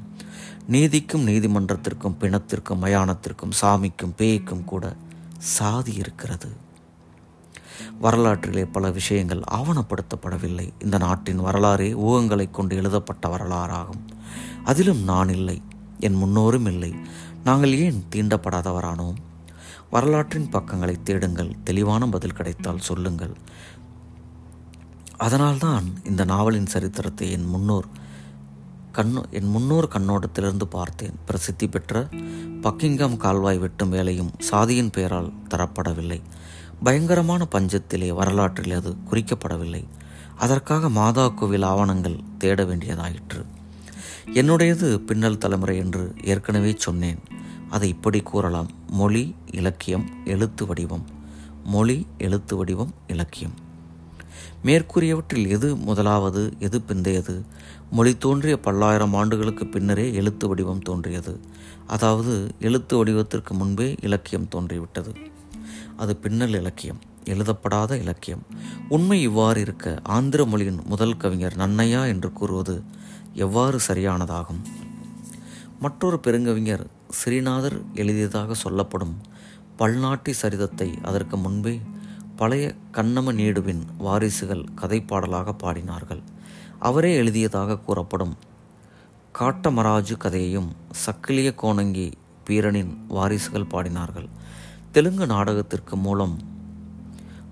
நீதிக்கும் 0.66 1.26
நீதிமன்றத்திற்கும் 1.26 2.18
பிணத்திற்கும் 2.20 2.82
மயானத்திற்கும் 2.82 3.50
சாமிக்கும் 3.60 4.12
பேய்க்கும் 4.16 4.64
கூட 4.64 4.96
சாதி 5.42 5.94
இருக்கிறது. 5.94 6.48
வரலாற்றிலே 8.00 8.64
பல 8.64 8.90
விஷயங்கள் 8.90 9.40
ஆவணப்படுத்தப்படவில்லை. 9.50 10.68
இந்த 10.78 10.98
நாட்டின் 10.98 11.36
வரலாறே 11.36 11.92
ஊகங்களை 11.92 12.50
கொண்டு 12.50 12.76
எழுதப்பட்ட 12.76 13.28
வரலாறாகும். 13.28 14.04
அதிலும் 14.64 15.02
நான் 15.02 15.28
இல்லை 15.28 15.62
என் 15.98 16.14
முன்னோரும் 16.14 16.66
இல்லை. 16.66 16.94
நாங்கள் 17.44 17.78
ஏன் 17.78 18.04
தீண்டப்படாதவரானோம்? 18.14 19.14
வரலாற்றின் 19.90 20.48
பக்கங்களை 20.48 21.02
தேடுங்கள் 21.02 21.56
தெளிவான 21.64 22.08
பதில் 22.08 22.32
கிடைத்தால் 22.32 22.78
சொல்லுங்கள். 22.78 23.36
அதனால்தான் 25.16 25.84
இந்த 26.04 26.24
நாவலின் 26.24 26.66
சரித்திரத்தை 26.66 27.30
என் 27.30 27.46
முன்னோர் 27.46 27.84
கண்ணு 28.92 29.30
என் 29.30 29.48
முன்னோர் 29.48 29.88
கண்ணோட்டத்திலிருந்து 29.88 30.64
பார்த்தேன். 30.64 31.14
பிரசித்தி 31.26 31.68
பெற்ற 31.68 32.08
பக்கிங்காம் 32.60 33.16
கால்வாய் 33.16 33.58
வெட்டும் 33.58 33.88
வேலையும் 33.88 34.30
சாதியின் 34.38 34.90
பெயரால் 34.90 35.32
தரப்படவில்லை. 35.50 36.20
பயங்கரமான 36.82 37.48
பஞ்சத்திலே 37.52 38.08
வரலாற்றில் 38.08 38.72
அது 38.72 38.96
குறிக்கப்படவில்லை. 39.10 39.84
அதற்காக 40.36 40.90
மாதா 40.90 41.28
கோவில் 41.28 41.62
ஆவணங்கள் 41.62 42.20
தேட 42.38 42.64
வேண்டியதாயிற்று. 42.64 43.44
என்னுடையது 44.34 44.96
பின்னல் 44.96 45.38
தலைமுறை 45.38 45.76
என்று 45.76 46.14
ஏற்கனவே 46.24 46.74
சொன்னேன். 46.76 47.18
அதை 47.70 47.88
இப்படி 47.88 48.20
கூறலாம். 48.20 48.70
மொழி 48.90 49.34
இலக்கியம் 49.50 50.10
எழுத்து 50.24 50.66
வடிவம். 50.66 51.06
மொழி 51.64 52.06
எழுத்து 52.18 52.56
வடிவம் 52.56 52.94
இலக்கியம். 53.06 53.70
மேற்கூறியவற்றில் 54.64 55.48
எது 55.48 55.76
முதலாவது 55.76 56.52
எது 56.58 56.80
பிந்தையது? 56.80 57.42
மொழி 57.90 58.16
தோன்றிய 58.18 58.60
பல்லாயிரம் 58.60 59.14
ஆண்டுகளுக்கு 59.14 59.66
பின்னரே 59.66 60.14
எழுத்து 60.14 60.48
வடிவம் 60.48 60.82
தோன்றியது. 60.82 61.40
அதாவது 61.86 62.50
எழுத்து 62.60 62.96
வடிவத்திற்கு 62.96 63.50
முன்பே 63.50 63.94
இலக்கியம் 64.00 64.48
தோன்றிவிட்டது. 64.48 65.12
அது 65.96 66.16
பின்னல் 66.16 66.54
இலக்கியம் 66.54 67.00
எழுதப்படாத 67.24 67.96
இலக்கியம். 67.96 68.44
உண்மை 68.88 69.22
இவ்வாறு 69.22 69.60
இருக்க 69.60 70.00
ஆந்திர 70.02 70.44
மொழியின் 70.44 70.80
முதல் 70.84 71.16
கவிஞர் 71.16 71.56
நன்னையா 71.56 72.06
என்று 72.06 72.32
கூறுவது 72.32 72.82
எவ்வாறு 73.34 73.78
சரியானதாகும்? 73.88 74.62
மற்றொரு 75.80 76.20
பெருங்கவிஞர் 76.22 76.84
ஸ்ரீநாதர் 77.10 77.82
எழுதியதாக 77.94 78.54
சொல்லப்படும் 78.54 79.16
பல்நாட்டி 79.78 80.30
சரிதத்தை 80.30 80.94
அதற்கு 81.02 81.36
முன்பே 81.36 81.80
பழைய 82.36 82.74
கண்ணம 82.90 83.32
நீடுவின் 83.32 83.82
வாரிசுகள் 83.98 84.64
கதைப்பாடலாக 84.80 85.54
பாடினார்கள். 85.62 86.22
அவரே 86.78 87.14
எழுதியதாக 87.14 87.78
கூறப்படும் 87.78 88.34
காட்டமராஜு 89.38 90.16
கதையையும் 90.16 90.70
சக்கிலிய 91.04 91.54
கோணங்கி 91.54 92.12
பீரனின் 92.48 92.94
வாரிசுகள் 93.08 93.70
பாடினார்கள். 93.70 94.28
தெலுங்கு 94.92 95.26
நாடகத்திற்கு 95.26 95.96
மூலம் 95.96 96.34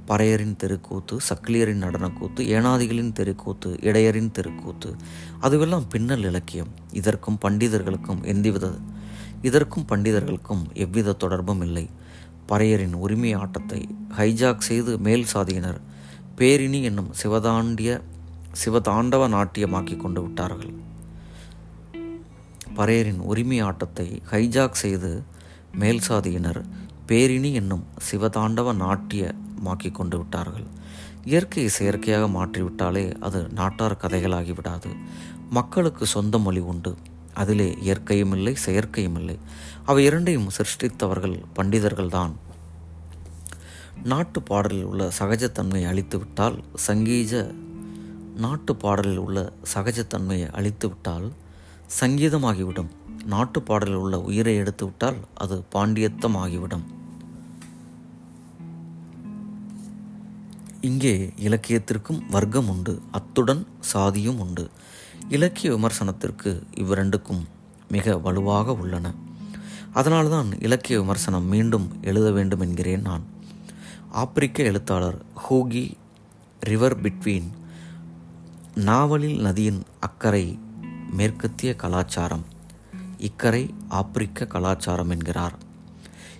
பறையரின் 0.06 0.56
தெருக்கூத்து 0.56 1.16
சக்கிலியரின் 1.28 1.82
நடனக்கூத்து 1.82 2.40
ஏனாதிகளின் 2.56 3.12
தெருக்கூத்து 3.12 3.70
இடையரின் 3.80 4.30
தெருக்கூத்து 4.30 4.96
அதுவெல்லாம் 5.42 5.86
பின்னல் 5.88 6.24
இலக்கியம். 6.24 6.72
இதற்கும் 6.92 7.38
பண்டிதர்களுக்கும் 7.44 8.22
எந்தவித 8.22 8.72
இதற்கும் 9.42 9.86
பண்டிதர்களுக்கும் 9.88 10.62
எவ்வித 10.74 11.12
தொடர்பும் 11.12 11.60
இல்லை. 11.60 11.90
பறையரின் 12.50 12.92
உரிமை 12.92 13.32
ஆட்டத்தை 13.32 13.80
ஹைஜாக் 14.16 14.66
செய்து 14.68 14.98
மேல் 14.98 15.26
சாதியினர் 15.34 15.80
பேரினி 16.36 16.82
என்னும் 16.82 17.10
சிவதாண்டிய 17.22 18.00
சிவதாண்டவ 18.64 19.24
நாட்டியமாக்கி 19.36 19.96
கொண்டு 19.96 20.22
விட்டார்கள். 20.22 20.72
பறையரின் 22.76 23.20
உரிமை 23.30 23.60
ஆட்டத்தை 23.60 24.22
ஹைஜாக் 24.30 24.80
செய்து 24.82 25.22
மேல் 25.74 26.00
சாதியினர் 26.08 26.60
பேரினி 27.08 27.52
என்னும் 27.52 27.84
சிவதாண்டவ 28.10 28.74
நாட்டியமாக்கி 28.84 29.90
கொண்டு 29.92 30.16
விட்டார்கள். 30.16 30.66
இயற்கையை 31.24 31.72
செயற்கையாக 31.72 32.26
மாற்றிவிட்டாலே 32.26 33.20
அது 33.20 33.48
நாட்டார் 33.48 34.00
கதைகளாகி 34.02 34.54
விடாது. 34.54 34.90
மக்களுக்கு 35.50 36.06
சொந்த 36.06 36.38
மொழி 36.38 36.58
உண்டு. 36.58 36.94
அதிலே 37.34 37.76
இயற்கையும் 37.80 38.32
இல்லை 38.32 38.56
செயற்கையும் 38.66 39.18
இல்லை. 39.18 39.38
அவை 39.90 40.02
இரண்டையும் 40.04 40.50
சிருஷ்டித்தவர்கள் 40.56 41.34
பண்டிதர்கள்தான். 41.56 42.32
நாட்டு 44.02 44.38
பாடலில் 44.42 44.84
உள்ள 44.84 45.04
சகஜத்தன்மையை 45.18 45.86
அழித்துவிட்டால் 45.92 46.56
சங்கீத 46.74 47.34
நாட்டு 48.36 48.72
பாடலில் 48.76 49.18
உள்ள 49.18 49.38
சகஜத்தன்மையை 49.74 50.48
அழித்துவிட்டால் 50.58 51.26
சங்கீதமாகிவிடும். 52.00 52.90
நாட்டு 53.24 53.60
பாடலில் 53.62 53.94
உள்ள 53.94 54.20
உயிரை 54.20 54.54
எடுத்துவிட்டால் 54.56 55.18
அது 55.34 55.56
பாண்டியத்தம் 55.74 56.36
ஆகிவிடும் 56.42 56.84
இங்கே 60.80 61.14
இலக்கியத்திற்கும் 61.36 62.20
வர்க்கம் 62.30 62.68
உண்டு 62.68 62.94
அத்துடன் 63.10 63.64
சாதியும் 63.94 64.38
உண்டு. 64.38 64.66
இலக்கிய 65.28 65.70
விமர்சனத்திற்கு 65.74 66.52
இவ்விரண்டுக்கும் 66.76 67.42
மிக 67.88 68.16
வலுவாக 68.18 68.74
உள்ளன. 68.74 69.12
அதனால்தான் 69.92 70.60
இலக்கிய 70.60 71.00
விமர்சனம் 71.00 71.44
மீண்டும் 71.44 71.98
எழுத 72.02 72.30
வேண்டும் 72.30 72.60
என்கிறேன் 72.60 73.00
நான். 73.00 73.22
ஆப்பிரிக்க 74.10 74.62
எழுத்தாளர் 74.62 75.22
ஹூகி 75.50 75.94
ரிவர் 76.60 77.00
பிட்வீன் 77.00 77.48
நாவலில் 78.74 79.40
நதியின் 79.40 79.82
அக்கறை 80.00 80.58
மேற்கத்திய 81.10 81.74
கலாச்சாரம் 81.74 82.44
இக்கரை 83.18 83.74
ஆப்பிரிக்க 83.88 84.46
கலாச்சாரம் 84.46 85.10
என்கிறார். 85.10 85.58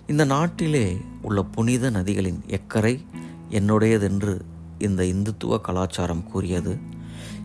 இந்த 0.07 0.25
நாட்டிலே 0.25 0.97
உள்ள 1.21 1.43
புனித 1.43 1.91
நதிகளின் 1.91 2.45
எக்கரை 2.45 3.05
என்னுடையதென்று 3.49 4.41
இந்த 4.77 5.03
இந்துத்துவ 5.03 5.61
கலாச்சாரம் 5.61 6.23
கூறியது. 6.23 6.77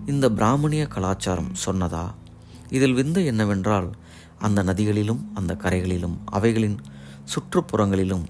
இந்த 0.06 0.30
பிராமணிய 0.30 0.86
கலாச்சாரம் 0.86 1.52
சொன்னதா? 1.66 2.14
இதில் 2.70 2.94
விந்து 2.94 3.24
என்னவென்றால் 3.24 3.90
அந்த 4.46 4.62
நதிகளிலும் 4.62 5.22
அந்த 5.34 5.52
கரைகளிலும் 5.56 6.16
அவைகளின் 6.26 6.78
சுற்றுப்புறங்களிலும் 7.32 8.24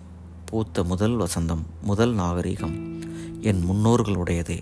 பூத்த 0.44 0.84
முதல் 0.84 1.16
வசந்தம் 1.16 1.64
முதல் 1.82 2.14
நாகரிகம் 2.14 2.76
என் 3.40 3.62
முன்னோர்களுடையதே. 3.70 4.58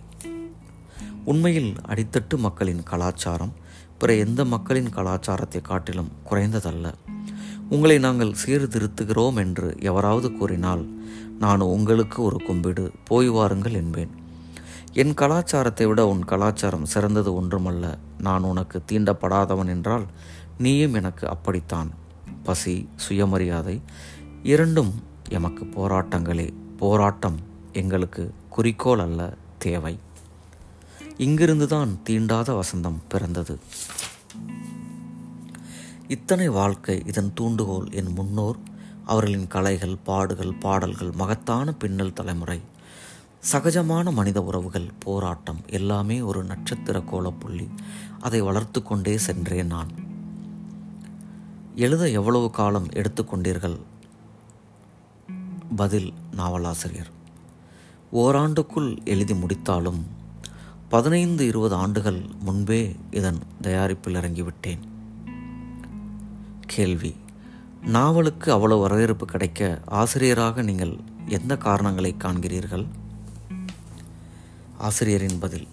உண்மையில் 1.25 1.73
அடித்தட்டு 1.89 2.37
மக்களின் 2.37 2.83
கலாச்சாரம் 2.83 3.53
பிற 3.99 4.15
எந்த 4.15 4.45
மக்களின் 4.45 4.89
கலாச்சாரத்தை 4.89 5.61
காட்டிலும் 5.61 6.11
குறைந்ததல்ல. 6.31 6.87
உங்களை 7.71 7.99
நாங்கள் 7.99 8.39
சீர்திருத்துகிறோம் 8.47 9.37
என்று 9.37 9.69
எவராவது 9.81 10.31
கூறினால் 10.33 10.85
நான் 11.39 11.61
உங்களுக்கு 11.61 12.23
ஒரு 12.23 12.41
கும்பிடு 12.47 12.85
போய் 13.05 13.29
வாருங்கள் 13.29 13.75
என்பேன். 13.75 14.13
என் 14.93 15.15
கலாச்சாரத்தை 15.15 15.87
விட 15.87 16.07
உன் 16.07 16.25
கலாச்சாரம் 16.25 16.85
சிறந்தது 16.85 17.31
ஒன்றுமல்ல. 17.43 17.87
நான் 18.19 18.43
உனக்கு 18.43 18.79
தீண்டப்படாதவன் 18.93 19.69
என்றால் 19.69 20.05
நீயும் 20.59 20.95
எனக்கு 20.95 21.29
அப்படித்தான். 21.29 21.91
பசி 22.43 22.89
சுயமரியாதை 22.97 23.83
இரண்டும் 24.43 25.03
எமக்கு 25.29 25.65
போராட்டங்களே. 25.65 26.53
போராட்டம் 26.77 27.39
எங்களுக்கு 27.73 28.35
குறிக்கோள் 28.49 28.99
அல்ல 28.99 29.37
தேவை. 29.59 29.99
இங்கிருந்து 31.17 31.67
தான் 31.67 31.99
தீண்டாத 32.03 32.53
வசந்தம் 32.53 32.99
பிறந்தது. 33.09 33.59
இத்தனை 36.09 36.49
வாழ்க்கை 36.49 37.03
இதன் 37.07 37.33
தூண்டுகோல் 37.35 37.93
என் 37.93 38.13
முன்னோர் 38.13 38.57
அவர்களின் 39.05 39.47
கலைகள் 39.47 39.97
பாடுகள் 39.97 40.53
பாடல்கள் 40.53 41.11
மகத்தான 41.11 41.73
பின்னல் 41.73 42.13
தலைமுறை. 42.13 42.61
சகஜமான 43.53 44.13
மனித 44.13 44.43
உறவுகள் 44.43 44.91
போராட்டம் 44.99 45.61
எல்லாமே 45.67 46.21
ஒரு 46.21 46.45
நட்சத்திர 46.45 46.99
கோலப்புள்ளி. 46.99 47.69
அதை 48.21 48.41
வளர்த்து 48.41 48.83
கொண்டே 48.83 49.19
சென்றேன் 49.19 49.67
நான். 49.67 50.04
எழுத 51.77 52.09
எவ்வளவு 52.09 52.51
காலம் 52.51 52.87
எடுத்துக்கொண்டீர்கள்? 52.87 53.79
பதில் 55.77 56.13
நாவலாசிரியர். 56.33 57.11
ஓராண்டுக்குள் 58.13 59.05
எழுதி 59.05 59.35
முடித்தாலும் 59.35 60.07
பதினைந்து 60.89 61.47
இருபது 61.47 61.75
ஆண்டுகள் 61.75 62.23
முன்பே 62.41 62.97
இதன் 63.11 63.39
தயாரிப்பில் 63.61 64.15
இறங்கிவிட்டேன். 64.15 64.79
கேள்வி. 66.61 67.15
நாவலுக்கு 67.83 68.53
அவ்வளவு 68.53 68.81
வரவேற்பு 68.81 69.27
கிடைக்க 69.27 69.81
ஆசிரியராக 69.85 70.63
நீங்கள் 70.63 70.99
எந்த 71.27 71.57
காரணங்களை 71.57 72.15
காண்கிறீர்கள்? 72.19 72.87
ஆசிரியரின் 74.79 75.39
பதில். 75.39 75.69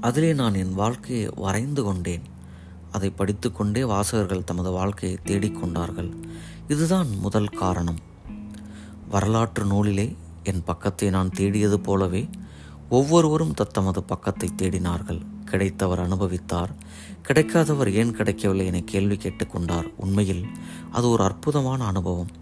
அதிலே 0.00 0.32
நான் 0.32 0.54
என் 0.54 0.74
வாழ்க்கையை 0.74 1.30
வரைந்து 1.34 1.82
கொண்டேன். 1.82 2.34
அதை 2.96 3.08
படித்துக்கொண்டே 3.20 3.82
வாசகர்கள் 3.92 4.48
தமது 4.50 4.70
வாழ்க்கையை 4.78 5.16
தேடிக்கொண்டார்கள் 5.28 6.10
இதுதான் 6.72 7.10
முதல் 7.24 7.50
காரணம். 7.62 8.00
வரலாற்று 9.14 9.64
நூலிலே 9.72 10.06
என் 10.50 10.62
பக்கத்தை 10.70 11.08
நான் 11.16 11.34
தேடியது 11.38 11.78
போலவே 11.88 12.22
ஒவ்வொருவரும் 12.96 13.54
தத்தமது 13.60 14.00
பக்கத்தை 14.12 14.48
தேடினார்கள். 14.60 15.20
கிடைத்தவர் 15.50 16.02
அனுபவித்தார். 16.04 16.72
கிடைக்காதவர் 17.26 17.90
ஏன் 18.00 18.16
கிடைக்கவில்லை 18.18 18.66
என 18.70 18.80
கேள்வி 18.92 19.16
கேட்டுக்கொண்டார் 19.16 19.88
உண்மையில் 20.04 20.44
அது 20.96 21.06
ஒரு 21.14 21.22
அற்புதமான 21.28 21.80
அனுபவம். 21.92 22.32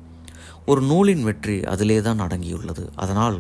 ஒரு 0.71 0.81
நூலின் 0.91 1.25
வெற்றி 1.29 1.57
அதிலே 1.73 1.99
தான் 2.07 2.23
அடங்கியுள்ளது. 2.27 2.85
அதனால் 3.03 3.39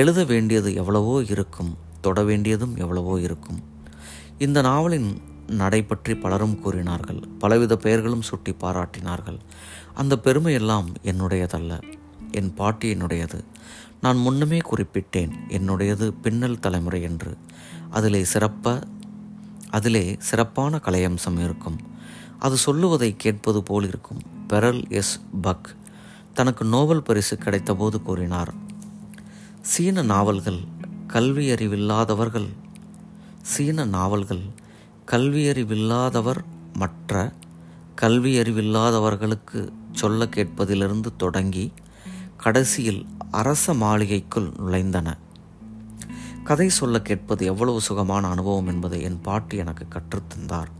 எழுத 0.00 0.20
வேண்டியது 0.32 0.70
எவ்வளவோ 0.80 1.16
இருக்கும் 1.32 1.72
தொட 2.06 2.20
வேண்டியதும் 2.30 2.74
எவ்வளவோ 2.76 3.14
இருக்கும். 3.26 3.60
இந்த 4.46 4.58
நாவலின் 4.68 5.10
நடை 5.50 5.82
பற்றி 5.82 6.16
பலரும் 6.16 6.60
கூறினார்கள். 6.60 7.22
பலவித 7.38 7.76
பெயர்களும் 7.76 8.22
சுட்டி 8.22 8.52
பாராட்டினார்கள். 8.52 9.38
அந்த 9.94 10.18
பெருமையெல்லாம் 10.24 10.84
என்னுடையதல்ல. 11.04 11.82
என் 12.30 12.54
பாட்டி 12.54 12.94
என்னுடையது. 12.94 13.44
நான் 14.00 14.16
முன்னமே 14.16 14.58
குறிப்பிட்டேன் 14.58 15.30
என்னுடையது 15.48 16.14
பின்னல் 16.22 16.58
தலைமுறை 16.58 17.02
என்று. 17.02 17.36
அதிலே 17.90 18.24
சிறப்ப 18.34 18.82
அதிலே 19.70 20.16
சிறப்பான 20.18 20.80
கலையம்சம் 20.84 21.38
இருக்கும். 21.38 21.80
அது 22.38 22.56
சொல்லுவதை 22.56 23.14
கேட்பது 23.16 23.62
போல் 23.62 23.86
இருக்கும். 23.86 24.22
Pearl 24.48 24.88
S. 24.88 25.20
பக். 25.42 25.76
தனக்கு 26.34 26.64
நோபல் 26.64 27.02
பரிசு 27.02 27.36
கிடைத்தபோது 27.36 28.02
கூறினார் 28.02 28.54
சீன 29.60 30.02
நாவல்கள் 30.02 30.60
கல்வியறிவில்லாதவர்கள் 31.06 32.48
சீன 33.42 33.84
நாவல்கள் 33.84 34.40
கல்வியறிவில்லாதவர் 35.12 36.44
மற்ற 36.72 37.32
கல்வியறிவில்லாதவர்களுக்கு 38.00 39.72
சொல்ல 39.92 40.24
கேட்பதிலிருந்து 40.24 41.06
தொடங்கி 41.16 41.72
கடைசியில் 42.36 43.06
அரச 43.30 43.74
மாளிகைக்குள் 43.74 44.52
நுழைந்தன. 44.58 45.18
கதை 46.44 46.68
சொல்ல 46.68 47.02
கேட்பது 47.02 47.44
எவ்வளவு 47.44 47.80
சுகமான 47.80 48.28
அனுபவம் 48.28 48.66
என்பதை 48.66 49.02
என் 49.02 49.20
பாட்டி 49.20 49.56
எனக்கு 49.56 49.86
கற்றுத்தந்தார் 49.90 50.70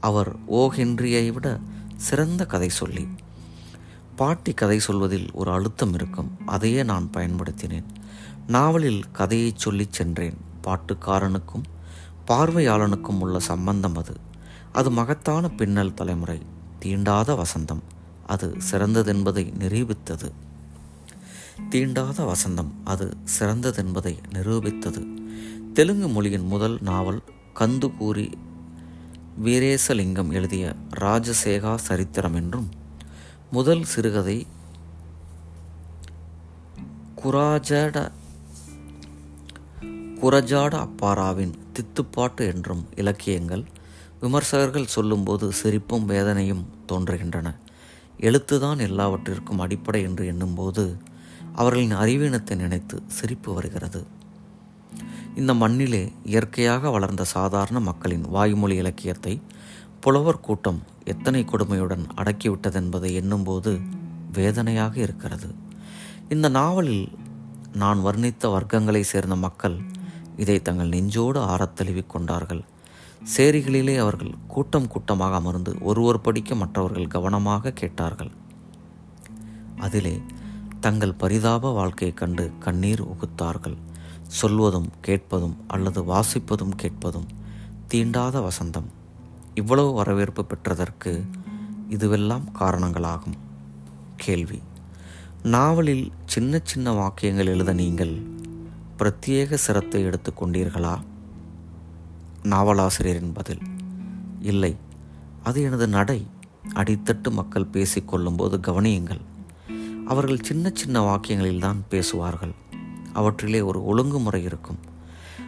அவர் 0.00 0.36
ஓ 0.46 0.70
ஹென்ரியை 0.76 1.32
விட 1.32 1.60
சிறந்த 1.96 2.46
கதை 2.46 2.68
சொல்லி 2.68 3.08
பாட்டி 4.16 4.52
கதை 4.52 4.78
சொல்வதில் 4.78 5.32
ஒரு 5.32 5.52
அழுத்தம் 5.52 5.94
இருக்கும் 5.94 6.30
அதையே 6.46 6.82
நான் 6.82 7.10
பயன்படுத்தினேன். 7.16 7.84
நாவலில் 8.46 9.04
கதையை 9.12 9.52
சொல்லிச் 9.54 9.92
சென்றேன். 9.92 10.36
பாட்டுக்காரனுக்கும் 10.62 11.62
பார்வையாளனுக்கும் 12.26 13.18
உள்ள 13.18 13.38
சம்பந்தம் 13.38 13.96
அது. 13.96 14.16
அது 14.72 14.90
மகத்தான 14.90 15.48
பின்னல் 15.48 15.94
தலைமுறை 15.94 16.42
தீண்டாத 16.78 17.34
வசந்தம். 17.34 17.82
அது 18.26 18.56
சிறந்ததென்பதை 18.70 19.52
நிரூபித்தது. 19.56 20.32
தீண்டாத 21.70 22.24
வசந்தம் 22.24 22.70
அது 22.84 23.16
சிறந்ததென்பதை 23.38 24.16
நிரூபித்தது. 24.32 25.06
தெலுங்கு 25.72 26.08
மொழியின் 26.08 26.46
முதல் 26.46 26.78
நாவல் 26.80 27.22
கந்துகூரி 27.58 28.32
வீரேசலிங்கம் 29.44 30.32
எழுதிய 30.32 30.74
ராஜசேகா 31.00 31.74
சரித்திரம் 31.74 32.34
என்றும் 32.34 32.68
முதல் 33.50 33.84
சிறுகதை 33.84 34.46
குராஜட 37.16 38.10
குரஜாட 40.22 40.74
அப்பாராவின் 40.78 41.54
தித்துப்பாட்டு 41.74 42.42
என்றும் 42.54 42.82
இலக்கியங்கள் 42.96 43.62
விமர்சகர்கள் 44.20 44.84
சொல்லும்போது 44.86 45.52
சிரிப்பும் 45.52 46.04
வேதனையும் 46.04 46.64
தோன்றுகின்றன. 46.92 47.48
எழுத்துதான் 48.20 48.78
எல்லாவற்றிற்கும் 48.78 49.58
அடிப்படை 49.58 50.02
என்று 50.02 50.26
எண்ணும்போது 50.26 50.96
அவர்களின் 51.52 51.94
அறிவீனத்தை 51.94 52.56
நினைத்து 52.56 53.02
சிரிப்பு 53.06 53.54
வருகிறது. 53.54 54.06
இந்த 55.34 55.54
மண்ணிலே 55.54 56.12
இயற்கையாக 56.24 56.90
வளர்ந்த 56.90 57.24
சாதாரண 57.24 57.80
மக்களின் 57.80 58.26
வாய்மொழி 58.28 58.76
இலக்கியத்தை 58.76 59.40
புலவர் 60.00 60.40
கூட்டம் 60.40 60.80
எத்தனை 61.04 61.44
கொடுமையுடன் 61.44 62.04
அடக்கிவிட்டதென்பதை 62.16 63.12
எண்ணும்போது 63.12 63.72
வேதனையாக 64.32 64.94
இருக்கிறது. 64.98 65.50
இந்த 66.28 66.48
நாவலில் 66.48 67.08
நான் 67.72 68.04
வர்ணித்த 68.04 68.46
வர்க்கங்களை 68.48 69.00
சேர்ந்த 69.00 69.36
மக்கள் 69.36 69.76
இதை 70.42 70.62
தங்கள் 70.62 70.88
நெஞ்சோடு 70.88 71.40
ஆறத்தழுவிக் 71.40 72.06
கொண்டார்கள். 72.06 72.64
சேரிகளிலே 73.36 73.98
அவர்கள் 73.98 74.34
கூட்டம் 74.46 74.88
கூட்டமாக 74.88 75.34
அமர்ந்து 75.34 75.76
ஒருவர் 75.80 76.20
படிக்க 76.20 76.54
மற்றவர்கள் 76.54 77.06
கவனமாக 77.06 77.70
கேட்டார்கள். 77.70 78.30
அதிலே 79.78 80.20
தங்கள் 80.80 81.14
பரிதாப 81.14 81.70
வாழ்க்கையைக் 81.70 82.16
கண்டு 82.16 82.52
கண்ணீர் 82.58 83.04
உகுத்தார்கள். 83.04 83.76
சொல்வதும் 84.22 84.90
கேட்பதும் 85.00 85.56
அல்லது 85.66 86.02
வாசிப்பதும் 86.02 86.74
கேட்பதும் 86.76 87.26
தீண்டாத 87.88 88.40
வசந்தம். 88.40 88.86
இவ்வளவு 89.54 89.92
வரவேற்பு 89.92 90.44
பெற்றதற்கு 90.44 91.24
இதுவெல்லாம் 91.90 92.42
காரணங்களாகும். 92.58 93.38
கேள்வி. 94.16 94.62
நாவலில் 95.42 96.12
சின்ன 96.26 96.60
சின்ன 96.64 96.92
வாக்கியங்கள் 96.92 97.46
எழுத 97.46 97.72
நீங்கள் 97.72 98.31
பிரத்யேக 99.02 99.54
சிரத்தை 99.54 100.04
எடுத்துக்கொண்டீர்களா 100.04 101.00
நாவலாசிரியரின் 102.42 103.32
பதில் 103.32 103.58
இல்லை. 104.40 104.76
அது 105.42 105.62
எனது 105.62 105.88
நடை. 105.88 106.26
அடித்தட்டு 106.74 107.30
மக்கள் 107.30 107.68
பேசிக்கொள்ளும்போது 107.72 108.58
கவனியுங்கள் 108.60 109.20
அவர்கள் 110.06 110.40
சின்ன 110.40 110.70
சின்ன 110.74 110.96
வாக்கியங்களில்தான் 111.00 111.76
பேசுவார்கள். 111.88 112.52
அவற்றிலே 113.12 113.60
ஒரு 113.60 113.84
ஒழுங்குமுறை 113.84 114.42
இருக்கும். 114.42 114.78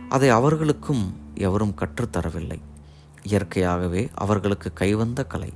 அதை 0.08 0.28
அவர்களுக்கும் 0.28 1.16
எவரும் 1.34 1.74
கற்றுத்தரவில்லை 1.74 2.58
இயற்கையாகவே 3.22 4.10
அவர்களுக்கு 4.14 4.72
கைவந்த 4.72 5.24
கலை. 5.24 5.52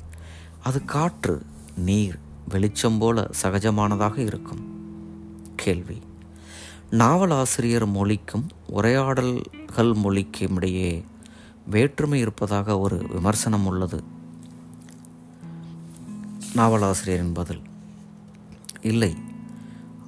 அது 0.62 0.84
காற்று 0.84 1.42
நீர் 1.76 2.18
வெளிச்சம் 2.48 2.98
போல 2.98 3.30
சகஜமானதாக 3.42 4.18
இருக்கும். 4.18 4.62
கேள்வி 5.56 5.98
நாவலாசிரியர் 6.90 7.86
மொழிக்கும் 7.86 8.46
உரையாடல்கள் 8.66 9.94
மொழிக்கும் 9.94 10.56
இடையே 10.56 11.04
வேற்றுமை 11.66 12.20
இருப்பதாக 12.20 12.78
ஒரு 12.78 13.06
விமர்சனம் 13.08 13.66
உள்ளது. 13.66 14.02
நாவலாசிரியரின் 16.54 17.34
பதில் 17.34 17.60
இல்லை 18.80 19.16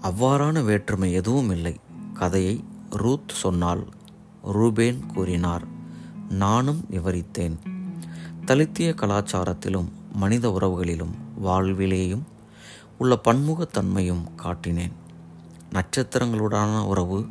அவ்வாறான 0.02 0.64
வேற்றுமை 0.64 1.12
எதுவும் 1.12 1.50
இல்லை. 1.50 1.76
கதையை 2.14 2.64
ரூத் 2.90 3.28
சொன்னால் 3.28 3.88
ரூபேன் 4.44 5.06
கூறினார் 5.06 5.64
நானும் 6.28 6.84
விவரித்தேன். 6.90 7.56
தலித்திய 8.46 8.94
கலாச்சாரத்திலும் 8.94 9.88
மனித 10.12 10.56
உறவுகளிலும் 10.60 11.14
வாழ்விலேயும் 11.44 12.22
உள்ள 12.98 13.20
பன்முகத்தன்மையும் 13.24 14.24
காட்டினேன். 14.42 14.92
நட்சத்திரங்களுடனான 15.70 16.84
உறவு 16.84 17.26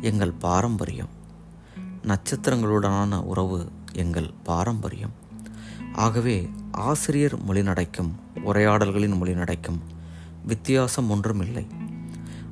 எங்கள் 0.00 0.32
பாரம்பரியம். 0.32 1.08
நட்சத்திரங்களுடனான 2.02 3.22
உறவு 3.22 3.68
எங்கள் 3.92 4.30
பாரம்பரியம். 4.42 5.10
ஆகவே 5.94 6.48
ஆசிரியர் 6.70 7.44
மொழிநடைக்கும் 7.44 8.10
உரையாடல்களின் 8.44 9.12
மொழிநடைக்கும் 9.12 9.78
வித்தியாசம் 10.46 11.10
ஒன்றும் 11.10 11.40
இல்லை 11.40 11.66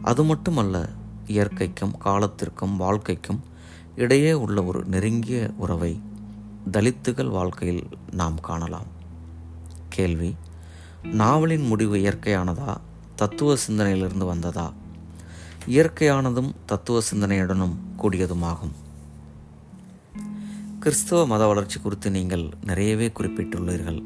அது 0.03 0.24
மட்டுமல்ல 0.24 0.89
இயற்கைக்கும் 1.27 1.99
காலத்திற்கும் 1.99 2.77
வாழ்க்கைக்கும் 2.77 3.43
இடையே 3.97 4.33
உள்ள 4.33 4.64
ஒரு 4.64 4.85
நெருங்கிய 4.85 5.51
உறவை 5.57 6.01
தலித்துகள் 6.72 7.31
வாழ்க்கையில் 7.31 7.89
நாம் 8.11 8.41
காணலாம். 8.41 8.87
கேள்வி 9.89 10.37
நாவலின் 11.03 11.66
முடிவு 11.66 11.97
இயற்கையானதா 11.97 12.77
தத்துவ 13.14 13.57
சிந்தனையிலிருந்து 13.68 14.27
வந்ததா? 14.27 14.72
இயற்கையானதும் 15.67 16.55
தத்துவ 16.67 17.03
சிந்தனையுடனும் 17.12 17.75
கூடியதுமாகும். 18.03 18.75
கிறிஸ்தவ 20.81 21.27
மத 21.27 21.47
வளர்ச்சி 21.47 21.81
குறித்து 21.81 22.11
நீங்கள் 22.11 22.51
நிறையவே 22.64 23.12
குறிப்பிட்டுள்ளீர்கள். 23.19 24.03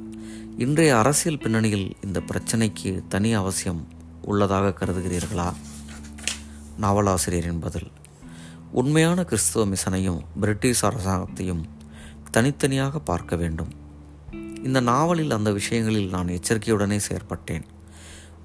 இன்றைய 0.59 0.99
அரசியல் 0.99 1.39
பின்னணியில் 1.39 1.97
இந்த 2.03 2.21
பிரச்சனைக்கு 2.21 3.03
தனி 3.09 3.33
அவசியம் 3.35 3.89
உள்ளதாக 4.23 4.85
கருதுகிறீர்களா? 4.85 5.53
நாவலாசிரியரின் 6.81 7.59
பதில் 7.59 7.91
உண்மையான 8.73 9.25
கிறிஸ்துவ 9.25 9.67
மிஷனையும் 9.67 10.21
பிரிட்டிஷ் 10.41 10.85
அரசாங்கத்தையும் 10.85 11.63
தனித்தனியாக 12.31 12.99
பார்க்க 12.99 13.37
வேண்டும். 13.37 13.69
இந்த 14.65 14.81
நாவலில் 14.81 15.31
அந்த 15.31 15.53
விஷயங்களில் 15.53 16.09
நான் 16.09 16.27
எச்சரிக்கையுடனே 16.27 17.01
செயற்பட்டேன். 17.09 17.63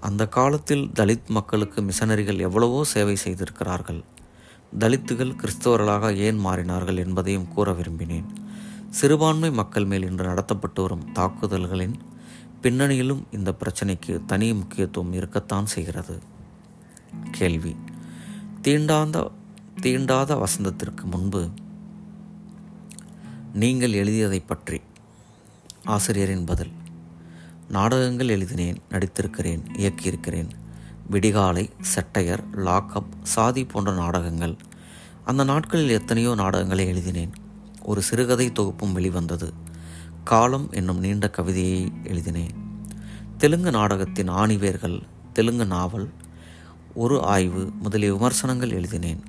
அந்த 0.05 0.27
காலத்தில் 0.27 0.89
தலித் 0.95 1.27
மக்களுக்கு 1.27 1.81
மிஷனரிகள் 1.81 2.39
எவ்வளவோ 2.39 2.83
சேவை 2.83 3.15
செய்திருக்கிறார்கள். 3.15 4.01
தலித்துகள் 4.79 5.35
கிறிஸ்தவர்களாக 5.35 6.15
ஏன் 6.15 6.39
மாறினார்கள் 6.45 6.97
என்பதையும் 6.97 7.47
கூற 7.47 7.71
விரும்பினேன். 7.71 8.25
சிறுபான்மை 8.89 9.51
மக்கள் 9.51 9.85
மேல் 9.85 10.05
இன்று 10.09 10.25
நடத்தப்பட்டு 10.25 10.81
வரும் 10.81 11.11
தாக்குதல்களின் 11.11 11.95
பின்னணியிலும் 12.61 13.23
இந்த 13.31 13.55
பிரச்சனைக்கு 13.59 14.25
தனி 14.25 14.53
முக்கியத்துவம் 14.53 15.13
இருக்கத்தான் 15.13 15.65
செய்கிறது. 15.65 16.19
கேள்வி. 17.31 17.75
தீண்டாந்த 18.61 19.31
தீண்டாத 19.81 20.31
வசந்தத்திற்கு 20.35 21.03
முன்பு 21.03 21.49
நீங்கள் 23.53 23.93
எழுதியதை 23.93 24.39
பற்றி 24.39 24.81
ஆசிரியரின் 25.85 26.45
பதில். 26.45 26.71
நாடகங்கள் 27.69 28.27
எழுதினேன் 28.27 28.77
நடித்திருக்கிறேன் 28.89 29.63
இயக்கியிருக்கிறேன். 29.77 30.49
விடிகாலை 31.11 31.69
செட்டையர் 31.95 32.43
லாக்அப் 32.55 33.23
சாதி 33.23 33.65
போன்ற 33.65 33.93
நாடகங்கள். 33.93 34.55
அந்த 35.25 35.43
நாட்களில் 35.43 35.89
எத்தனையோ 35.89 36.35
நாடகங்களை 36.35 36.87
எழுதினேன். 36.87 37.31
ஒரு 37.83 38.01
சிறுகதை 38.01 38.51
தொகுப்பும் 38.51 38.93
வெளிவந்தது. 38.93 39.53
காலம் 40.23 40.71
என்னும் 40.71 40.99
நீண்ட 40.99 41.29
கவிதையை 41.29 41.91
எழுதினேன். 42.03 42.63
தெலுங்கு 43.37 43.71
நாடகத்தின் 43.71 44.29
ஆணிவேர்கள் 44.29 45.01
தெலுங்கு 45.33 45.65
நாவல் 45.65 46.09
ஒரு 46.93 47.23
ஆய்வு 47.23 47.71
முதலிய 47.81 48.13
விமர்சனங்கள் 48.13 48.71
எழுதினேன். 48.71 49.23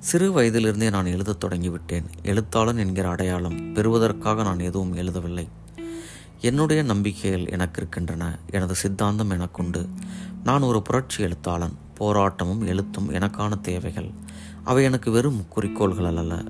சிறு 0.00 0.32
வயதிலிருந்தே 0.32 0.90
நான் 0.90 1.06
எழுதத் 1.06 1.40
தொடங்கிவிட்டேன். 1.40 2.04
எழுத்தாளன் 2.22 2.76
என்கிற 2.76 3.08
அடையாளம் 3.08 3.72
பெறுவதற்காக 3.72 4.42
நான் 4.42 4.58
எதுவும் 4.58 4.96
எழுதவில்லை. 4.96 5.48
என்னுடைய 6.40 6.82
நம்பிக்கைகள் 6.82 7.46
எனக்கு 7.46 7.80
இருக்கின்றன 7.80 8.38
எனது 8.50 8.74
சித்தாந்தம் 8.74 9.30
எனக்குண்டு. 9.30 9.88
நான் 10.44 10.62
ஒரு 10.62 10.82
புரட்சி 10.82 11.22
எழுத்தாளன் 11.22 11.76
போராட்டமும் 11.98 12.66
எழுத்தும் 12.66 13.12
எனக்கான 13.12 13.60
தேவைகள். 13.60 14.10
அவை 14.64 14.84
எனக்கு 14.84 15.10
வெறும் 15.10 15.48
குறிக்கோள்கள் 15.48 16.16
அல்ல. 16.16 16.44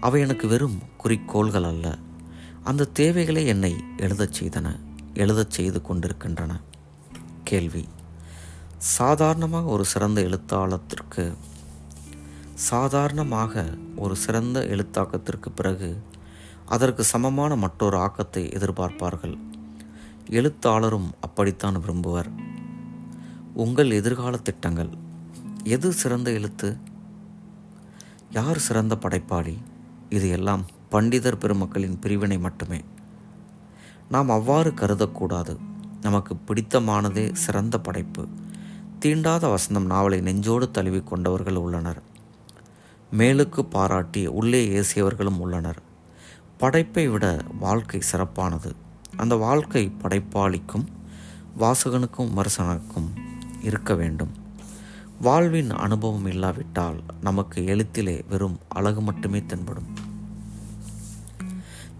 அவை 0.00 0.20
எனக்கு 0.20 0.48
வெறும் 0.48 0.78
குறிக்கோள்கள் 0.96 1.64
அல்ல. 1.64 1.98
அந்த 2.64 2.84
தேவைகளை 2.84 3.46
என்னை 3.46 3.74
எழுதச் 3.96 4.42
செய்தன 4.42 4.78
எழுதச் 5.14 5.50
செய்து 5.50 5.82
கொண்டிருக்கின்றன. 5.82 6.60
கேள்வி. 7.44 7.88
சாதாரணமாக 8.78 9.66
ஒரு 9.66 9.84
சிறந்த 9.84 10.20
எழுத்தாளத்திற்கு 10.20 11.32
சாதாரணமாக 12.54 13.74
ஒரு 13.96 14.16
சிறந்த 14.16 14.60
எழுத்தாக்கத்திற்கு 14.60 15.48
பிறகு 15.54 16.02
அதற்கு 16.66 17.04
சமமான 17.04 17.56
மற்றொரு 17.56 17.98
ஆக்கத்தை 17.98 18.48
எதிர்பார்ப்பார்கள். 18.48 19.38
எழுத்தாளரும் 20.30 21.10
அப்படித்தான் 21.20 21.76
விரும்புவர். 21.76 22.32
உங்கள் 23.54 23.90
எதிர்கால 23.90 24.36
திட்டங்கள். 24.36 24.88
எது 25.64 25.92
சிறந்த 25.92 26.30
எழுத்து? 26.30 26.76
யார் 28.30 28.58
சிறந்த 28.58 28.96
படைப்பாளி? 28.96 29.58
இது 30.08 30.28
எல்லாம் 30.28 30.66
பண்டிதர் 30.90 31.36
பெருமக்களின் 31.36 31.98
பிரிவினை 31.98 32.38
மட்டுமே. 32.38 32.80
நாம் 34.10 34.30
அவ்வாறு 34.30 34.70
கருதக்கூடாது. 34.70 35.56
நமக்கு 36.00 36.36
பிடித்தமானதே 36.46 37.32
சிறந்த 37.32 37.80
படைப்பு. 37.80 38.26
தீண்டாத 38.98 39.54
வசந்தம் 39.54 39.86
நாவலை 39.86 40.20
நெஞ்சோடு 40.20 40.70
தழுவி 40.70 41.00
கொண்டவர்கள் 41.00 41.54
உள்ளனர். 41.54 42.02
மேலுக்கு 43.18 43.60
பாராட்டி 43.60 44.26
உள்ளே 44.26 44.68
ஏசியவர்களும் 44.68 45.38
உள்ளனர். 45.38 45.90
படைப்பை 46.62 47.08
விட 47.08 47.38
வாழ்க்கை 47.58 48.00
சிறப்பானது. 48.00 48.74
அந்த 49.16 49.34
வாழ்க்கை 49.34 49.92
படைப்பாளிக்கும் 50.02 50.84
வாசகனுக்கும் 51.58 52.28
விமர்சனக்கும் 52.28 53.08
இருக்க 53.62 53.94
வேண்டும். 53.94 54.30
வாழ்வின் 55.20 55.70
அனுபவம் 55.70 56.26
இல்லாவிட்டால் 56.26 57.02
நமக்கு 57.20 57.60
எழுத்திலே 57.60 58.22
வெறும் 58.28 58.58
அழகு 58.68 59.00
மட்டுமே 59.00 59.42
தென்படும். 59.46 59.86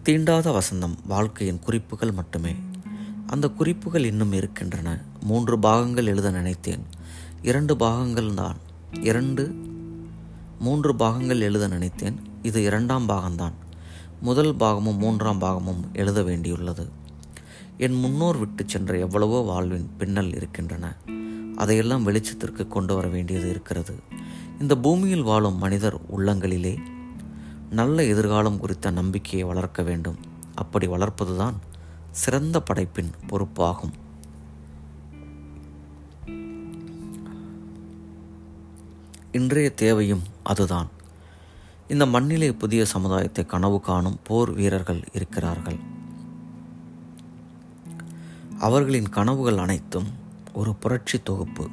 தீண்டாத 0.02 0.50
வசந்தம் 0.50 0.94
வாழ்க்கையின் 1.06 1.58
குறிப்புகள் 1.58 2.12
மட்டுமே. 2.12 2.54
அந்த 3.26 3.48
குறிப்புகள் 3.48 4.04
இன்னும் 4.04 4.32
இருக்கின்றன. 4.32 5.00
மூன்று 5.22 5.58
பாகங்கள் 5.58 6.06
எழுத 6.06 6.30
நினைத்தேன். 6.30 6.86
இரண்டு 7.42 7.76
பாகங்கள் 7.76 8.34
தான். 8.34 8.56
இரண்டு 9.00 9.54
மூன்று 10.58 10.96
பாகங்கள் 10.96 11.40
எழுத 11.40 11.68
நினைத்தேன். 11.68 12.16
இது 12.42 12.62
இரண்டாம் 12.62 13.08
பாகம்தான். 13.08 13.52
முதல் 14.23 14.55
பாகமும் 14.55 14.97
மூன்றாம் 14.97 15.39
பாகமும் 15.39 15.85
எழுத 15.93 16.23
வேண்டியுள்ளது. 16.23 16.89
என் 17.77 17.95
முன்னோர் 17.95 18.37
விட்டு 18.37 18.64
சென்ற 18.66 18.99
எவ்வளவோ 18.99 19.41
வாழ்வின் 19.41 19.91
பின்னல் 19.99 20.35
இருக்கின்றன. 20.35 20.97
அதையெல்லாம் 21.57 22.07
வெளிச்சத்திற்கு 22.07 22.68
கொண்டு 22.68 22.95
வர 22.95 23.09
வேண்டியது 23.09 23.49
இருக்கிறது. 23.49 23.95
இந்த 24.61 24.77
பூமியில் 24.77 25.23
வாழும் 25.23 25.59
மனிதர் 25.59 26.01
உள்ளங்களிலே 26.16 26.79
நல்ல 27.70 28.05
எதிர்காலம் 28.05 28.59
குறித்த 28.59 28.91
நம்பிக்கையை 28.91 29.49
வளர்க்க 29.49 29.83
வேண்டும். 29.83 30.16
அப்படி 30.55 30.87
வளர்ப்பதுதான் 30.87 31.55
சிறந்த 32.11 32.61
படைப்பின் 32.61 33.11
பொறுப்பாகும். 33.29 33.93
இன்றைய 39.33 39.70
தேவையும் 39.70 40.23
அதுதான். 40.43 41.01
இந்த 41.89 42.07
மண்ணிலே 42.07 42.53
புதிய 42.53 42.85
சமுதாயத்தை 42.85 43.47
கனவு 43.47 43.80
காணும் 43.80 44.18
போர் 44.22 44.51
வீரர்கள் 44.51 45.05
இருக்கிறார்கள். 45.12 45.76
அவர்களின் 48.59 49.09
கனவுகள் 49.09 49.59
அனைத்தும் 49.59 50.07
ஒரு 50.53 50.74
புரட்சி 50.74 51.22
தொகுப்பு. 51.22 51.68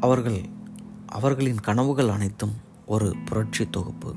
அவர்கள் 0.00 0.48
அவர்களின் 1.06 1.60
கனவுகள் 1.60 2.08
அனைத்தும் 2.08 2.52
ஒரு 2.86 3.16
புரட்சி 3.24 3.70
தொகுப்பு. 3.70 4.14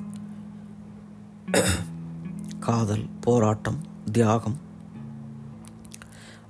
காதல் 2.59 3.09
போராட்டம் 3.21 3.77
தியாகம். 4.11 4.57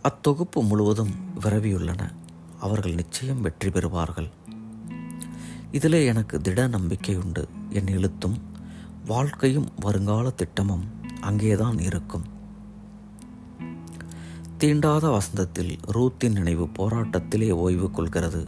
அத்தொகுப்பு 0.03 0.67
முழுவதும் 0.67 1.15
விரவியுள்ளன. 1.39 2.11
அவர்கள் 2.59 2.93
நிச்சயம் 2.93 3.41
வெற்றி 3.41 3.69
பெறுவார்கள். 3.69 4.29
இதிலே 5.73 6.05
எனக்கு 6.05 6.41
திட 6.41 6.67
நம்பிக்கை 6.67 7.15
உண்டு 7.15 7.47
என் 7.69 7.87
எழுத்தும் 7.87 8.41
வாழ்க்கையும் 9.05 9.67
வருங்கால 9.79 10.29
திட்டமும் 10.29 10.83
அங்கேதான் 11.21 11.79
இருக்கும். 11.79 12.23
தீண்டாத 14.59 15.09
வசந்தத்தில் 15.09 15.77
ரூத்தின் 15.87 16.31
நினைவு 16.31 16.67
போராட்டத்திலே 16.79 17.51
ஓய்வு 17.51 17.91
கொள்கிறது. 17.91 18.47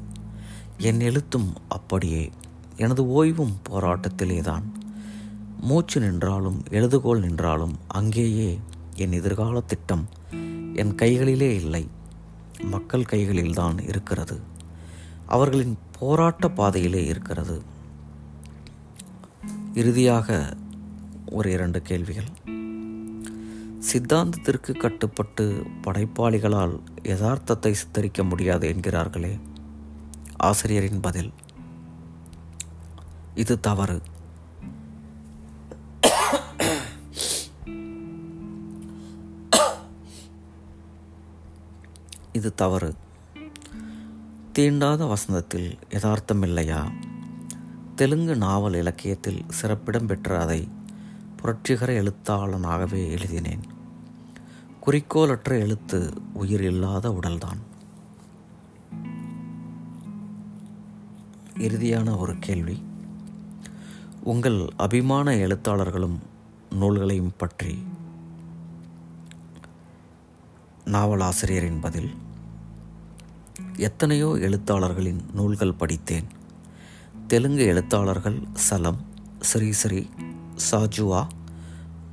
என் 0.78 0.99
எழுத்தும் 0.99 1.53
அப்படியே 1.67 2.32
எனது 2.76 3.03
ஓய்வும் 3.03 3.53
போராட்டத்திலேதான். 3.69 4.63
மூச்சு 5.61 5.99
நின்றாலும் 5.99 6.63
எழுதுகோள் 6.69 7.19
நின்றாலும் 7.19 7.76
அங்கேயே 7.88 8.59
என் 8.95 9.11
எதிர்கால 9.11 9.61
திட்டம் 9.61 10.07
என் 10.73 10.95
கைகளிலே 10.95 11.55
இல்லை. 11.55 11.88
மக்கள் 12.63 13.05
கைகளில்தான் 13.11 13.84
இருக்கிறது. 13.88 14.39
அவர்களின் 15.26 15.78
போராட்ட 15.99 16.49
பாதையிலே 16.49 17.05
இருக்கிறது. 17.05 17.61
இறுதியாக 19.73 20.53
ஒரு 21.25 21.51
இரண்டு 21.51 21.81
கேள்விகள். 21.81 22.27
சித்தாந்தத்திற்கு 23.93 24.77
கட்டுப்பட்டு 24.77 25.65
படைப்பாளிகளால் 25.81 26.79
யதார்த்தத்தை 27.03 27.71
சித்தரிக்க 27.71 28.23
முடியாது 28.23 28.73
என்கிறார்களே. 28.73 29.39
ஆசிரியரின் 30.37 30.99
பதில். 30.99 31.33
இது 33.35 33.59
தவறு. 33.59 34.01
இது 42.31 42.53
தவறு. 42.53 42.93
தீண்டாத 44.60 45.14
வசந்தத்தில் 45.14 45.78
யதார்த்தம் 45.89 46.41
இல்லையா 46.41 46.91
தெலுங்கு 47.95 48.36
நாவல் 48.36 48.74
இலக்கியத்தில் 48.74 49.45
சிறப்பிடம் 49.47 50.06
பெற்ற 50.06 50.39
அதை 50.39 50.70
புரட்சிகர 51.36 51.93
எழுத்தாளனாகவே 51.93 53.10
எழுதினேன். 53.10 53.62
குறிக்கோளற்ற 54.86 55.43
எழுத்து 55.43 56.14
உயிர் 56.34 56.64
இல்லாத 56.64 57.10
உடல்தான். 57.10 57.62
இறுதியான 61.58 62.18
ஒரு 62.18 62.36
கேள்வி. 62.39 62.84
உங்கள் 64.24 64.70
அபிமான 64.78 65.36
எழுத்தாளர்களும் 65.36 66.20
நூல்களையும் 66.70 67.34
பற்றி 67.38 67.84
நாவலாசிரியரின் 70.86 71.82
பதில். 71.82 72.24
எத்தனையோ 73.78 74.38
எழுத்தாளர்களின் 74.39 75.19
நூல்கள் 75.34 75.73
படித்தேன். 75.73 76.28
தெலுங்கு 77.28 77.65
எழுத்தாளர்கள் 77.65 78.39
சலம் 78.53 79.05
ஸ்ரீஸ்ரீ 79.53 80.07
சாஜுவா 80.71 81.28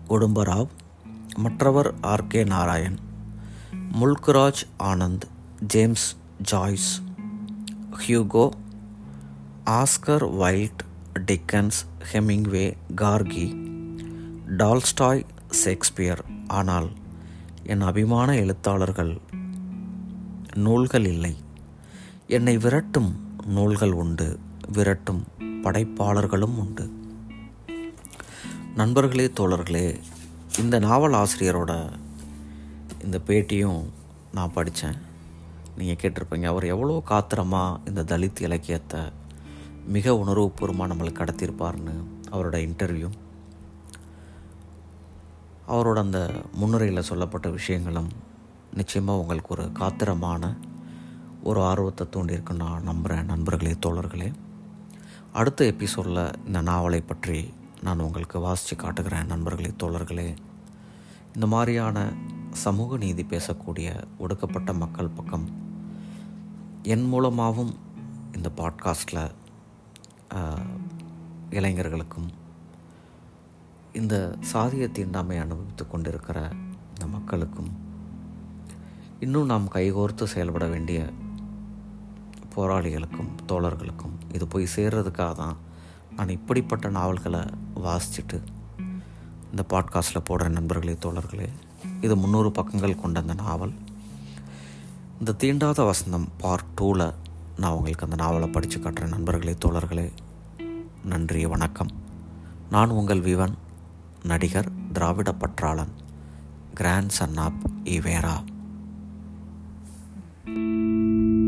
குடும்பராவ் 0.08 0.68
மற்றவர் 1.36 1.94
R 2.00 2.26
K 2.26 2.44
Narayan 2.44 2.98
Mulkraj 4.00 4.62
Anand 4.78 5.20
James 5.60 6.16
Joyce 6.42 7.02
Hugo 8.06 8.48
Oscar 9.66 10.36
Wilde 10.36 10.82
Dickens 11.30 11.80
Hemingway 12.12 12.76
Gorky 12.96 13.46
Tolstoy 14.56 15.24
Shakespeare. 15.64 16.24
ஆனால் 16.46 16.90
என் 17.62 17.80
அபிமான 17.80 18.36
எழுத்தாளர்கள் 18.36 19.20
நூல்கள் 20.54 21.04
இல்லை. 21.04 21.36
என்னை 22.36 22.52
விரட்டும் 22.56 23.08
நூல்கள் 23.46 23.92
உண்டு 23.92 24.26
விரட்டும் 24.76 25.20
படைப்பாளர்களும் 25.64 26.54
உண்டு. 26.62 26.84
நண்பர்களே 28.74 29.26
தோழர்களே 29.40 30.00
இந்த 30.62 30.78
நாவல் 30.86 31.16
ஆசிரியரோட 31.20 31.72
இந்த 33.04 33.20
பேட்டியும் 33.26 33.82
நான் 34.32 34.54
படித்தேன். 34.56 34.98
நீங்கள் 35.76 36.00
கேட்டிருப்பீங்க 36.02 36.48
அவர் 36.52 36.66
எவ்வளோ 36.74 36.96
காத்திரமாக 37.04 37.80
இந்த 37.84 38.02
தலித் 38.02 38.44
இலக்கியத்தை 38.48 39.02
மிக 39.96 40.14
உணர்வுபூர்வமாக 40.24 40.90
நம்மளுக்கு 40.92 41.20
கடத்தியிருப்பார்னு 41.20 41.96
அவரோட 42.30 42.56
இன்டர்வியூ. 42.68 43.10
அவரோட 45.68 45.98
அந்த 46.06 46.30
முன்னுரையில் 46.52 47.08
சொல்லப்பட்ட 47.12 47.48
விஷயங்களும் 47.60 48.12
நிச்சயமாக 48.74 49.20
உங்களுக்கு 49.20 49.54
ஒரு 49.58 49.66
காத்திரமான 49.84 50.54
ஒரு 51.44 51.60
ஆர்வத்தை 51.62 52.06
தூண்டியிருக்குன்னு 52.10 52.62
நான் 52.62 52.82
நம்புகிறேன் 52.82 53.24
நண்பர்களே 53.24 53.72
தோழர்களே. 53.86 54.32
அடுத்த 55.32 55.64
எபிசோடில் 55.64 56.44
இந்த 56.46 56.60
நாவலை 56.60 57.00
பற்றி 57.00 57.38
நான் 57.82 57.98
உங்களுக்கு 57.98 58.38
வாசித்து 58.40 58.76
காட்டுகிறேன் 58.76 59.26
நண்பர்களே 59.26 59.70
தோழர்களே. 59.82 60.36
இந்த 61.34 61.46
மாதிரியான 61.46 62.12
சமூக 62.50 62.96
நீதி 62.96 63.22
பேசக்கூடிய 63.22 63.88
ஒடுக்கப்பட்ட 64.18 64.72
மக்கள் 64.72 65.08
பக்கம் 65.08 65.46
என் 66.82 67.04
மூலமாகவும் 67.04 67.74
இந்த 68.32 68.50
பாட்காஸ்டில் 68.56 69.24
இளைஞர்களுக்கும் 71.50 72.30
இந்த 73.92 74.36
சாதிய 74.52 74.90
தீண்டாமை 74.90 75.38
அனுபவித்து 75.38 75.86
கொண்டிருக்கிற 75.88 76.38
இந்த 76.88 77.06
மக்களுக்கும் 77.06 77.72
இன்னும் 79.20 79.46
நாம் 79.46 79.72
கைகோர்த்து 79.72 80.24
செயல்பட 80.24 80.66
வேண்டிய 80.66 81.00
போராளிகளுக்கும் 82.56 83.30
தோழர்களுக்கும் 83.48 84.34
இது 84.34 84.46
போய் 84.46 84.68
சேர்றதுக்காக 84.76 85.34
தான் 85.34 85.56
நான் 86.16 86.28
இப்படிப்பட்ட 86.28 86.88
நாவல்களை 86.88 87.40
வாசிச்சுட்டு 87.76 88.42
இந்த 89.50 89.64
பாட்காஸ்ட்டில் 89.68 90.26
போடுற 90.30 90.48
நண்பர்களே 90.48 90.92
தோழர்களே 90.92 91.48
இது 92.00 92.16
முந்நூறு 92.16 92.50
பக்கங்கள் 92.50 93.00
கொண்ட 93.00 93.20
அந்த 93.20 93.34
நாவல். 93.34 93.72
இந்த 95.18 95.32
தீண்டாத 95.32 95.82
வசந்தம் 95.82 96.28
பார்ட் 96.38 96.80
டூவில் 96.80 97.14
நான் 97.56 97.72
உங்களுக்கு 97.72 98.04
அந்த 98.04 98.16
நாவலை 98.16 98.48
படித்து 98.48 98.78
காட்டுறேன் 98.78 99.08
நண்பர்களே 99.08 99.56
தோழர்களே 99.64 100.10
நன்றி 101.04 101.46
வணக்கம். 101.46 101.90
நான் 102.70 102.90
உங்கள் 102.90 103.20
விவன் 103.20 103.54
நடிகர் 104.24 104.70
திராவிட 104.92 105.34
பற்றாளன் 105.38 105.92
grandson 107.08 107.36
of 107.36 107.70
Evera. 107.84 108.44
thank 110.44 111.36
you 111.36 111.41